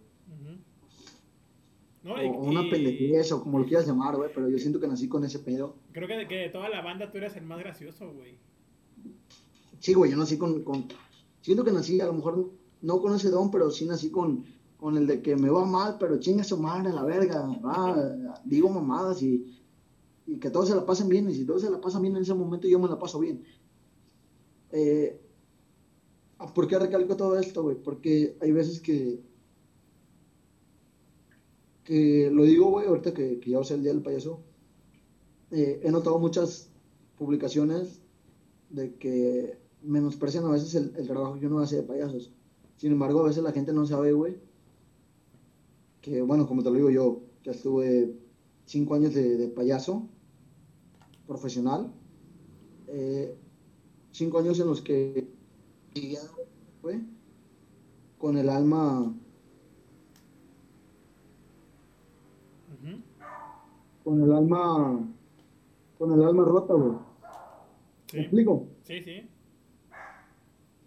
o, 2.04 2.40
una 2.42 2.68
pendejez, 2.70 3.32
o 3.32 3.42
como 3.42 3.58
lo 3.58 3.66
quieras 3.66 3.86
llamar, 3.86 4.16
güey, 4.16 4.30
pero 4.34 4.48
yo 4.48 4.58
siento 4.58 4.80
que 4.80 4.88
nací 4.88 5.08
con 5.08 5.24
ese 5.24 5.40
pedo. 5.40 5.74
Creo 5.92 6.08
que 6.08 6.14
de, 6.14 6.28
que 6.28 6.36
de 6.36 6.48
toda 6.48 6.68
la 6.68 6.82
banda 6.82 7.10
tú 7.10 7.18
eres 7.18 7.36
el 7.36 7.44
más 7.44 7.58
gracioso, 7.58 8.12
güey. 8.12 8.36
Sí, 9.80 9.94
güey, 9.94 10.12
yo 10.12 10.16
nací 10.16 10.38
con, 10.38 10.62
con... 10.62 10.86
Siento 11.40 11.64
que 11.64 11.72
nací, 11.72 12.00
a 12.00 12.06
lo 12.06 12.12
mejor, 12.12 12.52
no 12.82 13.00
con 13.00 13.14
ese 13.14 13.30
don, 13.30 13.50
pero 13.50 13.70
sí 13.70 13.84
nací 13.84 14.10
con, 14.10 14.44
con 14.76 14.96
el 14.96 15.06
de 15.06 15.22
que 15.22 15.36
me 15.36 15.48
va 15.50 15.64
mal, 15.64 15.96
pero 15.98 16.20
chinga 16.20 16.44
su 16.44 16.56
madre 16.56 16.90
a 16.90 16.92
la 16.92 17.04
verga, 17.04 17.46
va, 17.64 18.40
digo 18.44 18.68
mamadas 18.68 19.22
y 19.22 19.61
y 20.26 20.38
que 20.38 20.50
todos 20.50 20.68
se 20.68 20.74
la 20.74 20.86
pasen 20.86 21.08
bien, 21.08 21.28
y 21.28 21.34
si 21.34 21.44
todos 21.44 21.62
se 21.62 21.70
la 21.70 21.80
pasan 21.80 22.02
bien 22.02 22.16
en 22.16 22.22
ese 22.22 22.34
momento, 22.34 22.68
yo 22.68 22.78
me 22.78 22.88
la 22.88 22.98
paso 22.98 23.18
bien. 23.18 23.44
Eh, 24.70 25.20
¿Por 26.54 26.66
qué 26.66 26.78
recalco 26.78 27.16
todo 27.16 27.38
esto, 27.38 27.62
güey? 27.62 27.76
Porque 27.76 28.36
hay 28.40 28.52
veces 28.52 28.80
que, 28.80 29.20
que 31.84 32.30
lo 32.32 32.44
digo, 32.44 32.70
güey, 32.70 32.86
ahorita 32.86 33.14
que, 33.14 33.38
que 33.38 33.50
ya 33.50 33.62
ser 33.64 33.76
el 33.78 33.82
día 33.84 33.92
del 33.92 34.02
payaso, 34.02 34.40
eh, 35.52 35.80
he 35.84 35.90
notado 35.90 36.18
muchas 36.18 36.70
publicaciones 37.18 38.00
de 38.70 38.94
que 38.94 39.58
menosprecian 39.82 40.46
a 40.46 40.50
veces 40.50 40.74
el, 40.74 41.06
trabajo 41.06 41.38
que 41.38 41.46
uno 41.46 41.58
hace 41.58 41.76
de 41.76 41.82
payasos. 41.82 42.32
Sin 42.78 42.92
embargo, 42.92 43.20
a 43.20 43.28
veces 43.28 43.42
la 43.42 43.52
gente 43.52 43.72
no 43.72 43.86
sabe, 43.86 44.12
güey, 44.12 44.38
que, 46.00 46.22
bueno, 46.22 46.46
como 46.48 46.62
te 46.62 46.70
lo 46.70 46.76
digo 46.76 46.90
yo, 46.90 47.20
que 47.42 47.50
estuve 47.50 48.16
cinco 48.64 48.94
años 48.94 49.12
de, 49.12 49.46
payaso 49.48 50.08
profesional, 51.26 51.92
eh, 52.88 53.34
cinco 54.10 54.38
años 54.38 54.58
en 54.60 54.66
los 54.66 54.82
que 54.82 55.28
fue 56.80 57.00
con 58.18 58.36
el 58.36 58.48
alma 58.48 59.14
con 64.04 64.22
el 64.22 64.32
alma 64.32 65.08
con 65.98 66.12
el 66.12 66.22
alma 66.24 66.44
rota, 66.44 66.74
güey. 66.74 66.96
¿Me 68.12 68.20
explico? 68.20 68.66
Sí, 68.82 69.00
sí. 69.04 69.28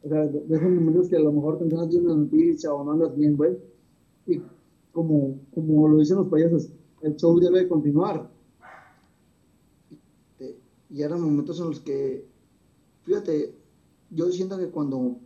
O 0.04 0.10
sea, 0.10 0.26
de, 0.28 0.56
esos 0.56 0.70
momentos 0.70 1.10
que 1.10 1.16
a 1.16 1.20
lo 1.20 1.32
mejor 1.32 1.58
te 1.58 1.64
entras 1.64 1.94
una 1.96 2.16
noticia 2.16 2.74
o 2.74 2.84
no 2.84 2.92
andas 2.92 3.16
bien, 3.16 3.38
güey. 3.38 3.58
Y 4.28 4.42
como, 4.92 5.40
como 5.54 5.88
lo 5.88 6.00
dicen 6.00 6.18
los 6.18 6.28
payasos, 6.28 6.70
el 7.02 7.16
show 7.16 7.40
debe 7.40 7.68
continuar. 7.68 8.30
Y 10.90 11.02
eran 11.02 11.22
momentos 11.22 11.60
en 11.60 11.68
los 11.68 11.80
que, 11.80 12.28
fíjate, 13.04 13.56
yo 14.12 14.32
siento 14.32 14.58
que 14.58 14.70
cuando 14.70 15.18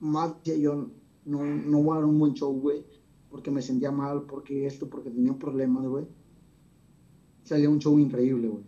más 0.00 0.36
decía 0.38 0.56
yo, 0.56 0.90
no, 1.24 1.44
no 1.44 1.82
voy 1.82 1.92
a 1.92 2.00
dar 2.00 2.08
un 2.08 2.18
buen 2.18 2.34
show, 2.34 2.52
güey, 2.52 2.84
porque 3.30 3.50
me 3.50 3.62
sentía 3.62 3.90
mal, 3.90 4.22
porque 4.22 4.66
esto, 4.66 4.88
porque 4.88 5.10
tenía 5.10 5.38
problemas, 5.38 5.86
güey. 5.86 6.06
salía 7.44 7.70
un 7.70 7.78
show 7.78 7.98
increíble, 7.98 8.48
güey. 8.48 8.64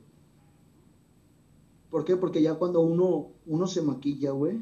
¿Por 1.91 2.05
qué? 2.05 2.17
Porque 2.17 2.43
ya 2.43 2.55
cuando 2.55 2.81
uno, 2.81 3.33
uno 3.47 3.67
se 3.67 3.83
maquilla, 3.83 4.33
güey, 4.33 4.59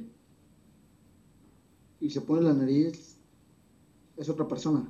y 2.01 2.11
se 2.11 2.21
pone 2.21 2.43
la 2.43 2.53
nariz, 2.53 3.17
es 4.17 4.29
otra 4.29 4.47
persona. 4.47 4.87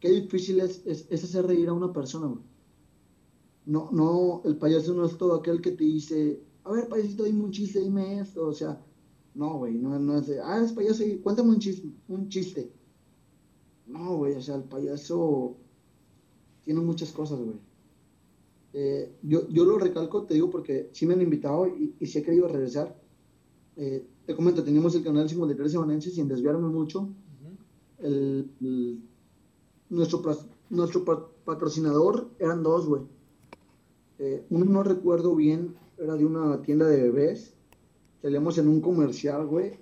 Qué 0.00 0.10
difícil 0.10 0.60
es, 0.60 0.84
es, 0.86 1.24
hacer 1.24 1.46
reír 1.46 1.68
a 1.68 1.72
una 1.72 1.92
persona, 1.92 2.26
güey. 2.26 2.42
No, 3.66 3.90
no, 3.92 4.42
el 4.44 4.56
payaso 4.56 4.94
no 4.94 5.04
es 5.04 5.18
todo 5.18 5.34
aquel 5.34 5.60
que 5.60 5.72
te 5.72 5.84
dice, 5.84 6.40
a 6.64 6.72
ver, 6.72 6.88
payasito, 6.88 7.24
dime 7.24 7.44
un 7.44 7.50
chiste, 7.50 7.80
dime 7.80 8.20
esto, 8.20 8.46
o 8.46 8.52
sea, 8.52 8.80
no, 9.34 9.58
güey, 9.58 9.74
no, 9.74 9.98
no 9.98 10.18
es 10.18 10.28
de, 10.28 10.40
ah, 10.40 10.62
es 10.64 10.72
payaso, 10.72 11.02
cuéntame 11.22 11.50
un 11.50 11.58
chiste, 11.58 11.88
un 12.08 12.28
chiste. 12.28 12.72
No, 13.86 14.16
güey, 14.16 14.34
o 14.34 14.40
sea, 14.40 14.56
el 14.56 14.64
payaso 14.64 15.56
tiene 16.64 16.80
muchas 16.80 17.12
cosas, 17.12 17.40
güey. 17.40 17.56
Eh, 18.72 19.16
yo, 19.22 19.48
yo 19.48 19.64
lo 19.64 19.78
recalco, 19.78 20.24
te 20.24 20.34
digo, 20.34 20.50
porque 20.50 20.90
sí 20.92 21.06
me 21.06 21.14
han 21.14 21.22
invitado 21.22 21.66
y, 21.66 21.94
y 21.98 22.06
sí 22.06 22.18
he 22.18 22.22
querido 22.22 22.48
regresar. 22.48 22.96
Eh, 23.76 24.06
te 24.26 24.34
comento, 24.34 24.64
teníamos 24.64 24.94
el 24.94 25.04
canal 25.04 25.28
53 25.28 25.72
Semanense 25.72 26.10
sin 26.10 26.28
desviarme 26.28 26.68
mucho. 26.68 27.08
el, 27.98 28.50
nuestro, 29.88 30.22
nuestro 30.70 31.04
patrocinador 31.44 32.30
eran 32.38 32.62
dos, 32.62 32.86
güey. 32.86 33.02
Eh, 34.18 34.44
uno 34.50 34.64
no 34.64 34.82
recuerdo 34.82 35.34
bien, 35.34 35.74
era 35.98 36.14
de 36.16 36.24
una 36.24 36.62
tienda 36.62 36.86
de 36.86 37.02
bebés. 37.02 37.54
Salíamos 38.22 38.58
en 38.58 38.68
un 38.68 38.80
comercial, 38.80 39.46
güey. 39.46 39.78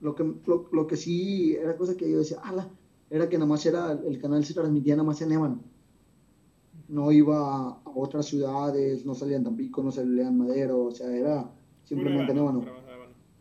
lo, 0.00 0.14
que, 0.14 0.24
lo, 0.46 0.86
que 0.86 0.96
sí 0.96 1.54
era 1.54 1.76
cosa 1.76 1.96
que 1.96 2.10
yo 2.10 2.18
decía, 2.18 2.38
ala, 2.42 2.70
era 3.10 3.28
que 3.28 3.36
nada 3.36 3.48
más 3.48 3.66
era, 3.66 3.92
el 3.92 4.18
canal 4.20 4.44
se 4.44 4.54
transmitía 4.54 4.96
nada 4.96 5.06
más 5.06 5.20
en 5.22 5.32
Ébano. 5.32 5.60
No 6.88 7.12
iba 7.12 7.68
a, 7.68 7.82
otras 7.94 8.26
ciudades, 8.26 9.04
no 9.04 9.14
salía 9.14 9.36
en 9.36 9.44
Tampico, 9.44 9.82
no 9.82 9.90
salía 9.90 10.28
en 10.28 10.38
Madero, 10.38 10.84
o 10.84 10.90
sea, 10.90 11.14
era 11.14 11.50
simplemente 11.84 12.32
en 12.32 12.38
Ébano. 12.38 12.64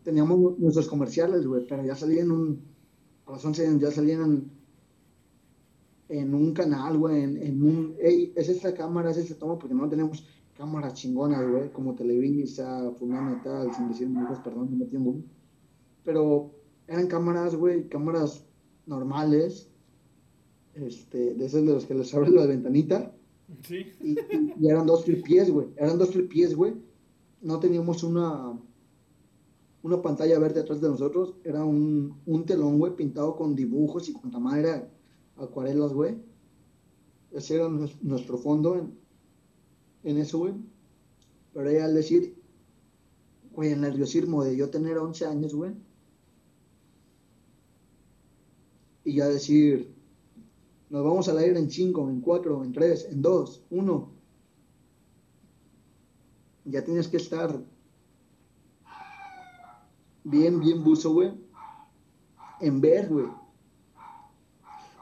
Teníamos 0.04 0.58
nuestros 0.60 0.88
comerciales, 0.88 1.46
güey, 1.46 1.66
pero 1.68 1.86
ya 1.86 1.96
salían 1.96 2.32
un, 2.32 2.62
a 3.28 3.32
las 3.34 3.46
11 3.46 3.80
ya 3.80 3.92
salían 3.92 4.52
en, 6.12 6.34
un 6.34 6.54
canal, 6.54 6.98
güey, 6.98 7.24
en, 7.24 7.64
un, 7.64 7.96
hey, 8.00 8.34
es 8.36 8.50
esta 8.50 8.74
cámara, 8.74 9.12
es 9.12 9.18
esta 9.18 9.36
toma, 9.36 9.58
porque 9.58 9.74
no 9.74 9.88
tenemos 9.88 10.26
cámaras 10.58 10.94
chingonas, 10.94 11.50
güey, 11.50 11.72
como 11.72 11.96
Televisa, 11.96 12.92
Fulano 13.00 13.38
y 13.38 13.44
tal, 13.44 13.74
sin 13.74 13.88
decir 13.88 14.10
muchas, 14.10 14.40
perdón, 14.40 14.78
me 14.78 14.86
tengo. 14.86 15.16
Pero 16.04 16.52
eran 16.88 17.08
cámaras, 17.08 17.56
güey, 17.56 17.88
cámaras 17.88 18.46
normales, 18.86 19.72
este, 20.74 21.34
de 21.34 21.46
esos 21.46 21.66
de 21.66 21.74
los 21.74 21.86
que 21.86 21.96
les 21.96 22.14
abren 22.14 22.36
la 22.36 22.46
ventanita. 22.46 23.16
Sí. 23.64 23.86
Y, 24.02 24.68
eran 24.68 24.86
dos 24.86 25.04
pies, 25.04 25.50
güey. 25.50 25.68
Eran 25.78 25.98
dos 25.98 26.10
pies, 26.30 26.56
güey. 26.56 26.74
No 27.42 27.60
teníamos 27.60 28.04
una, 28.04 28.60
una 29.82 30.02
pantalla 30.02 30.40
verde 30.40 30.60
atrás 30.60 30.82
de 30.82 30.90
nosotros. 30.90 31.36
Era 31.44 31.64
un, 31.64 32.18
un 32.26 32.46
telón, 32.46 32.80
güey, 32.80 32.96
pintado 32.96 33.36
con 33.36 33.56
dibujos 33.56 34.10
y 34.10 34.14
con 34.14 34.32
madre 34.42 34.90
acuarelas, 35.42 35.94
güey. 35.94 36.18
Ese 37.32 37.56
era 37.56 37.70
nuestro 38.02 38.38
fondo 38.38 38.78
en, 38.78 38.98
en 40.04 40.18
eso, 40.18 40.40
güey. 40.40 40.54
Pero 41.54 41.70
ahí 41.70 41.78
al 41.78 41.94
decir, 41.94 42.36
güey, 43.54 43.72
el 43.72 43.82
nerviosismo 43.82 44.44
de 44.44 44.56
yo 44.58 44.70
tener 44.70 44.98
11 44.98 45.26
años, 45.26 45.54
güey 45.54 45.74
y 49.04 49.16
ya 49.16 49.28
decir, 49.28 49.94
nos 50.90 51.04
vamos 51.04 51.28
a 51.28 51.46
ir 51.46 51.58
en 51.58 51.70
5, 51.70 52.10
en 52.10 52.22
4, 52.22 52.64
en 52.64 52.72
3, 52.72 53.08
en 53.12 53.22
2, 53.22 53.64
1. 53.70 54.12
Ya 56.66 56.84
tienes 56.84 57.08
que 57.08 57.18
estar 57.18 57.60
bien, 60.24 60.60
bien 60.60 60.84
buzo, 60.84 61.14
güey, 61.14 61.34
en 62.60 62.80
ver, 62.80 63.10
güey. 63.10 63.26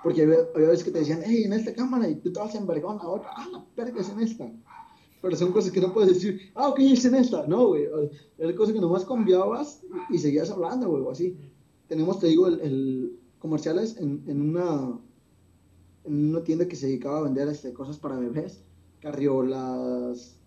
Porque 0.03 0.23
había, 0.23 0.43
veces 0.53 0.83
que 0.83 0.91
te 0.91 0.99
decían, 0.99 1.21
hey, 1.25 1.43
en 1.45 1.53
esta 1.53 1.73
cámara, 1.73 2.07
y 2.07 2.15
tú 2.15 2.31
te 2.31 2.39
vas 2.39 2.55
en 2.55 2.65
vergón 2.65 2.99
a 3.01 3.07
otra, 3.07 3.31
ah, 3.35 3.47
la 3.51 3.65
perga 3.75 4.01
es 4.01 4.09
en 4.09 4.19
esta. 4.21 4.51
Pero 5.21 5.35
son 5.35 5.51
cosas 5.51 5.71
que 5.71 5.81
no 5.81 5.93
puedes 5.93 6.13
decir, 6.13 6.51
ah, 6.55 6.69
ok, 6.69 6.79
es 6.79 7.03
en 7.05 7.15
esta. 7.15 7.45
No, 7.47 7.67
güey. 7.67 7.87
Era 8.37 8.55
cosa 8.55 8.71
que 8.71 8.79
nomás 8.79 9.05
cambiabas 9.05 9.81
y, 10.09 10.17
seguías 10.17 10.49
hablando, 10.49 10.87
güey, 10.89 11.03
o 11.03 11.11
así. 11.11 11.37
Tenemos, 11.87 12.19
te 12.19 12.27
digo, 12.27 12.47
el 12.47 13.19
comerciales 13.39 13.97
en, 13.97 14.23
en, 14.27 14.41
una, 14.41 14.99
en 16.03 16.29
una 16.29 16.43
tienda 16.43 16.67
que 16.67 16.75
se 16.75 16.87
dedicaba 16.87 17.19
a 17.19 17.23
vender 17.23 17.47
este, 17.47 17.73
cosas 17.73 17.97
para 17.97 18.19
bebés, 18.19 18.61
carriolas, 19.01 20.37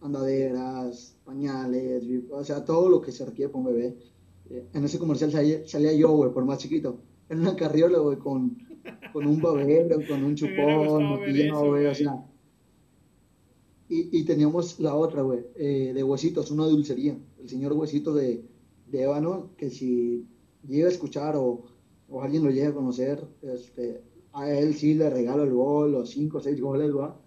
andaderas, 0.00 1.16
pañales, 1.24 2.04
o 2.30 2.44
sea, 2.44 2.64
todo 2.64 2.88
lo 2.88 3.00
que 3.00 3.12
se 3.12 3.24
requiere 3.24 3.50
para 3.50 3.64
un 3.64 3.74
bebé. 3.74 3.98
Eh, 4.50 4.68
en 4.74 4.84
ese 4.84 4.98
comercial 4.98 5.32
salía, 5.66 5.92
yo, 5.94 6.10
güey, 6.10 6.32
por 6.32 6.44
más 6.44 6.58
chiquito. 6.58 7.00
En 7.30 7.40
una 7.40 7.56
carriola, 7.56 7.98
güey, 7.98 8.18
con, 8.18 8.58
con 9.12 9.26
un 9.26 9.40
babero, 9.40 9.98
con 10.08 10.24
un 10.24 10.34
chupón, 10.36 11.18
güey, 11.18 11.86
o 11.86 11.94
sea. 11.94 12.24
Y, 13.88 14.18
y, 14.18 14.24
teníamos 14.24 14.80
la 14.80 14.94
otra, 14.94 15.22
güey, 15.22 15.40
eh, 15.56 15.92
de 15.94 16.02
huesitos, 16.02 16.50
una 16.50 16.64
dulcería. 16.66 17.16
El 17.38 17.48
señor 17.48 17.74
huesito 17.74 18.14
de, 18.14 18.44
de 18.90 19.02
ébano, 19.02 19.50
que 19.56 19.70
si 19.70 20.26
llega 20.66 20.88
a 20.88 20.90
escuchar 20.90 21.36
o, 21.36 21.64
o 22.08 22.22
alguien 22.22 22.44
lo 22.44 22.50
llega 22.50 22.70
a 22.70 22.74
conocer, 22.74 23.22
este, 23.42 24.02
a 24.32 24.50
él 24.50 24.74
sí 24.74 24.94
le 24.94 25.10
regalo 25.10 25.44
el 25.44 25.52
gol, 25.52 25.92
los 25.92 26.10
cinco 26.10 26.38
o 26.38 26.40
seis 26.40 26.60
goles, 26.60 26.94
¿va? 26.96 27.20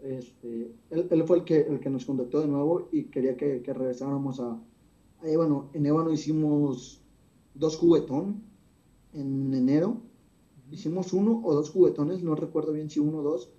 Este, 0.00 0.70
él, 0.90 1.08
él, 1.10 1.24
fue 1.24 1.38
el 1.38 1.44
que, 1.44 1.60
el 1.60 1.80
que 1.80 1.88
nos 1.88 2.04
contactó 2.04 2.40
de 2.42 2.48
nuevo 2.48 2.88
y 2.92 3.04
quería 3.04 3.36
que, 3.36 3.62
que 3.62 3.72
regresáramos 3.72 4.38
a, 4.40 4.60
a 5.22 5.28
Ébano. 5.28 5.70
En 5.72 5.86
Ébano 5.86 6.12
hicimos 6.12 7.00
dos 7.54 7.76
juguetón 7.76 8.42
en 9.14 9.54
enero. 9.54 10.02
Hicimos 10.70 11.12
uno 11.12 11.40
o 11.44 11.54
dos 11.54 11.70
juguetones, 11.70 12.22
no 12.22 12.34
recuerdo 12.34 12.72
bien 12.72 12.90
si 12.90 13.00
uno 13.00 13.18
o 13.18 13.22
dos, 13.22 13.50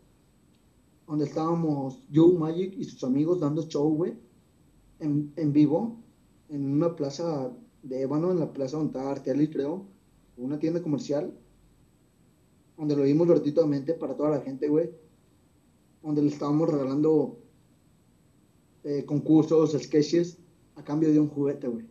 donde 1.08 1.26
estábamos 1.26 2.00
Joe 2.14 2.34
Magic 2.34 2.74
y 2.78 2.84
sus 2.84 3.04
amigos 3.04 3.40
dando 3.40 3.64
show, 3.64 3.90
güey, 3.96 4.14
en, 5.00 5.32
en 5.36 5.54
vivo, 5.54 5.98
en 6.50 6.72
una 6.72 6.96
plaza 6.96 7.52
de 7.84 8.02
Ébano, 8.02 8.32
en 8.32 8.40
la 8.40 8.52
plaza 8.52 8.78
donde 8.78 8.92
estaba 8.92 9.12
Artelli, 9.12 9.50
creo 9.50 9.96
una 10.38 10.60
tienda 10.60 10.82
comercial, 10.82 11.34
donde 12.78 12.96
lo 12.96 13.04
vimos 13.04 13.28
gratuitamente 13.28 13.94
para 13.94 14.16
toda 14.16 14.32
la 14.32 14.42
gente, 14.42 14.68
güey, 14.68 14.90
donde 16.04 16.22
le 16.22 16.28
estábamos 16.28 16.70
regalando 16.70 17.38
eh, 18.84 19.06
concursos, 19.06 19.72
sketches, 19.82 20.38
a 20.76 20.84
cambio 20.84 21.12
de 21.12 21.20
un 21.20 21.30
juguete, 21.30 21.68
güey. 21.68 21.86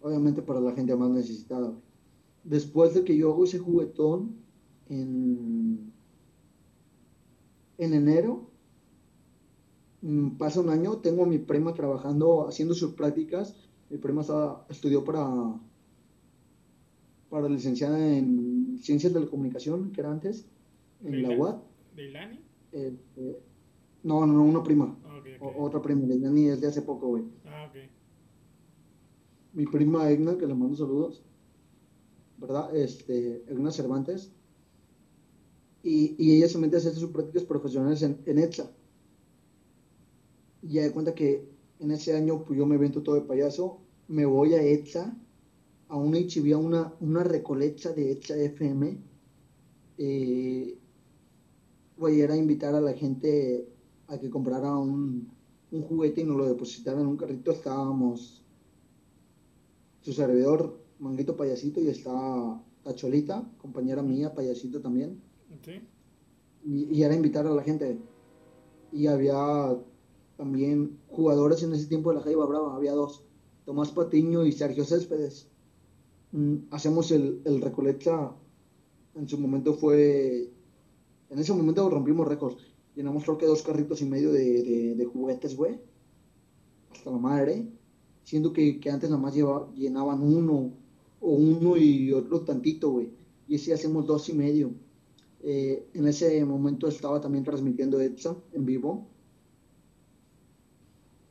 Obviamente 0.00 0.42
para 0.42 0.60
la 0.60 0.72
gente 0.72 0.94
más 0.96 1.10
necesitada, 1.10 1.68
güey. 1.68 1.87
Después 2.48 2.94
de 2.94 3.04
que 3.04 3.14
yo 3.14 3.30
hago 3.30 3.44
ese 3.44 3.58
juguetón 3.58 4.36
en, 4.88 5.92
en 7.76 7.92
enero, 7.92 8.48
mm, 10.00 10.38
pasa 10.38 10.60
un 10.60 10.70
año, 10.70 10.96
tengo 10.96 11.24
a 11.24 11.26
mi 11.26 11.36
prima 11.38 11.74
trabajando, 11.74 12.48
haciendo 12.48 12.74
sus 12.74 12.94
prácticas. 12.94 13.54
Mi 13.90 13.98
prima 13.98 14.22
estudió 14.70 15.04
para 15.04 15.60
para 17.28 17.50
licenciada 17.50 17.98
en 18.16 18.78
Ciencias 18.80 19.12
de 19.12 19.20
la 19.20 19.26
Comunicación, 19.26 19.92
que 19.92 20.00
era 20.00 20.10
antes, 20.10 20.46
en 21.04 21.22
la 21.22 21.36
UAT. 21.36 21.62
¿De 21.94 22.08
Ilani? 22.08 22.40
Eh, 22.72 22.96
eh, 23.16 23.38
no, 24.04 24.26
no, 24.26 24.32
no, 24.32 24.44
una 24.44 24.62
prima. 24.62 24.96
Ah, 25.04 25.20
otra 25.58 25.82
prima, 25.82 26.06
de 26.06 26.16
Ilani 26.16 26.48
es 26.48 26.62
de 26.62 26.68
hace 26.68 26.80
poco, 26.80 27.08
güey. 27.08 27.24
Ah, 27.44 27.66
ok. 27.68 27.76
Mi 29.52 29.66
prima 29.66 30.10
Egna, 30.10 30.38
que 30.38 30.46
le 30.46 30.54
mando 30.54 30.76
saludos, 30.76 31.22
¿verdad? 32.38 32.74
Este, 32.74 33.44
Egna 33.48 33.70
Cervantes. 33.70 34.30
Y, 35.82 36.14
y 36.18 36.36
ella 36.36 36.48
se 36.48 36.58
mete 36.58 36.76
a 36.76 36.78
hacer 36.78 36.94
sus 36.94 37.10
prácticas 37.10 37.44
profesionales 37.44 38.02
en, 38.02 38.20
en 38.26 38.38
ETSA. 38.38 38.70
Y 40.62 40.74
ya 40.74 40.82
de 40.82 40.92
cuenta 40.92 41.14
que 41.14 41.48
en 41.78 41.90
ese 41.90 42.16
año, 42.16 42.44
pues 42.44 42.58
yo 42.58 42.66
me 42.66 42.76
vento 42.76 43.02
todo 43.02 43.14
de 43.14 43.22
payaso, 43.22 43.78
me 44.08 44.26
voy 44.26 44.54
a 44.54 44.62
ETSA 44.62 45.16
a 45.88 45.96
una 45.96 46.18
HB, 46.18 46.52
a 46.54 46.58
una, 46.58 46.94
una 47.00 47.24
de 47.24 48.10
hecha 48.10 48.36
FM, 48.36 48.98
eh, 49.98 50.78
era 52.06 52.36
invitar 52.36 52.74
a 52.74 52.80
la 52.80 52.92
gente 52.92 53.68
a 54.06 54.18
que 54.18 54.30
comprara 54.30 54.76
un, 54.76 55.30
un 55.70 55.82
juguete 55.82 56.20
y 56.20 56.24
nos 56.24 56.36
lo 56.36 56.46
depositaran 56.46 57.00
en 57.00 57.06
un 57.08 57.16
carrito. 57.16 57.52
Estábamos 57.52 58.42
su 60.00 60.12
servidor, 60.12 60.78
Manguito 60.98 61.36
Payasito, 61.36 61.80
y 61.80 61.88
estaba 61.88 62.62
Tacholita, 62.82 63.48
compañera 63.58 64.02
mía, 64.02 64.34
Payasito 64.34 64.80
también. 64.80 65.20
Y, 66.64 66.96
y, 66.96 67.02
era 67.02 67.14
invitar 67.14 67.46
a 67.46 67.54
la 67.54 67.62
gente. 67.62 67.98
Y 68.92 69.06
había 69.06 69.76
también 70.36 70.98
jugadores 71.08 71.62
en 71.62 71.72
ese 71.72 71.86
tiempo 71.86 72.10
de 72.10 72.16
la 72.16 72.22
Jaiba 72.22 72.46
Brava, 72.46 72.74
había 72.74 72.92
dos, 72.92 73.24
Tomás 73.64 73.90
Patiño 73.90 74.46
y 74.46 74.52
Sergio 74.52 74.84
Céspedes. 74.84 75.48
Mm, 76.32 76.56
hacemos 76.70 77.10
el, 77.10 77.42
el 77.44 77.60
Recolecta, 77.60 78.34
en 79.14 79.28
su 79.28 79.38
momento 79.38 79.74
fue, 79.74 80.50
en 81.28 81.38
ese 81.38 81.52
momento 81.52 81.90
rompimos 81.90 82.26
récords. 82.26 82.56
Llenamos 82.94 83.24
creo 83.24 83.38
que 83.38 83.46
dos 83.46 83.62
carritos 83.62 84.00
y 84.00 84.06
medio 84.06 84.32
de, 84.32 84.94
de, 84.94 85.04
juguetes, 85.04 85.56
güey. 85.56 85.78
Hasta 86.90 87.10
la 87.10 87.18
madre. 87.18 87.68
Siendo 88.24 88.52
que, 88.52 88.80
que 88.80 88.90
antes 88.90 89.10
nada 89.10 89.20
más 89.20 89.34
lleva, 89.34 89.70
llenaban 89.74 90.22
uno 90.22 90.72
o 91.20 91.30
uno 91.30 91.76
y 91.76 92.12
otro 92.12 92.40
tantito, 92.40 92.90
güey. 92.90 93.10
Y 93.48 93.56
ese 93.56 93.72
hacemos 93.72 94.06
dos 94.06 94.28
y 94.28 94.34
medio. 94.34 94.72
Eh, 95.42 95.88
en 95.94 96.06
ese 96.06 96.44
momento 96.44 96.88
estaba 96.88 97.20
también 97.20 97.44
transmitiendo 97.44 98.00
ETSA 98.00 98.36
en 98.52 98.66
vivo. 98.66 99.06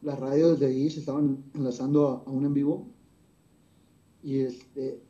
Las 0.02 0.20
radios 0.20 0.60
de 0.60 0.68
ahí 0.68 0.90
se 0.90 1.00
estaban 1.00 1.44
enlazando 1.54 2.08
a, 2.08 2.24
a 2.26 2.32
un 2.32 2.46
en 2.46 2.54
vivo. 2.54 2.88
Y, 4.24 4.40
este, 4.40 5.02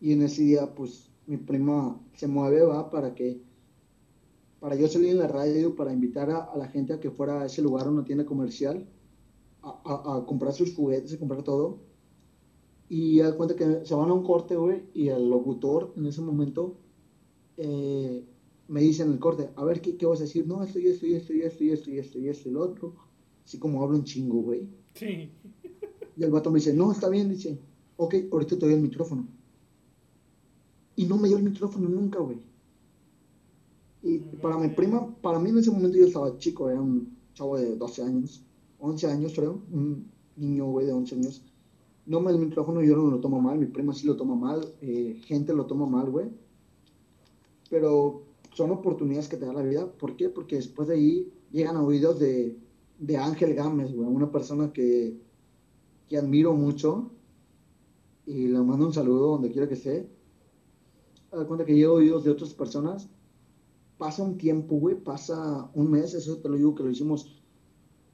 y 0.00 0.12
en 0.12 0.22
ese 0.22 0.42
día, 0.42 0.74
pues, 0.74 1.10
mi 1.26 1.36
prima 1.36 2.00
se 2.14 2.26
mueve, 2.26 2.62
va, 2.62 2.90
para 2.90 3.14
que, 3.14 3.40
para 4.60 4.74
yo 4.76 4.88
salir 4.88 5.10
en 5.10 5.18
la 5.18 5.28
radio, 5.28 5.74
para 5.74 5.92
invitar 5.92 6.30
a, 6.30 6.50
la 6.56 6.68
gente 6.68 6.92
a 6.92 7.00
que 7.00 7.10
fuera 7.10 7.42
a 7.42 7.46
ese 7.46 7.62
lugar, 7.62 7.86
a 7.86 7.90
una 7.90 8.04
tienda 8.04 8.24
comercial, 8.24 8.86
a, 9.62 10.16
a, 10.16 10.26
comprar 10.26 10.52
sus 10.52 10.74
juguetes, 10.74 11.14
a 11.14 11.18
comprar 11.18 11.42
todo. 11.42 11.78
Y 12.96 13.18
da 13.18 13.36
cuenta 13.36 13.56
que 13.56 13.84
se 13.84 13.92
van 13.96 14.08
a 14.08 14.12
un 14.12 14.22
corte, 14.22 14.54
güey, 14.54 14.84
y 14.94 15.08
el 15.08 15.28
locutor 15.28 15.92
en 15.96 16.06
ese 16.06 16.20
momento 16.20 16.76
eh, 17.56 18.24
me 18.68 18.82
dice 18.82 19.02
en 19.02 19.10
el 19.10 19.18
corte, 19.18 19.50
a 19.56 19.64
ver, 19.64 19.80
¿qué, 19.80 19.96
¿qué, 19.96 20.06
vas 20.06 20.20
a 20.20 20.22
decir? 20.22 20.46
No, 20.46 20.62
esto 20.62 20.78
y 20.78 20.86
esto 20.86 21.04
y 21.04 21.14
esto 21.14 21.34
y 21.34 21.42
esto 21.42 21.64
y 21.64 21.70
esto 21.70 21.90
y 21.90 21.98
esto 21.98 22.18
y 22.20 22.28
esto 22.28 22.48
y 22.48 22.52
el 22.52 22.56
otro. 22.56 22.94
Así 23.44 23.58
como 23.58 23.82
hablo 23.82 23.96
un 23.96 24.04
chingo, 24.04 24.42
güey. 24.42 24.68
Sí. 24.94 25.28
Y 26.16 26.22
el 26.22 26.30
vato 26.30 26.52
me 26.52 26.60
dice, 26.60 26.72
no, 26.72 26.92
está 26.92 27.08
bien, 27.08 27.30
dice, 27.30 27.58
ok, 27.96 28.14
ahorita 28.30 28.60
te 28.60 28.66
doy 28.66 28.74
el 28.76 28.82
micrófono. 28.82 29.26
Y 30.94 31.06
no 31.06 31.16
me 31.16 31.26
dio 31.26 31.38
el 31.38 31.42
micrófono 31.42 31.88
nunca, 31.88 32.20
güey. 32.20 32.38
Y 34.04 34.18
para 34.40 34.56
mi 34.56 34.68
prima, 34.68 35.12
para 35.20 35.40
mí 35.40 35.50
en 35.50 35.58
ese 35.58 35.72
momento 35.72 35.98
yo 35.98 36.06
estaba 36.06 36.38
chico, 36.38 36.70
era 36.70 36.80
un 36.80 37.18
chavo 37.34 37.56
de 37.56 37.74
12 37.74 38.02
años, 38.04 38.44
11 38.78 39.06
años 39.08 39.32
creo, 39.34 39.64
un 39.72 40.06
niño, 40.36 40.66
güey, 40.66 40.86
de 40.86 40.92
11 40.92 41.16
años. 41.16 41.42
No 42.06 42.20
dio 42.20 42.30
el 42.30 42.38
micrófono, 42.38 42.82
yo 42.82 42.96
no 42.96 43.10
lo 43.10 43.20
tomo 43.20 43.40
mal, 43.40 43.58
mi 43.58 43.66
prima 43.66 43.94
sí 43.94 44.06
lo 44.06 44.16
toma 44.16 44.34
mal, 44.34 44.74
eh, 44.80 45.20
gente 45.24 45.54
lo 45.54 45.66
toma 45.66 45.86
mal, 45.86 46.10
güey. 46.10 46.26
Pero 47.70 48.22
son 48.52 48.70
oportunidades 48.70 49.28
que 49.28 49.36
te 49.36 49.46
da 49.46 49.52
la 49.52 49.62
vida. 49.62 49.90
¿Por 49.90 50.16
qué? 50.16 50.28
Porque 50.28 50.56
después 50.56 50.88
de 50.88 50.94
ahí 50.94 51.32
llegan 51.50 51.76
oídos 51.76 52.18
de, 52.18 52.58
de 52.98 53.16
Ángel 53.16 53.54
Gámez, 53.54 53.94
güey, 53.94 54.08
una 54.08 54.30
persona 54.30 54.72
que, 54.72 55.18
que 56.08 56.18
admiro 56.18 56.54
mucho 56.54 57.10
y 58.26 58.48
le 58.48 58.58
mando 58.60 58.86
un 58.86 58.92
saludo 58.92 59.32
donde 59.32 59.50
quiera 59.50 59.68
que 59.68 59.74
esté 59.74 60.08
da 61.36 61.46
cuenta 61.46 61.64
que 61.64 61.74
llevo 61.74 61.94
oídos 61.94 62.24
de 62.24 62.30
otras 62.30 62.54
personas. 62.54 63.08
Pasa 63.98 64.22
un 64.22 64.36
tiempo, 64.36 64.76
güey, 64.76 64.96
pasa 64.96 65.70
un 65.74 65.90
mes, 65.90 66.14
eso 66.14 66.38
te 66.38 66.48
lo 66.48 66.56
digo 66.56 66.74
que 66.74 66.82
lo 66.82 66.90
hicimos 66.90 67.42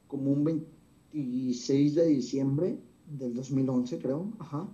como 0.06 0.30
un 0.30 0.44
26 0.44 1.94
de 1.94 2.06
diciembre 2.06 2.78
del 3.10 3.34
2011, 3.34 3.98
creo, 3.98 4.32
ajá. 4.38 4.68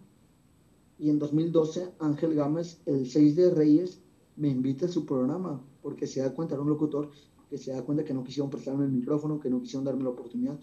Y 0.98 1.10
en 1.10 1.18
2012, 1.18 1.94
Ángel 1.98 2.34
Gámez, 2.34 2.80
el 2.86 3.06
6 3.06 3.36
de 3.36 3.50
Reyes, 3.50 4.00
me 4.36 4.48
invita 4.48 4.86
a 4.86 4.88
su 4.88 5.04
programa, 5.04 5.62
porque 5.82 6.06
se 6.06 6.20
da 6.20 6.34
cuenta, 6.34 6.54
era 6.54 6.62
un 6.62 6.68
locutor, 6.68 7.10
que 7.50 7.58
se 7.58 7.72
da 7.72 7.82
cuenta 7.82 8.04
que 8.04 8.14
no 8.14 8.24
quisieron 8.24 8.50
prestarme 8.50 8.84
el 8.84 8.92
micrófono, 8.92 9.40
que 9.40 9.50
no 9.50 9.60
quisieron 9.60 9.84
darme 9.84 10.04
la 10.04 10.10
oportunidad. 10.10 10.58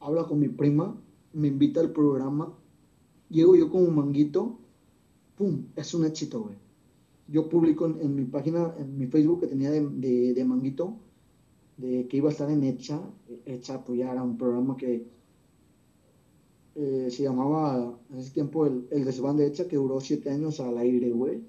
Habla 0.00 0.24
con 0.24 0.38
mi 0.38 0.48
prima, 0.48 1.00
me 1.32 1.48
invita 1.48 1.80
al 1.80 1.92
programa, 1.92 2.52
llego 3.30 3.56
yo 3.56 3.70
como 3.70 3.84
un 3.84 3.94
manguito, 3.94 4.58
¡pum! 5.36 5.66
Es 5.76 5.94
un 5.94 6.04
éxito, 6.04 6.42
güey 6.42 6.64
yo 7.28 7.48
publico 7.48 7.86
en, 7.86 8.14
mi 8.14 8.24
página, 8.24 8.74
en 8.78 8.98
mi 8.98 9.06
Facebook 9.06 9.40
que 9.40 9.46
tenía 9.46 9.70
de, 9.70 10.34
de, 10.34 10.44
Manguito, 10.44 10.96
de 11.76 12.06
que 12.06 12.18
iba 12.18 12.28
a 12.28 12.32
estar 12.32 12.50
en 12.50 12.64
Echa, 12.64 13.00
Echa 13.46 13.84
pues 13.84 13.98
ya 13.98 14.12
era 14.12 14.22
un 14.22 14.36
programa 14.36 14.76
que 14.76 15.06
eh, 16.74 17.08
se 17.10 17.22
llamaba 17.22 17.98
en 18.10 18.18
ese 18.18 18.32
tiempo 18.32 18.66
el, 18.66 18.86
el 18.90 19.04
desván 19.04 19.36
de 19.36 19.46
Echa, 19.46 19.68
que 19.68 19.76
duró 19.76 20.00
siete 20.00 20.30
años 20.30 20.60
al 20.60 20.78
aire, 20.78 21.10
güey. 21.10 21.42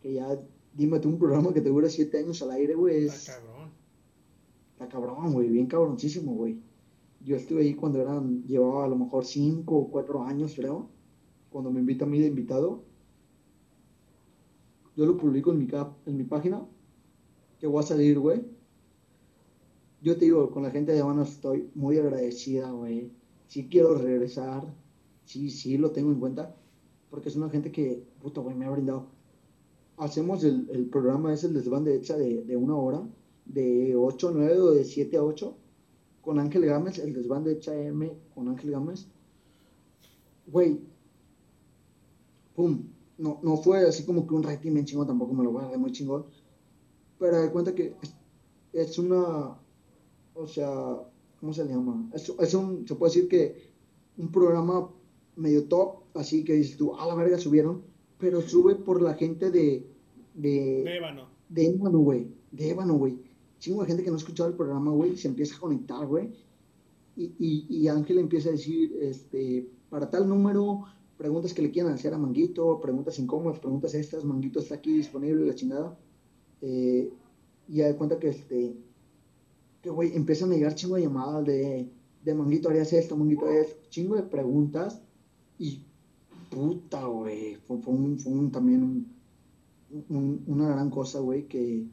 Que 0.00 0.14
ya, 0.14 0.38
dime 0.74 0.98
tú 1.00 1.08
un 1.08 1.18
programa 1.18 1.52
que 1.52 1.60
te 1.60 1.68
dura 1.68 1.88
siete 1.88 2.18
años 2.18 2.42
al 2.42 2.52
aire, 2.52 2.74
güey. 2.74 3.06
Está 3.06 3.34
cabrón. 3.34 3.70
Está 4.72 4.88
cabrón, 4.88 5.32
güey, 5.32 5.48
bien 5.48 5.66
cabroncísimo, 5.66 6.34
güey. 6.34 6.60
Yo 7.24 7.36
estuve 7.36 7.62
ahí 7.62 7.74
cuando 7.74 8.00
eran, 8.00 8.44
llevaba 8.46 8.84
a 8.84 8.88
lo 8.88 8.96
mejor 8.96 9.24
cinco 9.24 9.76
o 9.76 9.88
cuatro 9.90 10.24
años, 10.24 10.54
creo, 10.56 10.88
cuando 11.50 11.70
me 11.70 11.80
invita 11.80 12.04
a 12.04 12.08
mí 12.08 12.18
de 12.18 12.26
invitado 12.26 12.82
yo 14.96 15.06
lo 15.06 15.16
publico 15.16 15.52
en 15.52 15.58
mi, 15.58 15.68
en 16.06 16.16
mi 16.16 16.24
página, 16.24 16.66
que 17.58 17.66
voy 17.66 17.82
a 17.82 17.86
salir, 17.86 18.18
güey. 18.18 18.44
Yo 20.02 20.16
te 20.16 20.24
digo, 20.26 20.50
con 20.50 20.62
la 20.62 20.70
gente 20.70 20.92
de 20.92 21.00
Habana 21.00 21.22
estoy 21.22 21.70
muy 21.74 21.98
agradecida, 21.98 22.70
güey. 22.70 23.10
Sí 23.52 23.68
quiero 23.68 23.94
regresar, 23.96 24.64
sí, 25.26 25.50
sí 25.50 25.76
lo 25.76 25.90
tengo 25.90 26.10
en 26.10 26.18
cuenta, 26.18 26.56
porque 27.10 27.28
es 27.28 27.36
una 27.36 27.50
gente 27.50 27.70
que, 27.70 28.02
puta, 28.22 28.40
güey, 28.40 28.56
me 28.56 28.64
ha 28.64 28.70
brindado. 28.70 29.08
Hacemos 29.98 30.42
el, 30.42 30.70
el 30.70 30.86
programa, 30.86 31.34
es 31.34 31.44
el 31.44 31.52
desván 31.52 31.84
de 31.84 31.94
hecha 31.94 32.16
de, 32.16 32.56
una 32.56 32.76
hora, 32.76 33.06
de 33.44 33.94
8 33.94 34.28
a 34.30 34.32
9 34.32 34.58
o 34.58 34.70
de 34.70 34.84
7 34.84 35.18
a 35.18 35.22
8, 35.22 35.54
con 36.22 36.38
Ángel 36.38 36.64
Gámez, 36.64 36.98
el 36.98 37.12
desván 37.12 37.44
de 37.44 37.52
hecha 37.52 37.78
M 37.78 38.10
con 38.34 38.48
Ángel 38.48 38.70
Gámez. 38.70 39.06
Güey, 40.46 40.80
pum, 42.54 42.84
no, 43.18 43.38
no 43.42 43.58
fue 43.58 43.86
así 43.86 44.06
como 44.06 44.26
que 44.26 44.32
un 44.32 44.44
rating 44.44 44.72
bien 44.72 44.86
chingón, 44.86 45.08
tampoco 45.08 45.34
me 45.34 45.44
lo 45.44 45.52
dar 45.52 45.76
muy 45.76 45.92
chingón. 45.92 46.24
Pero 47.18 47.42
de 47.42 47.50
cuenta 47.50 47.74
que 47.74 47.94
es, 48.72 48.98
una, 48.98 49.58
o 50.32 50.46
sea, 50.46 51.02
¿cómo 51.42 51.52
se 51.52 51.64
le 51.64 51.72
llama? 51.72 52.08
Es, 52.14 52.54
un, 52.54 52.86
se 52.86 52.94
puede 52.94 53.12
decir 53.12 53.28
que 53.28 53.72
un 54.16 54.30
programa 54.30 54.88
medio 55.34 55.64
top, 55.64 56.04
así 56.14 56.44
que 56.44 56.52
dices 56.52 56.76
tú, 56.76 56.94
a 56.94 57.04
la 57.04 57.16
verga 57.16 57.36
subieron, 57.36 57.82
pero 58.16 58.40
sube 58.40 58.76
por 58.76 59.02
la 59.02 59.14
gente 59.14 59.50
de... 59.50 59.84
De, 60.34 60.84
de 60.84 60.96
Ébano. 60.98 61.26
De 61.48 61.66
Ébano, 61.66 61.98
güey. 61.98 62.28
De 62.52 62.70
Ébano, 62.70 62.94
güey. 62.94 63.18
Chingo 63.58 63.82
de 63.82 63.88
gente 63.88 64.04
que 64.04 64.10
no 64.10 64.14
ha 64.14 64.18
escuchado 64.18 64.48
el 64.50 64.54
programa, 64.54 64.92
güey, 64.92 65.16
se 65.16 65.26
empieza 65.26 65.56
a 65.56 65.58
conectar, 65.58 66.06
güey. 66.06 66.30
Y, 67.16 67.34
y, 67.40 67.66
y 67.68 67.88
Ángel 67.88 68.20
empieza 68.20 68.50
a 68.50 68.52
decir, 68.52 68.96
este, 69.00 69.68
para 69.90 70.08
tal 70.08 70.28
número 70.28 70.84
preguntas 71.16 71.54
que 71.54 71.62
le 71.62 71.72
quieran 71.72 71.92
hacer 71.92 72.14
a 72.14 72.18
Manguito, 72.18 72.80
preguntas 72.80 73.18
incómodas, 73.18 73.58
preguntas 73.58 73.94
estas, 73.94 74.24
Manguito 74.24 74.60
está 74.60 74.76
aquí 74.76 74.92
disponible, 74.92 75.44
la 75.44 75.56
chingada. 75.56 75.98
Eh, 76.60 77.12
y 77.68 77.78
de 77.78 77.96
cuenta 77.96 78.20
que 78.20 78.28
este, 78.28 78.76
que 79.82 79.90
güey, 79.90 80.14
empiezan 80.14 80.52
a 80.52 80.54
llegar 80.54 80.74
chingo 80.74 80.96
de 80.96 81.02
llamadas 81.02 81.44
de, 81.44 81.88
de 82.24 82.34
Manguito 82.34 82.68
harías 82.68 82.92
esto, 82.92 83.16
Manguito 83.16 83.48
es 83.48 83.76
chingo 83.90 84.14
de 84.14 84.22
preguntas 84.22 85.02
y 85.58 85.82
puta, 86.50 87.04
güey, 87.06 87.56
fue, 87.66 87.78
un, 87.86 88.18
fue 88.18 88.32
un, 88.32 88.52
también 88.52 89.06
un, 90.08 90.44
una 90.46 90.68
gran 90.68 90.90
cosa, 90.90 91.18
güey, 91.20 91.46
que, 91.48 91.84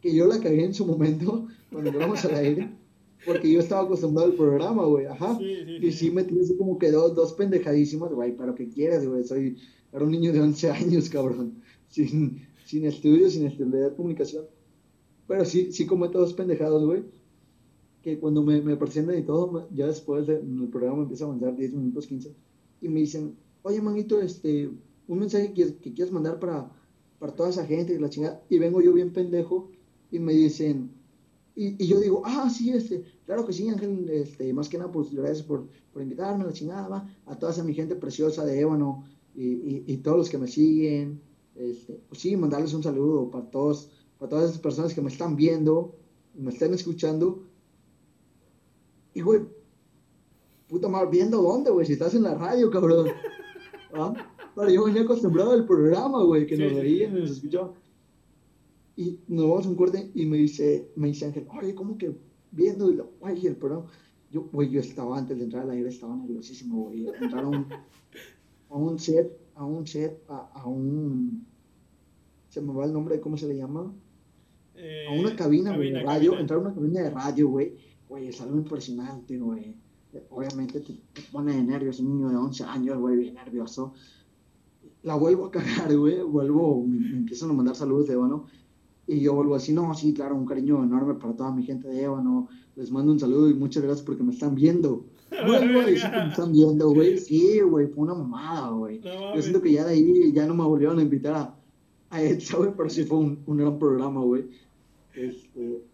que 0.00 0.14
yo 0.14 0.26
la 0.26 0.40
cagué 0.40 0.64
en 0.64 0.74
su 0.74 0.86
momento 0.86 1.46
cuando 1.70 1.90
entramos 1.90 2.24
al 2.24 2.34
aire. 2.36 2.80
Porque 3.26 3.52
yo 3.52 3.60
estaba 3.60 3.82
acostumbrado 3.82 4.30
al 4.30 4.36
programa, 4.36 4.84
güey, 4.86 5.04
ajá. 5.04 5.38
y 5.42 5.92
sí, 5.92 6.10
me 6.10 6.24
tienes 6.24 6.54
como 6.56 6.78
que 6.78 6.90
dos, 6.90 7.14
dos 7.14 7.34
pendejadísimas, 7.34 8.10
güey, 8.12 8.34
para 8.34 8.52
lo 8.52 8.54
que 8.54 8.70
quieras, 8.70 9.06
güey. 9.06 9.24
Soy, 9.24 9.58
era 9.92 10.02
un 10.02 10.10
niño 10.10 10.32
de 10.32 10.40
11 10.40 10.70
años, 10.70 11.10
cabrón. 11.10 11.60
Sin, 11.88 12.40
sin 12.64 12.86
estudios, 12.86 13.34
sin 13.34 13.44
estudiar 13.44 13.94
comunicación. 13.94 14.46
Pero 15.30 15.44
sí, 15.44 15.70
sí 15.70 15.86
cometo 15.86 16.18
dos 16.18 16.34
pendejadas, 16.34 16.82
güey. 16.82 17.04
Que 18.02 18.18
cuando 18.18 18.42
me, 18.42 18.60
me 18.62 18.76
presentan 18.76 19.16
y 19.16 19.22
todo, 19.22 19.68
ya 19.72 19.86
después 19.86 20.26
del 20.26 20.68
programa 20.72 21.02
empieza 21.02 21.22
a 21.22 21.28
avanzar 21.28 21.56
10 21.56 21.72
minutos, 21.72 22.08
15. 22.08 22.34
Y 22.80 22.88
me 22.88 22.98
dicen, 22.98 23.36
oye, 23.62 23.80
manito, 23.80 24.20
este, 24.20 24.68
un 25.06 25.18
mensaje 25.20 25.52
que, 25.52 25.76
que 25.76 25.94
quieres 25.94 26.12
mandar 26.12 26.40
para, 26.40 26.68
para 27.20 27.32
toda 27.32 27.50
esa 27.50 27.64
gente 27.64 27.94
y 27.94 28.00
la 28.00 28.10
chingada. 28.10 28.42
Y 28.48 28.58
vengo 28.58 28.80
yo 28.82 28.92
bien 28.92 29.12
pendejo 29.12 29.70
y 30.10 30.18
me 30.18 30.32
dicen, 30.32 30.90
y, 31.54 31.86
yo 31.86 32.00
digo, 32.00 32.22
ah, 32.24 32.50
sí, 32.50 32.70
este, 32.70 33.04
claro 33.24 33.46
que 33.46 33.52
sí, 33.52 33.68
Ángel, 33.68 34.10
este, 34.10 34.52
más 34.52 34.68
que 34.68 34.78
nada, 34.78 34.90
pues 34.90 35.14
gracias 35.14 35.46
por, 35.46 35.68
por 35.92 36.02
invitarme, 36.02 36.44
la 36.44 36.52
chingada, 36.52 37.08
a 37.26 37.38
toda 37.38 37.52
esa 37.52 37.62
mi 37.62 37.74
gente 37.74 37.94
preciosa 37.94 38.44
de 38.44 38.58
Ébano 38.58 39.04
y, 39.36 39.84
y, 39.86 39.96
todos 39.98 40.18
los 40.18 40.28
que 40.28 40.38
me 40.38 40.48
siguen, 40.48 41.20
este, 41.54 42.00
pues 42.08 42.20
sí, 42.20 42.36
mandarles 42.36 42.74
un 42.74 42.82
saludo 42.82 43.30
para 43.30 43.48
todos, 43.48 43.92
para 44.20 44.28
todas 44.28 44.50
esas 44.50 44.60
personas 44.60 44.92
que 44.92 45.00
me 45.00 45.08
están 45.08 45.34
viendo, 45.34 45.96
me 46.34 46.50
están 46.50 46.74
escuchando. 46.74 47.42
Y, 49.14 49.22
güey, 49.22 49.40
puta 50.68 50.88
madre, 50.88 51.08
¿viendo 51.10 51.40
dónde, 51.40 51.70
güey? 51.70 51.86
Si 51.86 51.94
estás 51.94 52.14
en 52.14 52.24
la 52.24 52.34
radio, 52.34 52.70
cabrón. 52.70 53.08
¿Ah? 53.94 54.12
Pero 54.54 54.70
yo 54.70 54.84
venía 54.84 55.02
acostumbrado 55.02 55.52
al 55.52 55.64
programa, 55.64 56.22
güey, 56.22 56.46
que 56.46 56.58
nos 56.58 56.74
veían 56.74 57.16
y 57.16 57.20
nos 57.20 57.30
escuchaban. 57.30 57.72
Y 58.94 59.20
nos 59.26 59.48
vamos 59.48 59.66
a 59.66 59.68
un 59.70 59.76
corte 59.76 60.10
y 60.14 60.26
me 60.26 60.36
dice, 60.36 60.92
me 60.96 61.08
dice 61.08 61.24
Ángel, 61.24 61.48
oye, 61.58 61.74
¿cómo 61.74 61.96
que 61.96 62.14
viendo? 62.50 62.90
Y 62.90 62.96
lo, 62.96 63.12
güey, 63.20 63.46
el 63.46 63.56
programa. 63.56 63.86
Yo, 64.30 64.42
güey, 64.52 64.68
yo 64.68 64.80
estaba 64.80 65.16
antes 65.16 65.38
de 65.38 65.44
entrar 65.44 65.62
al 65.62 65.70
aire, 65.70 65.88
estaba 65.88 66.14
nerviosísimo, 66.14 66.84
güey. 66.84 67.08
Entrar 67.08 67.44
a 67.44 67.48
un, 67.48 67.66
a 68.68 68.76
un 68.76 68.98
set, 68.98 69.32
a 69.54 69.64
un 69.64 69.86
set, 69.86 70.22
a, 70.28 70.50
a, 70.52 70.66
un. 70.66 71.46
Se 72.50 72.60
me 72.60 72.74
va 72.74 72.84
el 72.84 72.92
nombre 72.92 73.16
de 73.16 73.22
cómo 73.22 73.38
se 73.38 73.48
le 73.48 73.56
llama. 73.56 73.90
Eh, 74.82 75.06
a 75.08 75.12
una 75.12 75.36
cabina, 75.36 75.76
güey, 75.76 75.92
de 75.92 76.02
radio, 76.02 76.30
cabina. 76.30 76.40
entrar 76.40 76.58
a 76.58 76.62
una 76.62 76.74
cabina 76.74 77.00
de 77.02 77.10
radio, 77.10 77.48
güey, 77.48 77.76
güey, 78.08 78.28
es 78.28 78.40
algo 78.40 78.56
impresionante, 78.56 79.38
güey. 79.38 79.76
Obviamente 80.30 80.80
te, 80.80 80.94
te 81.12 81.22
pone 81.30 81.54
de 81.54 81.62
nervios, 81.62 82.00
un 82.00 82.16
niño 82.16 82.30
de 82.30 82.36
11 82.36 82.64
años, 82.64 82.98
güey, 82.98 83.16
bien 83.16 83.34
nervioso. 83.34 83.92
La 85.02 85.14
vuelvo 85.14 85.46
a 85.46 85.50
cagar, 85.50 85.94
güey, 85.96 86.22
vuelvo, 86.22 86.84
me, 86.86 86.98
me 86.98 87.16
empiezan 87.18 87.50
a 87.50 87.52
mandar 87.52 87.76
saludos 87.76 88.08
de 88.08 88.14
Ébano, 88.14 88.46
y 89.06 89.20
yo 89.20 89.34
vuelvo 89.34 89.56
así, 89.56 89.72
no, 89.72 89.92
sí, 89.94 90.14
claro, 90.14 90.36
un 90.36 90.46
cariño 90.46 90.82
enorme 90.84 91.14
para 91.14 91.34
toda 91.34 91.50
mi 91.52 91.64
gente 91.64 91.88
de 91.88 92.04
Ébano, 92.04 92.48
les 92.76 92.90
mando 92.90 93.10
un 93.12 93.18
saludo 93.18 93.50
y 93.50 93.54
muchas 93.54 93.82
gracias 93.82 94.06
porque 94.06 94.22
me 94.22 94.32
están 94.32 94.54
viendo. 94.54 95.04
Vuelvo 95.46 95.80
a 95.80 95.86
decir 95.86 96.10
que 96.10 96.16
me 96.16 96.28
están 96.28 96.52
viendo, 96.52 96.90
güey, 96.90 97.18
sí, 97.18 97.60
güey, 97.60 97.88
fue 97.88 98.04
una 98.04 98.14
mamada, 98.14 98.70
güey. 98.70 99.00
No 99.00 99.34
Yo 99.34 99.42
siento 99.42 99.60
que 99.62 99.72
ya 99.72 99.84
de 99.84 99.94
ahí 99.94 100.32
ya 100.32 100.46
no 100.46 100.54
me 100.54 100.64
volvieron 100.64 100.98
a 100.98 101.02
invitar 101.02 101.34
a, 101.34 101.56
a 102.10 102.22
ETSA, 102.22 102.58
güey, 102.58 102.70
pero 102.76 102.88
sí 102.88 103.04
fue 103.04 103.18
un, 103.18 103.42
un 103.46 103.56
gran 103.56 103.78
programa, 103.78 104.20
güey. 104.20 104.48
Este, 105.14 105.84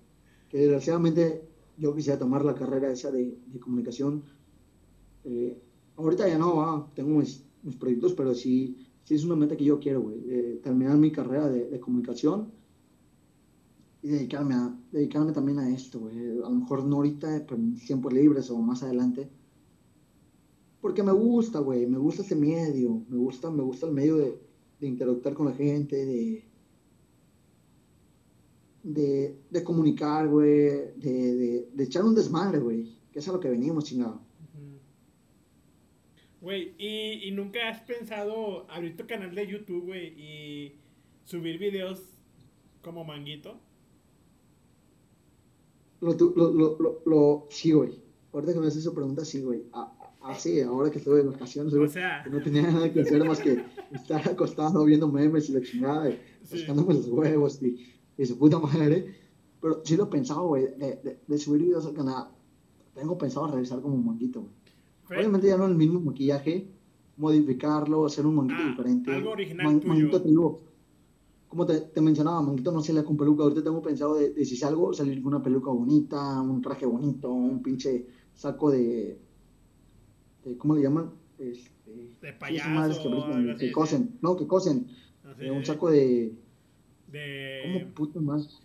que 0.49 0.59
desgraciadamente 0.59 1.43
yo 1.79 1.95
quisiera 1.95 2.19
tomar 2.19 2.45
la 2.45 2.55
carrera 2.55 2.91
esa 2.91 3.11
de, 3.11 3.37
comunicación. 3.61 4.25
Eh, 5.25 5.61
ahorita 5.97 6.29
ya 6.29 6.39
no, 6.39 6.57
va, 6.57 6.91
tengo 6.95 7.19
mis, 7.19 7.45
proyectos, 7.79 8.15
pero 8.15 8.35
sí, 8.35 8.87
sí 9.03 9.15
es 9.15 9.25
una 9.25 9.35
meta 9.37 9.57
que 9.57 9.65
yo 9.65 9.81
quiero, 9.81 10.03
güey, 10.03 10.61
terminar 10.63 10.97
mi 10.97 11.11
carrera 11.11 11.49
de, 11.49 11.81
comunicación 11.81 12.53
y 14.03 14.09
dedicarme, 14.09 14.55
a, 14.55 14.79
dedicarme 14.93 15.33
también 15.33 15.59
a 15.59 15.69
esto, 15.69 16.01
güey. 16.01 16.17
A 16.39 16.49
lo 16.49 16.51
mejor 16.51 16.85
no 16.85 16.97
ahorita, 16.97 17.45
pero 17.47 17.57
en 17.57 17.75
tiempos 17.75 18.13
libres 18.13 18.51
o 18.51 18.59
más 18.59 18.83
adelante. 18.85 19.29
Porque 20.81 21.03
me 21.03 21.13
gusta, 21.13 21.59
güey, 21.59 21.87
me 21.87 21.99
gusta 21.99 22.23
ese 22.23 22.37
medio, 22.37 23.03
me 23.09 23.17
gusta, 23.17 23.51
me 23.51 23.63
gusta 23.63 23.87
el 23.87 23.93
medio 23.93 24.17
de, 24.19 24.39
de 24.79 24.87
interactuar 24.87 25.35
con 25.35 25.47
la 25.47 25.53
gente, 25.55 25.97
de, 25.97 26.46
de, 28.89 29.37
de 29.51 29.65
comunicar, 29.65 30.29
güey, 30.29 30.49
de, 30.97 31.35
de, 31.37 31.69
de 31.75 31.85
echar 31.85 32.05
un 32.05 32.15
desmadre, 32.15 32.59
güey, 32.61 32.97
que 33.13 33.19
es 33.19 33.29
a 33.29 33.33
lo 33.33 33.41
que 33.41 33.51
venimos, 33.51 33.85
chingado. 33.85 34.21
Güey, 36.41 36.75
¿y, 36.79 37.29
y 37.29 37.31
nunca 37.33 37.69
has 37.69 37.81
pensado 37.81 38.71
abrir 38.71 38.97
tu 38.97 39.05
canal 39.07 39.35
de 39.35 39.47
YouTube, 39.47 39.87
güey, 39.87 40.07
y 40.17 40.79
subir 41.25 41.59
videos 41.59 42.01
como 42.83 43.03
manguito? 43.05 43.59
Lo, 46.01 46.17
tu- 46.17 46.33
lo, 46.37 46.53
lo, 46.53 46.79
lo, 46.79 47.03
lo- 47.07 47.47
sí, 47.51 47.73
güey. 47.73 48.01
Ahorita 48.33 48.53
que 48.53 48.61
me 48.61 48.67
haces 48.67 48.83
esa 48.83 48.95
pregunta, 48.95 49.25
sí, 49.25 49.41
güey. 49.41 49.65
Ah, 49.73 49.93
ah, 50.23 50.35
sí, 50.35 50.61
ahora 50.61 50.91
que 50.91 50.99
estoy 50.99 51.23
de 51.23 51.29
vacaciones, 51.29 51.73
O 51.75 51.89
sea, 51.89 52.25
no 52.31 52.41
tenía 52.43 52.63
nada 52.63 52.93
que 52.93 53.01
hacer 53.01 53.25
más 53.25 53.41
que 53.41 53.65
estar 53.93 54.29
acostado 54.29 54.85
viendo 54.85 55.09
memes 55.11 55.49
y 55.49 55.53
la 55.55 55.63
chingada, 55.63 56.11
Sí. 56.43 56.59
rascándome 56.59 56.95
los 56.95 57.09
huevos 57.09 57.61
y, 57.63 57.96
y 58.19 58.27
su 58.27 58.39
puta 58.39 58.59
madre. 58.59 59.15
Pero 59.61 59.81
sí 59.85 59.97
lo 59.97 60.05
he 60.05 60.09
pensado, 60.09 60.47
güey, 60.49 60.65
de, 60.77 60.97
de, 61.03 61.21
de 61.27 61.39
subir 61.39 61.63
videos 61.63 61.87
al 61.87 61.95
canal. 61.95 62.29
Tengo 62.95 63.17
pensado 63.19 63.47
realizar 63.49 63.81
como 63.81 63.95
un 63.95 64.07
manguito, 64.07 64.41
güey. 64.43 65.21
Obviamente 65.21 65.47
ya 65.47 65.57
no 65.57 65.67
el 65.67 65.75
mismo 65.77 66.01
maquillaje, 66.01 66.69
modificarlo, 67.17 68.05
hacer 68.07 68.27
un 68.27 68.35
manguito 68.37 68.61
Ah, 68.65 68.69
diferente. 68.71 69.15
algo 69.15 69.31
original 69.31 69.67
Man- 69.67 69.81
tuyo. 69.81 69.89
manguito 69.93 70.61
como 71.49 71.65
te, 71.65 71.81
te 71.81 72.01
mencionaba, 72.01 72.43
manguito 72.43 72.73
no 72.73 72.83
sale 72.83 73.03
con 73.05 73.17
peluca. 73.17 73.45
Ahorita 73.45 73.63
tengo 73.63 73.81
pensado 73.81 74.15
de, 74.17 74.31
de 74.33 74.45
si 74.45 74.57
salgo, 74.57 74.93
salir 74.93 75.23
con 75.23 75.33
una 75.35 75.43
peluca 75.43 75.71
bonita, 75.71 76.41
un 76.43 76.61
traje 76.61 76.85
bonito, 76.87 77.31
un 77.33 77.63
pinche 77.63 78.07
saco 78.35 78.71
de, 78.71 79.19
de- 80.45 80.57
¿cómo 80.59 80.75
le 80.75 80.83
llaman? 80.83 81.11
Este, 81.39 82.11
De 82.21 82.33
payaso, 82.33 83.03
que, 83.03 83.09
brillan, 83.09 83.33
algo 83.33 83.51
así, 83.53 83.59
que 83.61 83.67
sí. 83.69 83.73
cosen, 83.73 84.19
no, 84.23 84.37
que 84.37 84.47
cosen. 84.47 84.87
así, 85.25 85.45
Eh, 85.47 85.51
un 85.51 85.65
saco 85.65 85.89
de, 85.91 86.35
de 87.09 87.63
¿cómo 87.81 87.95
puto 87.95 88.21
más? 88.21 88.63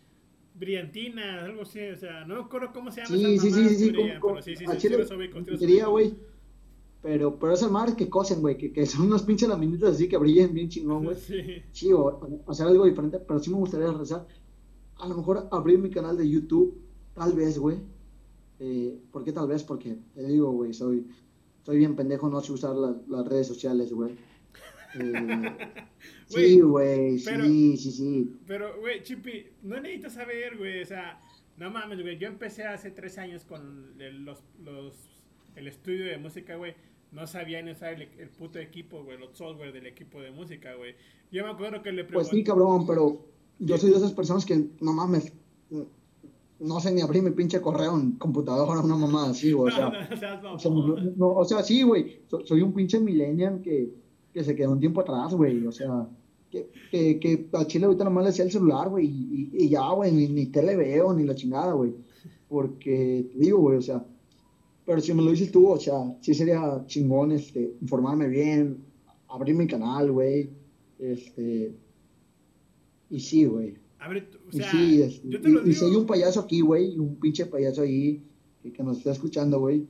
brillantina, 0.54 1.46
algo 1.46 1.64
así, 1.64 1.80
o 1.80 1.96
sea, 1.96 2.26
no 2.26 2.36
me 2.36 2.42
acuerdo 2.42 2.72
cómo 2.74 2.92
se 2.92 3.02
llama 3.02 3.16
Sí, 3.16 3.26
esas 3.36 3.42
sí, 3.44 3.52
sí, 3.52 3.76
sí, 3.76 3.90
brillan, 3.92 4.20
como- 4.20 4.34
pero 4.36 4.44
sí, 4.44 4.56
sí, 4.56 4.66
sí, 4.68 5.58
sí, 5.58 5.82
güey. 5.82 6.14
Pero, 7.02 7.40
pero 7.40 7.54
esas 7.54 7.72
madres 7.72 7.96
que 7.96 8.10
cosen, 8.10 8.42
güey, 8.42 8.58
que, 8.58 8.72
que 8.72 8.86
son 8.86 9.08
unas 9.08 9.24
pinches 9.24 9.50
laminitas 9.50 9.96
así 9.96 10.08
que 10.08 10.18
brillen 10.18 10.54
bien 10.54 10.70
chingón, 10.70 11.04
güey. 11.06 11.18
Sí. 11.18 11.64
Sí, 11.72 11.92
o, 11.92 12.02
o 12.46 12.52
hacer 12.52 12.68
algo 12.68 12.86
diferente, 12.86 13.18
pero 13.20 13.40
sí 13.40 13.50
me 13.50 13.56
gustaría 13.58 13.88
realizar. 13.90 14.28
A 14.98 15.08
lo 15.08 15.16
mejor 15.18 15.48
abrir 15.52 15.80
mi 15.80 15.90
canal 15.90 16.16
de 16.16 16.30
YouTube, 16.30 16.80
tal 17.16 17.34
vez, 17.34 17.58
güey. 17.58 17.78
Eh, 18.60 19.00
¿Por 19.12 19.24
qué 19.24 19.32
tal 19.32 19.48
vez? 19.48 19.64
Porque 19.64 19.98
te 20.14 20.24
digo, 20.28 20.52
güey, 20.52 20.76
soy, 20.76 21.08
soy 21.64 21.78
bien 21.80 21.96
pendejo, 21.96 22.30
no 22.30 22.40
sé 22.42 22.52
usar 22.52 22.76
las, 22.76 22.96
las 23.08 23.26
redes 23.28 23.48
sociales, 23.48 23.92
güey. 23.92 24.14
Eh, 25.00 25.56
sí, 26.32 26.60
güey, 26.62 27.20
sí, 27.20 27.78
sí, 27.78 27.92
sí. 27.92 28.32
Pero, 28.48 28.80
güey, 28.80 29.02
Chipi, 29.04 29.46
no 29.64 29.80
necesitas 29.80 30.14
saber, 30.14 30.58
güey, 30.58 30.82
o 30.82 30.86
sea, 30.86 31.22
no 31.58 31.70
mames, 31.72 32.02
güey, 32.02 32.18
yo 32.18 32.28
empecé 32.28 32.64
hace 32.64 32.92
tres 32.92 33.18
años 33.18 33.46
con 33.46 33.94
el, 34.00 34.24
los, 34.26 34.44
los, 34.64 34.96
el 35.56 35.68
estudio 35.68 36.06
de 36.06 36.18
música, 36.18 36.56
güey, 36.56 36.74
no 37.12 37.28
sabía 37.28 37.62
ni 37.62 37.72
usar 37.72 37.94
el, 37.94 38.08
el 38.18 38.30
puto 38.30 38.60
equipo, 38.60 39.04
güey, 39.04 39.18
los 39.18 39.38
software 39.38 39.74
del 39.74 39.86
equipo 39.86 40.22
de 40.22 40.32
música, 40.32 40.76
güey. 40.76 40.96
Yo 41.32 41.44
me 41.44 41.52
acuerdo 41.52 41.82
que 41.82 41.92
le 41.92 42.04
Pues 42.04 42.30
pregunté... 42.30 42.36
sí, 42.38 42.44
cabrón, 42.44 42.86
pero 42.88 43.26
yo 43.60 43.78
soy 43.78 43.92
de 43.92 43.98
esas 43.98 44.14
personas 44.14 44.46
que, 44.46 44.68
no 44.80 44.94
mames, 44.94 45.34
no 46.60 46.80
sé 46.80 46.92
ni 46.94 47.02
abrir 47.02 47.24
mi 47.24 47.32
pinche 47.32 47.60
correo 47.60 47.98
en 47.98 48.12
computadora, 48.14 48.80
una 48.82 48.96
mamá 48.96 49.30
así, 49.32 49.52
güey. 49.52 49.74
O 49.74 49.76
sea, 49.76 49.90
no, 49.90 50.00
no, 50.10 50.18
seas 50.18 50.44
O 50.46 50.60
sea, 50.60 50.72
no- 51.18 51.28
o 51.34 51.44
sea, 51.46 51.64
sí, 51.64 51.82
güey. 51.84 52.22
So- 52.28 52.46
soy 52.46 52.62
un 52.62 52.74
pinche 52.74 53.00
millennial 53.00 53.62
que, 53.62 53.90
que 54.34 54.44
se 54.44 54.56
quedó 54.56 54.72
un 54.72 54.80
tiempo 54.80 55.02
atrás, 55.02 55.34
güey. 55.34 55.66
O 55.66 55.72
sea, 55.72 56.08
que, 56.52 56.70
que, 56.92 57.20
que 57.20 57.48
a 57.54 57.66
Chile 57.66 57.86
ahorita 57.86 58.04
nomás 58.04 58.24
le 58.26 58.30
decía 58.32 58.46
el 58.46 58.52
celular, 58.52 58.90
güey. 58.90 59.06
Y, 59.08 59.50
y- 59.54 59.66
y 59.66 59.70
ya, 59.70 59.90
güey, 59.92 60.12
ni, 60.12 60.28
ni 60.28 60.48
tele 60.48 60.76
veo, 60.76 61.14
ni 61.14 61.24
la 61.24 61.34
chingada, 61.36 61.74
güey. 61.74 61.94
Porque, 62.50 63.30
te 63.32 63.40
digo, 63.40 63.60
güey, 63.60 63.78
o 63.78 63.82
sea, 63.82 64.06
pero 64.86 65.00
si 65.00 65.14
me 65.14 65.22
lo 65.24 65.32
dices 65.32 65.52
tú, 65.52 65.68
o 65.68 65.78
sea, 65.80 66.16
sí 66.22 66.34
sería 66.34 66.84
chingón, 66.88 67.32
este, 67.32 67.76
informarme 67.82 68.28
bien, 68.28 68.84
abrir 69.30 69.56
mi 69.56 69.68
canal, 69.68 70.12
güey. 70.12 70.50
Este, 71.00 71.74
y 73.10 73.20
sí, 73.20 73.46
güey. 73.46 73.76
O 74.52 74.58
Y 74.58 74.58
sea, 74.60 74.72
sí, 74.72 75.02
este, 75.02 75.30
yo 75.30 75.42
te 75.42 75.50
lo 75.50 75.66
y, 75.66 75.70
y 75.72 75.74
si 75.74 75.84
hay 75.86 75.90
digo. 75.92 76.02
un 76.02 76.08
payaso 76.08 76.40
aquí, 76.42 76.62
güey, 76.62 76.98
un 76.98 77.16
pinche 77.16 77.46
payaso 77.46 77.84
ahí 77.84 78.22
que, 78.62 78.74
que 78.74 78.84
nos 78.84 78.98
está 78.98 79.12
escuchando, 79.12 79.60
güey. 79.60 79.88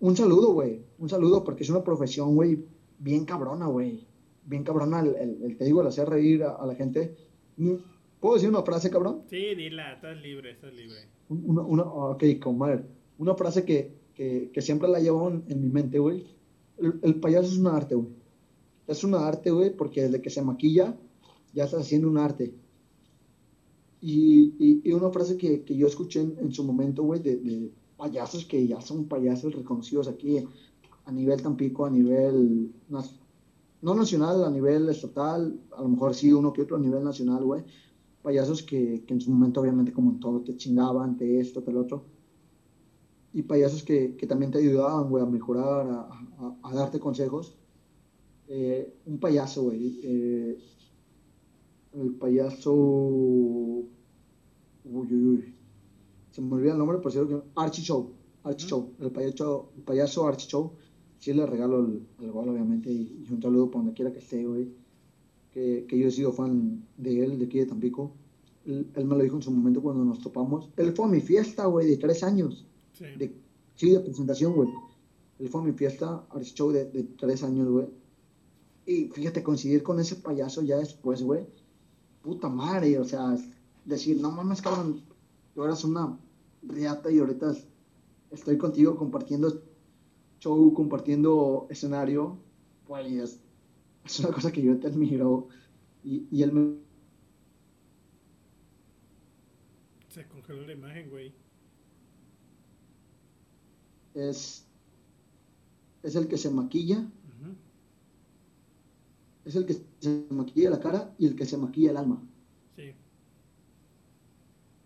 Un 0.00 0.16
saludo, 0.16 0.52
güey. 0.54 0.82
Un 0.98 1.08
saludo 1.08 1.44
porque 1.44 1.62
es 1.64 1.70
una 1.70 1.84
profesión, 1.84 2.34
güey, 2.34 2.64
bien 2.98 3.24
cabrona, 3.24 3.66
güey. 3.66 4.06
Bien 4.48 4.64
cabrona, 4.64 5.00
el, 5.00 5.14
el- 5.16 5.42
el- 5.42 5.56
te 5.56 5.64
digo, 5.64 5.80
el 5.82 5.86
hacer 5.88 6.08
reír 6.08 6.42
a, 6.42 6.52
a 6.56 6.66
la 6.66 6.74
gente. 6.74 7.14
Mm, 7.58 7.74
¿Puedo 8.20 8.34
decir 8.34 8.48
una 8.48 8.62
frase, 8.62 8.90
cabrón? 8.90 9.22
Sí, 9.28 9.54
dila, 9.54 9.92
estás 9.92 10.16
libre, 10.22 10.52
estás 10.52 10.72
libre. 10.72 10.96
Un- 11.28 11.44
Una, 11.46 11.62
una, 11.62 11.82
ok, 11.84 12.24
comadre. 12.42 12.84
Una 13.18 13.34
frase 13.34 13.64
que, 13.64 13.92
que, 14.14 14.50
que 14.52 14.62
siempre 14.62 14.88
la 14.88 15.00
llevo 15.00 15.28
en, 15.28 15.44
en 15.48 15.60
mi 15.62 15.68
mente, 15.68 15.98
güey. 15.98 16.24
El, 16.78 16.98
el 17.02 17.14
payaso 17.16 17.48
es 17.52 17.58
un 17.58 17.66
arte, 17.66 17.94
güey. 17.94 18.08
Es 18.86 19.04
un 19.04 19.14
arte, 19.14 19.50
güey, 19.50 19.76
porque 19.76 20.02
desde 20.02 20.22
que 20.22 20.30
se 20.30 20.40
maquilla 20.42 20.96
ya 21.52 21.64
está 21.64 21.78
haciendo 21.78 22.08
un 22.08 22.16
arte. 22.18 22.54
Y, 24.00 24.54
y, 24.58 24.80
y 24.84 24.92
una 24.92 25.10
frase 25.10 25.36
que, 25.36 25.62
que 25.62 25.76
yo 25.76 25.86
escuché 25.88 26.20
en, 26.20 26.36
en 26.40 26.52
su 26.52 26.62
momento, 26.64 27.02
güey, 27.02 27.20
de, 27.20 27.36
de 27.36 27.70
payasos 27.96 28.44
que 28.44 28.66
ya 28.66 28.80
son 28.80 29.06
payasos 29.06 29.54
reconocidos 29.54 30.06
aquí 30.08 30.38
a 31.04 31.12
nivel 31.12 31.42
Tampico, 31.42 31.84
a 31.84 31.90
nivel, 31.90 32.70
no 33.82 33.94
nacional, 33.94 34.44
a 34.44 34.50
nivel 34.50 34.88
estatal, 34.88 35.60
a 35.76 35.82
lo 35.82 35.88
mejor 35.88 36.14
sí 36.14 36.32
uno 36.32 36.52
que 36.52 36.62
otro 36.62 36.76
a 36.76 36.80
nivel 36.80 37.04
nacional, 37.04 37.44
güey. 37.44 37.62
Payasos 38.22 38.62
que, 38.62 39.04
que 39.06 39.14
en 39.14 39.20
su 39.20 39.30
momento, 39.30 39.60
obviamente, 39.60 39.92
como 39.92 40.10
en 40.10 40.20
todo, 40.20 40.40
te 40.42 40.56
chingaban, 40.56 41.16
te 41.16 41.38
esto, 41.40 41.62
te 41.62 41.72
lo 41.72 41.80
otro. 41.82 42.04
Y 43.32 43.42
payasos 43.42 43.82
que, 43.84 44.16
que 44.16 44.26
también 44.26 44.50
te 44.50 44.58
ayudaban, 44.58 45.08
güey, 45.08 45.22
a 45.22 45.26
mejorar, 45.26 45.86
a, 45.88 46.00
a- 46.00 46.56
a 46.62 46.74
darte 46.74 46.98
consejos. 46.98 47.56
Eh, 48.48 48.94
un 49.06 49.18
payaso, 49.20 49.62
güey. 49.64 50.00
eh, 50.02 50.58
el 51.94 52.14
payaso. 52.16 52.72
Uy, 52.74 53.86
uy, 54.84 55.12
uy. 55.12 55.54
Se 56.30 56.40
me 56.40 56.54
olvida 56.54 56.72
el 56.72 56.78
nombre, 56.78 56.98
por 56.98 57.12
cierto. 57.12 57.28
que- 57.42 57.48
Archie 57.56 57.82
Show. 57.84 58.12
Archie. 58.44 58.68
Show. 58.68 58.94
El 59.00 59.10
payaso, 59.12 59.70
el 59.76 59.82
payaso 59.82 60.26
Archie 60.26 60.48
Show. 60.48 60.72
Sí 61.18 61.32
le 61.32 61.46
regalo 61.46 61.80
el, 61.80 62.06
el 62.20 62.30
gol, 62.30 62.48
obviamente. 62.48 62.90
Y, 62.90 63.24
y 63.28 63.32
un 63.32 63.42
saludo 63.42 63.70
por 63.70 63.80
donde 63.82 63.94
quiera 63.94 64.12
que 64.12 64.18
esté, 64.18 64.44
güey. 64.44 64.68
Que, 65.52 65.86
que 65.88 65.98
yo 65.98 66.08
he 66.08 66.10
sido 66.10 66.32
fan 66.32 66.84
de 66.96 67.24
él, 67.24 67.38
de 67.38 67.46
aquí 67.46 67.58
de 67.58 67.66
Tampico. 67.66 68.12
Él, 68.66 68.86
él 68.94 69.04
me 69.04 69.16
lo 69.16 69.22
dijo 69.22 69.36
en 69.36 69.42
su 69.42 69.50
momento 69.50 69.82
cuando 69.82 70.04
nos 70.04 70.20
topamos. 70.20 70.70
Él 70.76 70.92
fue 70.94 71.06
a 71.06 71.08
mi 71.08 71.20
fiesta, 71.20 71.66
güey, 71.66 71.88
de 71.88 71.96
tres 71.96 72.22
años. 72.22 72.66
Sí. 72.92 73.04
De, 73.18 73.34
sí, 73.76 73.90
de 73.90 74.00
presentación, 74.00 74.54
güey. 74.54 74.68
Él 75.38 75.48
fue 75.48 75.60
a 75.60 75.64
mi 75.64 75.72
fiesta, 75.72 76.24
Archie 76.30 76.54
Show, 76.54 76.72
de, 76.72 76.84
de 76.86 77.04
tres 77.04 77.42
años, 77.42 77.68
güey. 77.68 77.86
Y 78.86 79.08
fíjate, 79.08 79.42
coincidir 79.42 79.82
con 79.82 80.00
ese 80.00 80.16
payaso 80.16 80.62
ya 80.62 80.78
después, 80.78 81.22
güey. 81.22 81.46
Puta 82.22 82.48
madre, 82.48 82.98
o 82.98 83.04
sea, 83.04 83.36
decir, 83.84 84.20
no 84.20 84.30
mames, 84.30 84.62
cabrón, 84.62 85.02
tú 85.54 85.64
eras 85.64 85.84
una 85.84 86.18
riata 86.62 87.10
y 87.10 87.18
ahorita 87.18 87.54
estoy 88.30 88.58
contigo 88.58 88.96
compartiendo 88.96 89.62
show, 90.38 90.72
compartiendo 90.74 91.66
escenario, 91.70 92.38
pues 92.86 93.40
es 94.04 94.20
una 94.20 94.30
cosa 94.30 94.52
que 94.52 94.62
yo 94.62 94.78
te 94.78 94.86
admiro. 94.86 95.48
Y, 96.04 96.26
y 96.30 96.42
él 96.42 96.52
me 96.52 96.78
Se 100.08 100.26
congeló 100.26 100.66
la 100.66 100.72
imagen, 100.72 101.10
güey. 101.10 101.32
Es, 104.14 104.66
es 106.02 106.16
el 106.16 106.26
que 106.26 106.38
se 106.38 106.50
maquilla, 106.50 107.06
es 109.44 109.56
el 109.56 109.64
que 109.64 109.76
se 110.00 110.26
maquilla 110.30 110.70
la 110.70 110.80
cara 110.80 111.14
y 111.18 111.26
el 111.26 111.36
que 111.36 111.46
se 111.46 111.56
maquilla 111.56 111.90
el 111.92 111.96
alma. 111.96 112.22
Sí. 112.76 112.92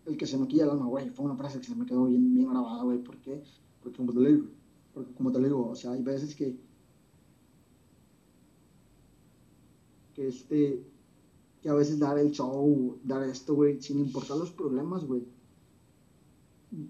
El 0.05 0.17
que 0.17 0.27
se 0.27 0.37
maquilla 0.37 0.65
el 0.65 0.69
alma, 0.71 0.85
güey, 0.85 1.09
fue 1.09 1.25
una 1.25 1.35
frase 1.35 1.59
que 1.59 1.65
se 1.65 1.75
me 1.75 1.85
quedó 1.85 2.05
bien, 2.05 2.33
bien 2.33 2.49
grabada, 2.49 2.83
güey. 2.83 2.99
¿Por 2.99 3.17
qué? 3.17 3.43
Porque 3.81 3.97
como 3.97 4.13
te 4.13 4.19
lo 4.19 4.29
digo, 4.29 4.45
porque 4.93 5.13
como 5.13 5.31
te 5.31 5.39
lo 5.39 5.45
digo, 5.47 5.69
o 5.69 5.75
sea, 5.75 5.91
hay 5.91 6.01
veces 6.03 6.35
que 6.35 6.55
que 10.13 10.27
este 10.27 10.83
que 11.61 11.69
a 11.69 11.73
veces 11.73 11.97
dar 11.97 12.17
el 12.19 12.31
show, 12.31 12.99
dar 13.03 13.23
esto, 13.23 13.55
güey, 13.55 13.81
sin 13.81 13.97
importar 13.99 14.35
los 14.37 14.51
problemas, 14.51 15.05
güey. 15.05 15.23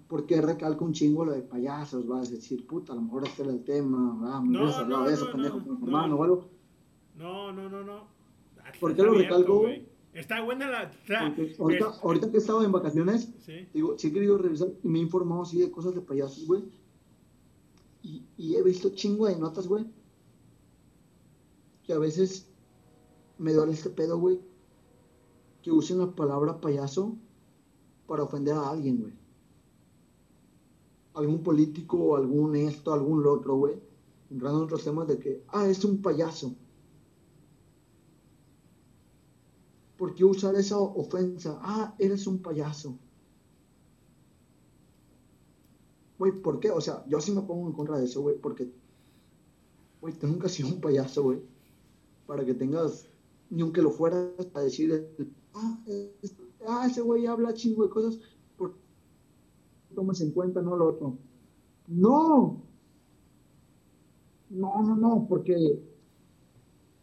Porque 0.08 0.42
recalco 0.42 0.84
un 0.84 0.94
chingo 0.94 1.24
lo 1.26 1.32
de 1.34 1.44
payasos, 1.44 2.08
vas 2.08 2.30
a 2.30 2.32
decir, 2.32 2.66
puta, 2.66 2.94
a 2.94 2.96
lo 2.96 3.04
mejor 3.04 3.28
este 3.28 3.44
era 3.44 3.52
el 3.52 3.64
tema, 3.64 4.18
ah, 4.24 4.42
me 4.42 4.54
No, 4.58 4.62
hablado 4.68 4.88
no, 4.88 5.08
de 5.08 5.14
eso, 5.14 5.26
no, 5.26 5.32
pendejo, 5.32 5.58
no, 5.60 5.64
con 5.66 5.80
no. 5.82 5.86
hermano 5.86 6.16
o 6.16 6.24
algo. 6.24 6.50
No, 7.16 7.52
no, 7.54 7.70
no, 7.70 7.84
no. 7.84 7.98
Ah, 8.60 8.72
¿Por 8.80 8.96
qué 8.96 9.04
lo 9.04 9.12
abierto, 9.12 9.36
recalco, 9.36 9.60
güey? 9.60 9.88
Está 10.14 10.42
buena 10.42 10.68
la. 10.70 10.92
ahorita, 11.60 11.90
es- 11.90 12.00
ahorita 12.04 12.32
que 12.32 12.38
he 12.38 12.40
estado 12.40 12.64
en 12.64 12.72
vacaciones, 12.72 13.32
Sí. 13.46 13.68
Digo, 13.76 13.96
sí 14.00 14.08
he 14.08 14.12
querido 14.14 14.38
revisar 14.40 14.70
y 14.84 14.88
me 14.88 14.98
he 15.00 15.02
informado 15.04 15.44
así 15.44 15.60
de 15.60 15.70
cosas 15.70 15.94
de 15.94 16.02
payasos, 16.02 16.48
güey. 16.48 16.64
Y, 18.04 18.56
he 18.56 18.62
visto 18.62 18.90
chingo 18.90 19.28
de 19.28 19.38
notas, 19.38 19.68
güey. 19.68 19.86
Que 21.84 21.94
a 21.94 21.98
veces 21.98 22.48
me 23.38 23.54
duele 23.54 23.72
este 23.72 23.90
pedo, 23.90 24.20
güey. 24.20 24.42
Que 25.62 25.72
usen 25.72 26.00
la 26.00 26.14
palabra 26.14 26.60
payaso 26.60 27.16
para 28.06 28.24
ofender 28.24 28.56
a 28.56 28.70
alguien, 28.70 29.02
güey. 29.02 29.14
Algún 31.14 31.44
político, 31.44 32.18
algún 32.18 32.56
esto, 32.58 32.94
algún 32.94 33.26
otro, 33.26 33.56
güey. 33.56 33.76
Entrando 34.30 34.60
en 34.60 34.66
otros 34.66 34.84
temas 34.84 35.08
de 35.08 35.18
que, 35.18 35.44
ah, 35.48 35.68
es 35.68 35.86
un 35.86 36.02
payaso. 36.02 36.54
¿Por 39.98 40.14
qué 40.14 40.26
usar 40.26 40.56
esa 40.56 40.78
ofensa? 40.78 41.58
Ah, 41.62 41.96
eres 42.00 42.28
un 42.28 42.42
payaso. 42.42 43.00
Güey, 46.24 46.42
¿por 46.42 46.62
qué? 46.62 46.72
O 46.72 46.80
sea, 46.80 47.04
yo 47.10 47.20
sí 47.20 47.34
me 47.34 47.42
pongo 47.42 47.68
en 47.68 47.74
contra 47.74 47.98
de 47.98 48.06
eso, 48.06 48.22
güey, 48.22 48.38
porque, 48.38 48.72
güey, 50.00 50.14
tú 50.18 50.26
nunca 50.26 50.46
has 50.48 50.54
sido 50.54 50.70
un 50.70 50.80
payaso, 50.80 51.22
güey. 51.24 51.42
Para 52.26 52.46
que 52.46 52.54
tengas, 52.54 53.10
ni 53.50 53.62
aunque 53.62 53.82
lo 53.82 53.92
fueras 53.92 54.30
a 54.54 54.62
decir, 54.62 55.06
ah, 55.54 55.78
es- 56.22 56.38
ah, 56.66 56.88
ese 56.90 57.02
güey 57.02 57.26
habla 57.26 57.54
chingo 57.54 57.84
de 57.84 57.90
cosas, 57.90 58.22
por 58.58 58.74
tomas 59.94 60.22
en 60.22 60.32
cuenta, 60.32 60.62
no 60.62 60.78
lo 60.78 60.88
otro. 60.92 61.18
No. 61.88 62.62
No, 64.50 64.82
no, 64.82 64.96
no, 64.96 65.26
porque, 65.28 65.84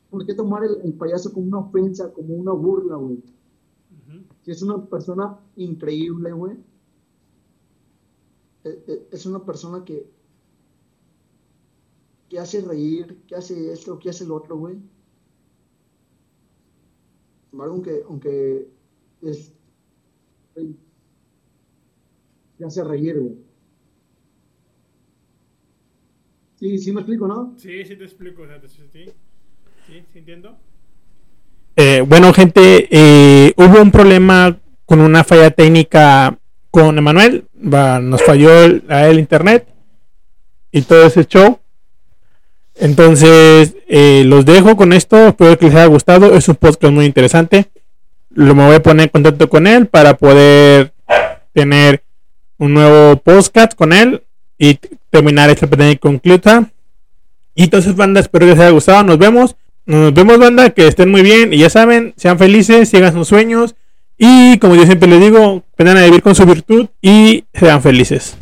¿por 0.09 0.25
qué 0.25 0.35
tomar 0.35 0.65
el, 0.65 0.81
el 0.83 0.95
payaso 0.95 1.31
como 1.33 1.47
una 1.47 1.59
ofensa, 1.59 2.11
como 2.13 2.35
una 2.35 2.53
burla, 2.53 2.97
güey? 2.97 3.17
Ujú. 3.19 4.25
Si 4.43 4.51
es 4.51 4.63
una 4.63 4.83
persona 4.87 5.39
increíble, 5.57 6.33
güey. 6.33 6.57
E- 8.65 8.83
e- 8.89 9.09
Es 9.13 9.27
una 9.27 9.45
persona 9.45 9.85
que, 9.85 10.07
que 12.29 12.39
hace 12.39 12.61
reír, 12.61 13.19
que 13.27 13.35
hace 13.35 13.73
esto, 13.73 13.99
que 13.99 14.11
hace 14.11 14.25
lo 14.25 14.37
otro, 14.37 14.57
güey. 14.57 14.75
Sin 14.75 14.83
embargo, 17.53 17.75
aunque, 17.75 18.03
aunque 18.09 18.69
es, 19.23 19.53
que 22.59 22.65
hace 22.65 22.85
reír, 22.85 23.19
güey. 23.19 23.37
Sí, 26.57 26.79
sí 26.79 26.93
me 26.93 27.01
explico, 27.01 27.27
¿no? 27.27 27.55
Sí, 27.57 27.85
sí 27.87 27.97
te 27.97 28.05
explico. 28.05 28.43
O 28.43 28.47
sea, 28.47 28.61
sí, 28.69 28.83
sí, 28.93 29.07
sí 30.13 30.19
entiendo. 30.19 30.59
Eh, 31.77 32.05
bueno, 32.07 32.33
gente, 32.35 32.87
eh, 32.91 33.55
hubo 33.57 33.81
un 33.81 33.91
problema 33.91 34.61
con 34.85 35.01
una 35.01 35.25
falla 35.25 35.51
técnica 35.51 36.39
con 36.71 36.97
Emanuel. 36.99 37.45
Nos 37.55 38.23
falló 38.23 38.51
a 38.89 39.09
el 39.09 39.19
internet 39.19 39.67
y 40.73 40.83
todo 40.83 41.07
ese 41.07 41.25
show. 41.25 41.59
Entonces, 42.77 43.75
eh, 43.89 44.23
los 44.25 44.45
dejo 44.45 44.77
con 44.77 44.93
esto. 44.93 45.29
Espero 45.29 45.59
que 45.59 45.67
les 45.67 45.75
haya 45.75 45.87
gustado. 45.87 46.35
Es 46.35 46.49
un 46.49 46.57
podcast 46.57 46.93
muy 46.93 47.05
interesante. 47.05 47.67
Lo 48.31 48.55
me 48.55 48.65
voy 48.65 48.77
a 48.77 48.83
poner 48.83 49.05
en 49.05 49.11
contacto 49.11 49.49
con 49.49 49.67
él 49.67 49.87
para 49.87 50.17
poder 50.17 50.93
tener 51.53 52.03
un 52.59 52.75
nuevo 52.75 53.17
podcast 53.17 53.75
con 53.75 53.93
él 53.93 54.23
y 54.57 54.79
terminar 55.11 55.51
esta 55.51 55.67
pandemia 55.67 55.97
conclusa. 55.97 56.71
Y 57.55 57.65
entonces, 57.65 57.97
banda, 57.97 58.21
espero 58.21 58.47
que 58.47 58.53
les 58.53 58.61
haya 58.61 58.71
gustado. 58.71 59.03
Nos 59.03 59.19
vemos. 59.19 59.57
Nos 59.85 60.15
vemos, 60.15 60.39
banda. 60.39 60.71
Que 60.71 60.87
estén 60.87 61.11
muy 61.11 61.23
bien. 61.23 61.53
Y 61.53 61.59
ya 61.59 61.69
saben, 61.69 62.15
sean 62.17 62.39
felices, 62.39 62.89
sigan 62.89 63.13
sus 63.13 63.29
sueños. 63.29 63.75
Y 64.17 64.59
como 64.59 64.77
yo 64.77 64.85
siempre 64.85 65.09
les 65.09 65.21
digo, 65.21 65.65
aprendan 65.81 66.03
a 66.03 66.07
vivir 66.07 66.23
con 66.23 66.35
su 66.35 66.45
virtud 66.45 66.89
y 67.01 67.45
sean 67.55 67.81
felices. 67.81 68.37